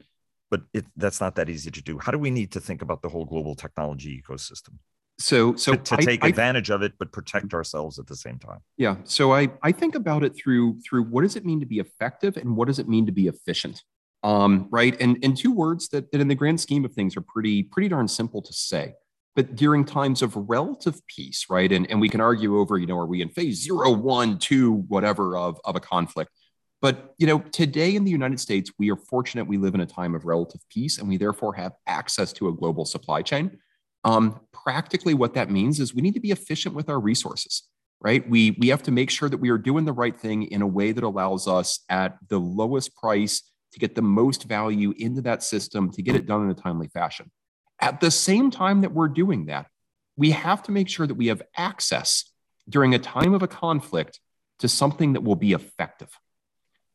but 0.49 0.61
it, 0.73 0.85
that's 0.95 1.21
not 1.21 1.35
that 1.35 1.49
easy 1.49 1.71
to 1.71 1.81
do. 1.81 1.99
How 1.99 2.11
do 2.11 2.17
we 2.17 2.31
need 2.31 2.51
to 2.53 2.59
think 2.59 2.81
about 2.81 3.01
the 3.01 3.09
whole 3.09 3.25
global 3.25 3.55
technology 3.55 4.21
ecosystem? 4.21 4.77
So, 5.17 5.55
so 5.55 5.73
to, 5.73 5.77
to 5.77 5.95
I, 5.95 6.01
take 6.01 6.25
I, 6.25 6.29
advantage 6.29 6.71
of 6.71 6.81
it, 6.81 6.93
but 6.97 7.11
protect 7.11 7.53
ourselves 7.53 7.99
at 7.99 8.07
the 8.07 8.15
same 8.15 8.39
time. 8.39 8.59
Yeah. 8.77 8.95
So 9.03 9.33
I, 9.33 9.49
I 9.61 9.71
think 9.71 9.95
about 9.95 10.23
it 10.23 10.35
through 10.35 10.79
through 10.81 11.03
what 11.03 11.21
does 11.21 11.35
it 11.35 11.45
mean 11.45 11.59
to 11.59 11.65
be 11.65 11.79
effective 11.79 12.37
and 12.37 12.55
what 12.55 12.67
does 12.67 12.79
it 12.79 12.89
mean 12.89 13.05
to 13.05 13.11
be 13.11 13.27
efficient? 13.27 13.83
Um, 14.23 14.67
right. 14.71 14.95
And 14.99 15.17
and 15.23 15.37
two 15.37 15.51
words 15.51 15.89
that, 15.89 16.11
that 16.11 16.21
in 16.21 16.27
the 16.27 16.35
grand 16.35 16.59
scheme 16.59 16.85
of 16.85 16.93
things 16.93 17.15
are 17.17 17.21
pretty 17.21 17.63
pretty 17.63 17.87
darn 17.89 18.07
simple 18.07 18.41
to 18.41 18.53
say 18.53 18.95
but 19.35 19.55
during 19.55 19.85
times 19.85 20.21
of 20.21 20.35
relative 20.35 20.99
peace, 21.07 21.45
right? 21.49 21.71
And, 21.71 21.89
and 21.89 22.01
we 22.01 22.09
can 22.09 22.19
argue 22.19 22.57
over, 22.57 22.77
you 22.77 22.85
know, 22.85 22.97
are 22.97 23.05
we 23.05 23.21
in 23.21 23.29
phase 23.29 23.63
zero, 23.63 23.91
one, 23.91 24.37
two, 24.37 24.85
whatever 24.87 25.37
of, 25.37 25.59
of 25.63 25.75
a 25.75 25.79
conflict? 25.79 26.31
But, 26.81 27.13
you 27.17 27.27
know, 27.27 27.39
today 27.39 27.95
in 27.95 28.03
the 28.03 28.11
United 28.11 28.39
States, 28.39 28.71
we 28.79 28.89
are 28.91 28.97
fortunate 28.97 29.45
we 29.45 29.57
live 29.57 29.75
in 29.75 29.81
a 29.81 29.85
time 29.85 30.15
of 30.15 30.25
relative 30.25 30.61
peace 30.69 30.97
and 30.97 31.07
we 31.07 31.17
therefore 31.17 31.53
have 31.53 31.73
access 31.87 32.33
to 32.33 32.49
a 32.49 32.53
global 32.53 32.85
supply 32.85 33.21
chain. 33.21 33.57
Um, 34.03 34.39
practically, 34.51 35.13
what 35.13 35.35
that 35.35 35.51
means 35.51 35.79
is 35.79 35.93
we 35.93 36.01
need 36.01 36.15
to 36.15 36.19
be 36.19 36.31
efficient 36.31 36.73
with 36.73 36.89
our 36.89 36.99
resources, 36.99 37.63
right? 38.01 38.27
We, 38.27 38.57
we 38.59 38.69
have 38.69 38.81
to 38.83 38.91
make 38.91 39.11
sure 39.11 39.29
that 39.29 39.37
we 39.37 39.51
are 39.51 39.59
doing 39.59 39.85
the 39.85 39.93
right 39.93 40.19
thing 40.19 40.43
in 40.43 40.63
a 40.63 40.67
way 40.67 40.91
that 40.91 41.03
allows 41.03 41.47
us 41.47 41.81
at 41.87 42.17
the 42.29 42.39
lowest 42.39 42.95
price 42.95 43.43
to 43.73 43.79
get 43.79 43.93
the 43.93 44.01
most 44.01 44.45
value 44.45 44.93
into 44.97 45.21
that 45.21 45.43
system 45.43 45.91
to 45.91 46.01
get 46.01 46.15
it 46.15 46.25
done 46.25 46.43
in 46.43 46.49
a 46.49 46.55
timely 46.55 46.87
fashion. 46.87 47.31
At 47.81 47.99
the 47.99 48.11
same 48.11 48.51
time 48.51 48.81
that 48.81 48.93
we're 48.93 49.07
doing 49.07 49.47
that, 49.47 49.67
we 50.15 50.31
have 50.31 50.63
to 50.63 50.71
make 50.71 50.87
sure 50.87 51.07
that 51.07 51.15
we 51.15 51.27
have 51.27 51.41
access 51.57 52.25
during 52.69 52.93
a 52.93 52.99
time 52.99 53.33
of 53.33 53.41
a 53.41 53.47
conflict 53.47 54.19
to 54.59 54.67
something 54.67 55.13
that 55.13 55.21
will 55.21 55.35
be 55.35 55.53
effective, 55.53 56.09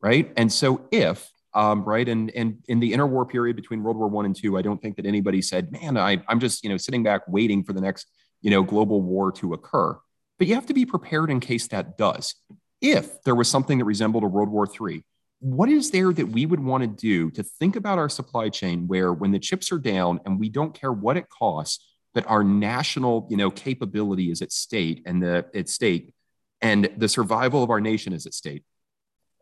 right? 0.01 0.31
And 0.37 0.51
so 0.51 0.87
if 0.91 1.29
um, 1.57 1.83
right? 1.85 2.07
And 2.07 2.29
and 2.31 2.63
in 2.67 2.79
the 2.79 2.93
interwar 2.93 3.27
period 3.27 3.55
between 3.55 3.81
World 3.81 3.97
War 3.97 4.07
One 4.07 4.25
and 4.25 4.35
Two, 4.35 4.57
I 4.57 4.61
don't 4.61 4.79
think 4.79 4.95
that 4.97 5.07
anybody 5.07 5.41
said, 5.41 5.71
"Man, 5.71 5.97
I, 5.97 6.21
I'm 6.27 6.39
just 6.39 6.63
you 6.63 6.69
know 6.69 6.77
sitting 6.77 7.01
back 7.01 7.23
waiting 7.27 7.63
for 7.63 7.73
the 7.73 7.81
next 7.81 8.07
you 8.41 8.51
know 8.51 8.61
global 8.61 9.01
war 9.01 9.31
to 9.33 9.53
occur." 9.53 9.97
But 10.37 10.47
you 10.47 10.53
have 10.53 10.67
to 10.67 10.75
be 10.75 10.85
prepared 10.85 11.31
in 11.31 11.39
case 11.39 11.67
that 11.69 11.97
does. 11.97 12.35
If 12.79 13.23
there 13.23 13.33
was 13.33 13.49
something 13.49 13.79
that 13.79 13.85
resembled 13.85 14.23
a 14.23 14.27
World 14.27 14.49
War 14.49 14.67
Three, 14.67 15.03
what 15.39 15.69
is 15.69 15.91
there 15.91 16.11
that 16.11 16.27
we 16.27 16.45
would 16.45 16.59
want 16.59 16.81
to 16.81 16.87
do 16.87 17.29
to 17.31 17.43
think 17.43 17.75
about 17.75 17.99
our 17.99 18.09
supply 18.09 18.49
chain 18.49 18.87
where 18.87 19.13
when 19.13 19.31
the 19.31 19.39
chips 19.39 19.71
are 19.71 19.77
down 19.77 20.19
and 20.25 20.39
we 20.39 20.49
don't 20.49 20.73
care 20.73 20.91
what 20.91 21.17
it 21.17 21.29
costs 21.29 21.85
that 22.15 22.25
our 22.27 22.43
national 22.43 23.27
you 23.29 23.37
know 23.37 23.51
capability 23.51 24.31
is 24.31 24.41
at 24.41 24.51
stake 24.51 25.03
and 25.05 25.21
the 25.21 25.45
at 25.53 25.69
stake 25.69 26.13
and 26.61 26.89
the 26.97 27.07
survival 27.07 27.61
of 27.61 27.69
our 27.69 27.79
nation 27.79 28.13
is 28.13 28.25
at 28.25 28.33
stake? 28.33 28.63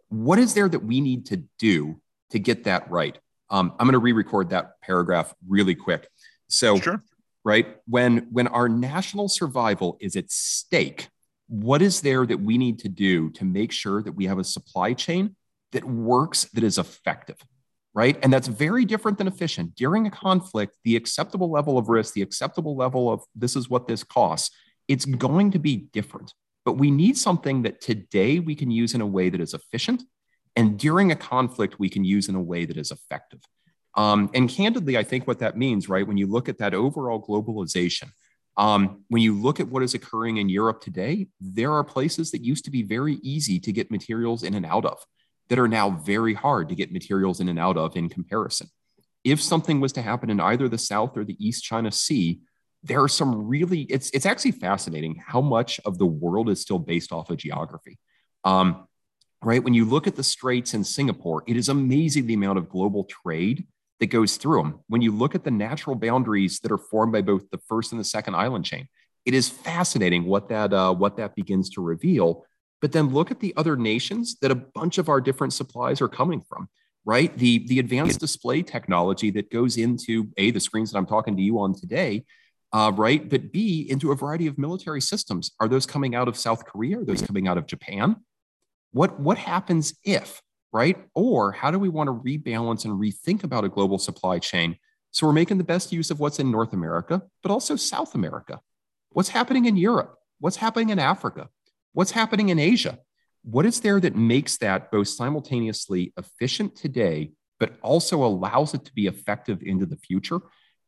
What 0.10 0.38
is 0.38 0.54
there 0.54 0.68
that 0.68 0.84
we 0.84 1.00
need 1.00 1.28
to 1.28 1.44
do 1.58 2.02
to 2.32 2.40
get 2.40 2.66
that 2.66 2.92
right? 2.92 3.18
Um, 3.50 3.72
i'm 3.80 3.86
going 3.86 3.94
to 3.94 4.00
re-record 4.00 4.50
that 4.50 4.82
paragraph 4.82 5.34
really 5.48 5.76
quick. 5.76 6.08
So 6.50 6.78
sure. 6.78 7.02
right 7.46 7.78
when 7.88 8.28
when 8.32 8.48
our 8.48 8.68
national 8.68 9.30
survival 9.30 9.98
is 10.02 10.16
at 10.16 10.30
stake 10.30 11.10
what 11.48 11.82
is 11.82 12.02
there 12.02 12.26
that 12.26 12.42
we 12.42 12.58
need 12.58 12.80
to 12.80 12.90
do 12.90 13.30
to 13.30 13.46
make 13.46 13.72
sure 13.72 14.02
that 14.02 14.14
we 14.14 14.26
have 14.26 14.40
a 14.40 14.44
supply 14.44 14.94
chain 14.94 15.36
that 15.76 15.86
works, 15.86 16.46
that 16.54 16.64
is 16.64 16.78
effective, 16.78 17.38
right? 17.94 18.18
And 18.24 18.34
that's 18.34 18.48
very 18.48 18.84
different 18.84 19.18
than 19.18 19.28
efficient. 19.28 19.76
During 19.76 20.08
a 20.08 20.12
conflict, 20.12 20.78
the 20.84 20.96
acceptable 20.96 21.52
level 21.52 21.78
of 21.78 21.88
risk, 21.88 22.14
the 22.14 22.22
acceptable 22.22 22.76
level 22.76 23.12
of 23.12 23.24
this 23.36 23.56
is 23.56 23.70
what 23.70 23.88
this 23.88 24.04
costs, 24.04 24.56
it's 24.88 25.06
going 25.06 25.52
to 25.52 25.60
be 25.60 25.88
different. 25.94 26.34
But 26.66 26.74
we 26.74 26.90
need 26.90 27.18
something 27.18 27.62
that 27.62 27.82
today 27.82 28.40
we 28.40 28.56
can 28.56 28.72
use 28.72 28.96
in 28.96 29.02
a 29.02 29.06
way 29.06 29.30
that 29.30 29.40
is 29.40 29.54
efficient. 29.54 30.04
And 30.56 30.80
during 30.80 31.12
a 31.12 31.16
conflict, 31.16 31.80
we 31.80 31.90
can 31.90 32.04
use 32.04 32.28
in 32.28 32.36
a 32.36 32.42
way 32.42 32.66
that 32.66 32.78
is 32.78 32.92
effective. 32.92 33.42
Um, 33.96 34.30
and 34.34 34.50
candidly, 34.50 34.98
I 34.98 35.04
think 35.04 35.28
what 35.28 35.40
that 35.40 35.58
means, 35.58 35.88
right, 35.88 36.08
when 36.08 36.18
you 36.18 36.28
look 36.28 36.50
at 36.50 36.58
that 36.58 36.74
overall 36.74 37.22
globalization, 37.22 38.10
um, 38.58 39.04
when 39.10 39.22
you 39.22 39.40
look 39.40 39.60
at 39.60 39.68
what 39.68 39.84
is 39.84 39.94
occurring 39.94 40.38
in 40.38 40.50
Europe 40.50 40.82
today, 40.82 41.28
there 41.40 41.74
are 41.74 41.84
places 41.84 42.32
that 42.32 42.44
used 42.44 42.66
to 42.66 42.72
be 42.72 42.84
very 42.84 43.16
easy 43.16 43.60
to 43.60 43.72
get 43.72 43.92
materials 43.92 44.44
in 44.44 44.54
and 44.54 44.66
out 44.66 44.86
of 44.86 44.98
that 45.50 45.60
are 45.60 45.68
now 45.68 45.92
very 45.92 46.34
hard 46.34 46.70
to 46.70 46.76
get 46.76 46.92
materials 46.92 47.40
in 47.40 47.50
and 47.50 47.60
out 47.60 47.78
of 47.78 47.96
in 47.96 48.10
comparison. 48.10 48.68
If 49.24 49.42
something 49.42 49.80
was 49.80 49.94
to 49.94 50.02
happen 50.02 50.30
in 50.30 50.40
either 50.40 50.70
the 50.70 50.78
South 50.78 51.18
or 51.18 51.24
the 51.24 51.38
East 51.46 51.64
China 51.64 51.92
Sea, 51.92 52.40
there 52.84 53.02
are 53.02 53.08
some 53.08 53.48
really, 53.48 53.82
it's, 53.82 54.10
it's 54.12 54.26
actually 54.26 54.52
fascinating 54.52 55.22
how 55.26 55.42
much 55.42 55.80
of 55.86 55.98
the 55.98 56.06
world 56.06 56.50
is 56.50 56.62
still 56.62 56.80
based 56.80 57.12
off 57.12 57.30
of 57.30 57.38
geography. 57.38 57.98
Um, 58.44 58.88
right? 59.42 59.64
When 59.64 59.74
you 59.74 59.86
look 59.86 60.08
at 60.08 60.16
the 60.16 60.24
straits 60.24 60.74
in 60.74 60.84
Singapore, 60.84 61.44
it 61.48 61.58
is 61.58 61.70
amazing 61.70 62.28
the 62.28 62.36
amount 62.36 62.60
of 62.60 62.70
global 62.70 63.04
trade 63.06 63.66
that 64.00 64.08
goes 64.08 64.38
through 64.38 64.62
them. 64.62 64.80
When 64.88 65.02
you 65.02 65.12
look 65.12 65.36
at 65.36 65.44
the 65.44 65.52
natural 65.52 65.96
boundaries 65.96 66.60
that 66.60 66.72
are 66.72 66.78
formed 66.78 67.14
by 67.14 67.22
both 67.22 67.50
the 67.50 67.60
first 67.70 67.92
and 67.92 68.00
the 68.00 68.06
second 68.06 68.36
island 68.36 68.66
chain, 68.66 68.88
it 69.26 69.34
is 69.34 69.50
fascinating 69.50 70.26
what 70.26 70.50
that 70.50 70.72
uh, 70.72 70.94
what 70.94 71.18
that 71.18 71.36
begins 71.36 71.70
to 71.72 71.82
reveal 71.82 72.46
but 72.82 72.92
then 72.92 73.14
look 73.14 73.32
at 73.32 73.40
the 73.40 73.54
other 73.58 73.76
nations 73.76 74.38
that 74.42 74.52
a 74.52 74.56
bunch 74.56 74.98
of 74.98 75.10
our 75.10 75.22
different 75.22 75.54
supplies 75.54 76.02
are 76.02 76.08
coming 76.08 76.42
from, 76.42 76.70
right? 77.06 77.36
The, 77.38 77.66
the 77.68 77.80
advanced 77.80 78.20
display 78.20 78.62
technology 78.62 79.32
that 79.32 79.52
goes 79.52 79.78
into 79.78 80.30
A, 80.38 80.52
the 80.52 80.60
screens 80.60 80.92
that 80.92 80.98
I'm 80.98 81.06
talking 81.06 81.36
to 81.36 81.42
you 81.42 81.60
on 81.60 81.74
today, 81.74 82.26
uh, 82.74 82.92
right? 82.96 83.30
But 83.30 83.52
B, 83.52 83.88
into 83.90 84.12
a 84.12 84.16
variety 84.16 84.48
of 84.48 84.58
military 84.58 85.02
systems. 85.02 85.52
Are 85.60 85.68
those 85.68 85.86
coming 85.86 86.16
out 86.16 86.28
of 86.28 86.36
South 86.36 86.66
Korea? 86.66 87.00
Are 87.00 87.06
those 87.06 87.22
coming 87.22 87.48
out 87.48 87.58
of 87.58 87.68
Japan? 87.68 88.18
What, 88.92 89.20
what 89.20 89.38
happens 89.38 89.94
if, 90.04 90.42
right? 90.74 90.98
Or 91.14 91.54
how 91.54 91.72
do 91.72 91.80
we 91.80 91.90
want 91.90 92.08
to 92.08 92.14
rebalance 92.14 92.86
and 92.86 92.94
rethink 92.94 93.44
about 93.44 93.64
a 93.64 93.70
global 93.70 93.98
supply 93.98 94.40
chain? 94.40 94.78
So 95.12 95.26
we're 95.26 95.34
making 95.34 95.58
the 95.58 95.64
best 95.64 95.94
use 95.94 96.12
of 96.12 96.20
what's 96.20 96.40
in 96.40 96.52
North 96.52 96.74
America, 96.74 97.22
but 97.42 97.50
also 97.50 97.78
South 97.78 98.16
America. 98.16 98.60
What's 99.12 99.30
happening 99.30 99.64
in 99.64 99.78
Europe? 99.78 100.16
What's 100.40 100.58
happening 100.58 100.90
in 100.90 101.00
Africa? 101.00 101.48
What's 101.96 102.12
happening 102.12 102.50
in 102.50 102.60
Asia? 102.60 103.00
What 103.44 103.66
is 103.66 103.80
there 103.80 104.02
that 104.02 104.18
makes 104.18 104.58
that 104.58 104.92
both 104.92 105.08
simultaneously 105.08 106.12
efficient 106.18 106.76
today, 106.76 107.32
but 107.58 107.78
also 107.82 108.26
allows 108.26 108.74
it 108.74 108.84
to 108.84 108.94
be 108.94 109.08
effective 109.08 109.64
into 109.64 109.86
the 109.86 109.96
future? 109.96 110.42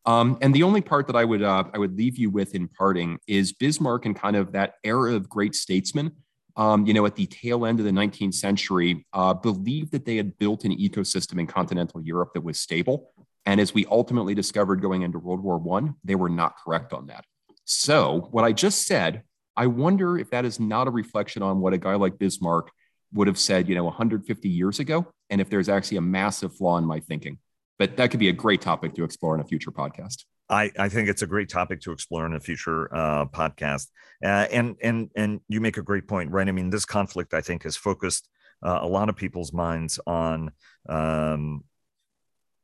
Um, 0.05 0.38
and 0.41 0.53
the 0.53 0.64
only 0.64 0.82
part 0.82 1.08
that 1.08 1.16
I 1.16 1.24
would 1.24 1.41
uh, 1.41 1.64
I 1.74 1.78
would 1.78 1.97
leave 1.97 2.18
you 2.18 2.30
with 2.30 2.55
in 2.55 2.68
parting 2.68 3.20
is 3.26 3.53
Bismarck 3.53 4.05
and 4.05 4.18
kind 4.18 4.36
of 4.36 4.51
that 4.51 4.74
era 4.84 5.14
of 5.14 5.30
great 5.30 5.55
statesmen. 5.55 6.12
Um, 6.58 6.86
you 6.86 6.93
know, 6.93 7.05
at 7.05 7.16
the 7.16 7.28
tail 7.28 7.66
end 7.66 7.80
of 7.80 7.86
the 7.86 7.91
19th 7.91 8.34
century, 8.34 9.05
uh, 9.14 9.34
believed 9.34 9.93
that 9.93 10.03
they 10.03 10.18
had 10.18 10.38
built 10.38 10.66
an 10.66 10.78
ecosystem 10.78 11.39
in 11.39 11.47
continental 11.47 12.01
Europe 12.01 12.32
that 12.34 12.43
was 12.43 12.60
stable. 12.60 13.14
And 13.45 13.62
as 13.62 13.74
we 13.74 13.86
ultimately 13.86 14.36
discovered 14.36 14.82
going 14.82 15.03
into 15.03 15.20
World 15.20 15.41
War 15.41 15.58
One, 15.58 15.95
they 16.03 16.16
were 16.16 16.28
not 16.28 16.58
correct 16.58 16.91
on 16.91 17.08
that. 17.08 17.24
So 17.64 18.28
what 18.32 18.43
I 18.43 18.51
just 18.51 18.86
said 18.86 19.24
I 19.58 19.66
wonder 19.68 20.18
if 20.18 20.30
that 20.30 20.45
is 20.45 20.60
not 20.60 20.88
a 20.88 20.91
reflection 20.91 21.41
on 21.41 21.60
what 21.60 21.74
a 21.74 21.78
guy 21.78 21.95
like 21.95 22.20
Bismarck 22.20 22.70
would 23.14 23.28
have 23.28 23.39
said, 23.39 23.68
you 23.68 23.76
know, 23.76 23.86
150 23.86 24.47
years 24.47 24.80
ago, 24.80 25.08
and 25.30 25.41
if 25.41 25.49
there's 25.49 25.68
actually 25.68 25.97
a 25.97 26.01
massive 26.01 26.55
flaw 26.55 26.78
in 26.78 26.86
my 26.86 26.99
thinking. 26.99 27.39
But 27.80 27.97
that 27.97 28.12
could 28.12 28.20
be 28.20 28.30
a 28.30 28.34
great 28.34 28.62
topic 28.62 28.93
to 28.95 29.03
explore 29.03 29.34
in 29.36 29.41
a 29.41 29.45
future 29.45 29.72
podcast. 29.72 30.26
I, 30.49 30.72
I 30.78 30.89
think 30.89 31.10
it's 31.10 31.24
a 31.24 31.28
great 31.28 31.49
topic 31.49 31.82
to 31.82 31.91
explore 31.91 32.26
in 32.26 32.34
a 32.34 32.39
future 32.39 32.93
uh, 32.95 33.26
podcast. 33.26 33.88
Uh, 34.24 34.47
and 34.51 34.76
and 34.82 35.10
and 35.16 35.41
you 35.47 35.60
make 35.60 35.78
a 35.78 35.82
great 35.82 36.08
point, 36.08 36.32
right? 36.32 36.47
I 36.47 36.51
mean, 36.51 36.70
this 36.70 36.86
conflict 36.86 37.34
I 37.34 37.41
think 37.41 37.64
has 37.64 37.76
focused 37.76 38.30
uh, 38.64 38.80
a 38.82 38.88
lot 38.88 39.10
of 39.10 39.16
people's 39.16 39.53
minds 39.53 39.99
on, 40.08 40.51
um, 40.88 41.64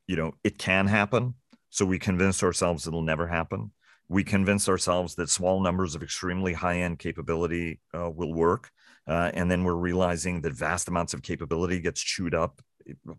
you 0.08 0.16
know, 0.16 0.34
it 0.44 0.58
can 0.58 0.88
happen. 0.88 1.36
So 1.70 1.86
we 1.86 2.00
convince 2.00 2.44
ourselves 2.44 2.88
it'll 2.88 3.02
never 3.02 3.28
happen. 3.28 3.72
We 4.10 4.24
convince 4.24 4.70
ourselves 4.70 5.16
that 5.16 5.30
small 5.30 5.62
numbers 5.62 5.96
of 5.96 6.04
extremely 6.04 6.54
high 6.54 6.80
end 6.80 7.00
capability 7.00 7.80
uh, 7.98 8.10
will 8.10 8.34
work. 8.34 8.70
Uh, 9.08 9.32
and 9.34 9.50
then 9.50 9.64
we're 9.64 9.74
realizing 9.76 10.42
that 10.42 10.54
vast 10.54 10.88
amounts 10.88 11.14
of 11.14 11.22
capability 11.22 11.80
gets 11.80 12.02
chewed 12.02 12.36
up 12.36 12.62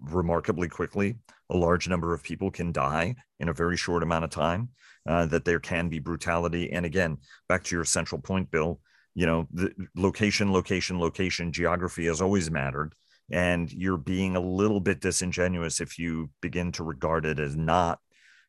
remarkably 0.00 0.68
quickly. 0.68 1.16
A 1.50 1.56
large 1.56 1.88
number 1.88 2.14
of 2.14 2.22
people 2.22 2.50
can 2.50 2.72
die 2.72 3.14
in 3.40 3.48
a 3.48 3.54
very 3.54 3.76
short 3.76 4.02
amount 4.02 4.24
of 4.24 4.30
time. 4.30 4.70
Uh, 5.06 5.26
that 5.26 5.44
there 5.44 5.60
can 5.60 5.90
be 5.90 5.98
brutality. 5.98 6.72
And 6.72 6.86
again, 6.86 7.18
back 7.46 7.62
to 7.64 7.76
your 7.76 7.84
central 7.84 8.22
point, 8.22 8.50
Bill. 8.50 8.80
You 9.14 9.26
know, 9.26 9.46
the 9.52 9.70
location, 9.94 10.50
location, 10.50 10.98
location, 10.98 11.52
geography 11.52 12.06
has 12.06 12.22
always 12.22 12.50
mattered. 12.50 12.94
And 13.30 13.70
you're 13.70 13.98
being 13.98 14.34
a 14.34 14.40
little 14.40 14.80
bit 14.80 15.02
disingenuous 15.02 15.82
if 15.82 15.98
you 15.98 16.30
begin 16.40 16.72
to 16.72 16.84
regard 16.84 17.26
it 17.26 17.38
as 17.38 17.54
not 17.54 17.98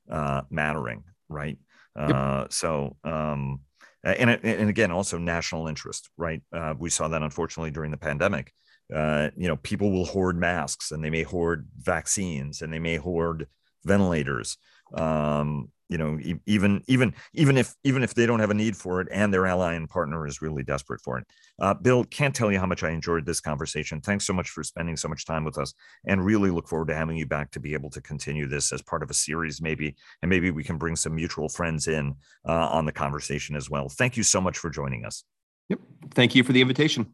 uh, 0.09 0.43
mattering, 0.49 1.03
right? 1.27 1.57
Yep. 1.97 2.09
Uh, 2.09 2.45
so, 2.49 2.97
um, 3.03 3.61
and 4.03 4.29
and 4.29 4.69
again, 4.69 4.91
also 4.91 5.17
national 5.17 5.67
interest, 5.67 6.09
right? 6.17 6.41
Uh, 6.53 6.75
we 6.77 6.89
saw 6.89 7.07
that 7.07 7.23
unfortunately 7.23 7.71
during 7.71 7.91
the 7.91 7.97
pandemic 7.97 8.51
uh, 8.93 9.29
you 9.35 9.47
know, 9.47 9.55
people 9.57 9.91
will 9.91 10.05
hoard 10.05 10.37
masks 10.37 10.91
and 10.91 11.03
they 11.03 11.09
may 11.09 11.23
hoard 11.23 11.67
vaccines 11.77 12.61
and 12.61 12.71
they 12.71 12.79
may 12.79 12.97
hoard 12.97 13.47
ventilators. 13.83 14.57
Um, 14.93 15.71
you 15.89 15.97
know, 15.97 16.17
even 16.45 16.81
even 16.87 17.13
even 17.33 17.57
if 17.57 17.75
even 17.83 18.03
if 18.03 18.13
they 18.13 18.25
don't 18.25 18.39
have 18.39 18.49
a 18.49 18.55
need 18.55 18.75
for 18.75 19.01
it 19.01 19.07
and 19.11 19.33
their 19.33 19.45
ally 19.45 19.73
and 19.73 19.89
partner 19.89 20.25
is 20.25 20.41
really 20.41 20.63
desperate 20.63 21.01
for 21.01 21.19
it. 21.19 21.25
Uh, 21.59 21.73
Bill, 21.73 22.03
can't 22.05 22.35
tell 22.35 22.51
you 22.51 22.59
how 22.59 22.65
much 22.65 22.83
I 22.83 22.89
enjoyed 22.89 23.25
this 23.25 23.39
conversation. 23.39 24.01
Thanks 24.01 24.25
so 24.25 24.33
much 24.33 24.49
for 24.49 24.63
spending 24.63 24.97
so 24.97 25.07
much 25.07 25.25
time 25.25 25.43
with 25.43 25.57
us, 25.57 25.73
and 26.05 26.25
really 26.25 26.49
look 26.49 26.67
forward 26.67 26.87
to 26.87 26.95
having 26.95 27.17
you 27.17 27.25
back 27.25 27.51
to 27.51 27.59
be 27.59 27.73
able 27.73 27.89
to 27.91 28.01
continue 28.01 28.47
this 28.47 28.71
as 28.71 28.81
part 28.81 29.03
of 29.03 29.09
a 29.09 29.13
series, 29.13 29.61
maybe, 29.61 29.95
and 30.21 30.29
maybe 30.29 30.51
we 30.51 30.63
can 30.63 30.77
bring 30.77 30.95
some 30.95 31.15
mutual 31.15 31.49
friends 31.49 31.87
in 31.87 32.15
uh, 32.47 32.67
on 32.69 32.85
the 32.85 32.91
conversation 32.91 33.55
as 33.55 33.69
well. 33.69 33.89
Thank 33.89 34.17
you 34.17 34.23
so 34.23 34.41
much 34.41 34.57
for 34.57 34.69
joining 34.69 35.05
us. 35.05 35.23
Yep. 35.69 35.79
Thank 36.11 36.35
you 36.35 36.43
for 36.43 36.53
the 36.53 36.61
invitation. 36.61 37.13